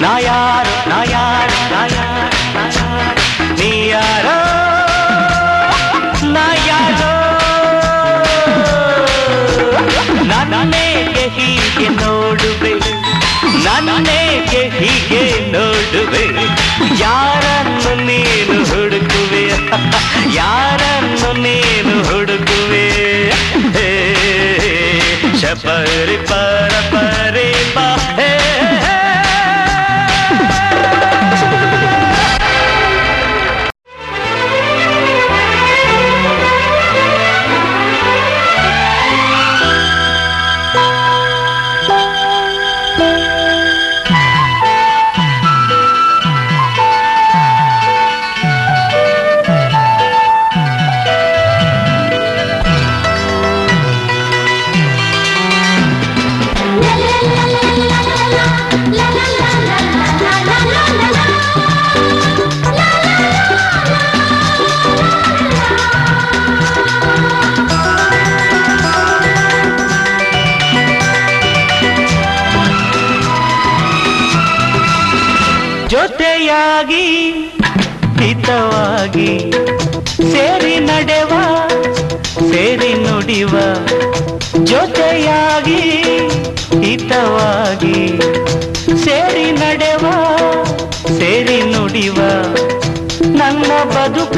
[0.03, 3.15] నా యారు నా యారు నా యారు నా యారు
[3.59, 4.37] నీ యారో
[6.35, 7.13] నా యారో
[10.53, 10.85] ನನ್ನೇ
[11.37, 12.73] ಹೀಗೆ ನೋಡುವೆ
[13.67, 15.23] ನನ್ನೇಗೆ ಹೀಗೆ
[15.55, 16.25] ನೋಡುವೆ
[17.03, 19.45] ಯಾರನ್ನು ನೀನು ಹುಡುಕುವೆ
[20.37, 22.87] ಯಾರನ್ನು ನೀನು ಹುಡುಕುವೆ
[25.43, 26.43] ಶಬರಿ ಪ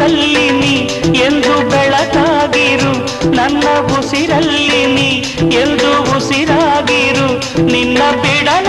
[0.09, 0.75] ಉಸಿರಲ್ಲಿ ನೀ
[1.19, 2.93] ಎಂದು ಬೆಳಕಾಗಿರು
[3.31, 3.65] ನನ್ನ
[3.97, 5.09] ಉಸಿರಲ್ಲಿ ನೀ
[5.57, 7.29] ಎಂದು ಉಸಿರಾಗಿರು
[7.67, 8.69] ನಿನ್ನ ಬಿಡಲ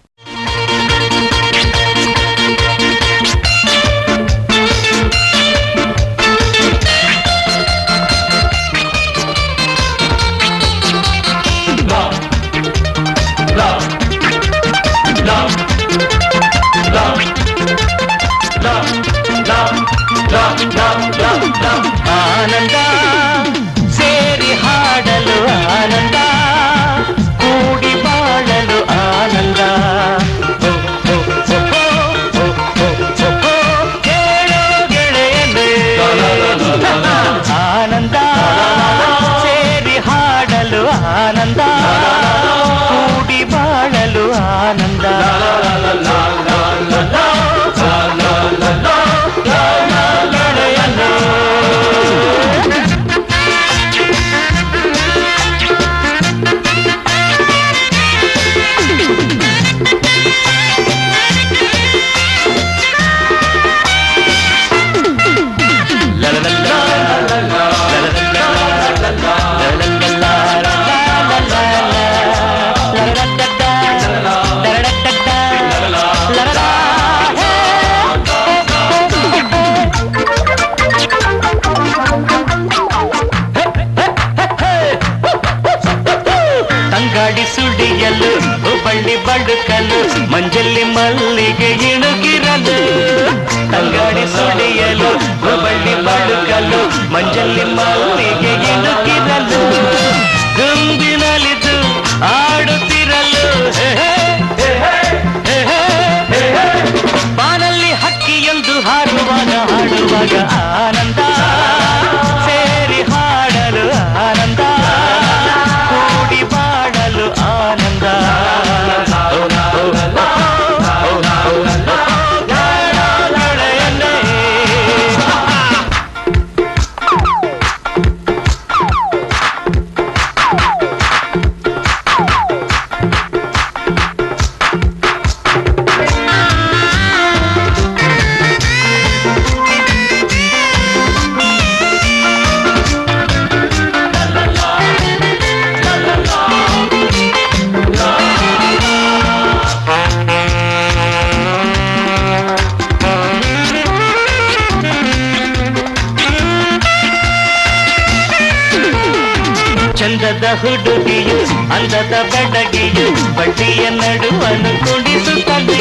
[160.61, 161.37] ಹುಡುಗಿಯು
[161.75, 163.05] ಅಂದದ ಬೆಡಗಿಯು
[163.37, 165.79] ಬಡ್ಡಿಯ ನಡುವನು ಕುಡಿಸುತ್ತದೆ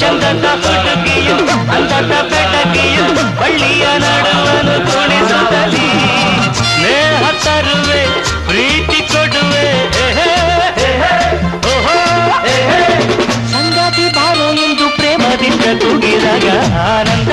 [0.00, 1.36] ಚಂದದ ಹುಡುಗಿಯು
[1.76, 3.06] ಅಂದದ ಬೆಡಗಿಯು
[3.40, 5.86] ಬಳ್ಳಿಯ ನಡುವನು ಕುಡಿಸುತ್ತದೆ
[6.60, 8.02] ಸ್ನೇಹ ತರುವೆ,
[8.48, 9.66] ಪ್ರೀತಿ ಕೊಡುವೆ.
[13.52, 16.46] ಸಂಗಾತಿ ಬಾರೋ ಎಂದು ಪ್ರೇಮದಿಂದ ತುಗಿದಾಗ
[16.88, 17.32] ಆನಂದ.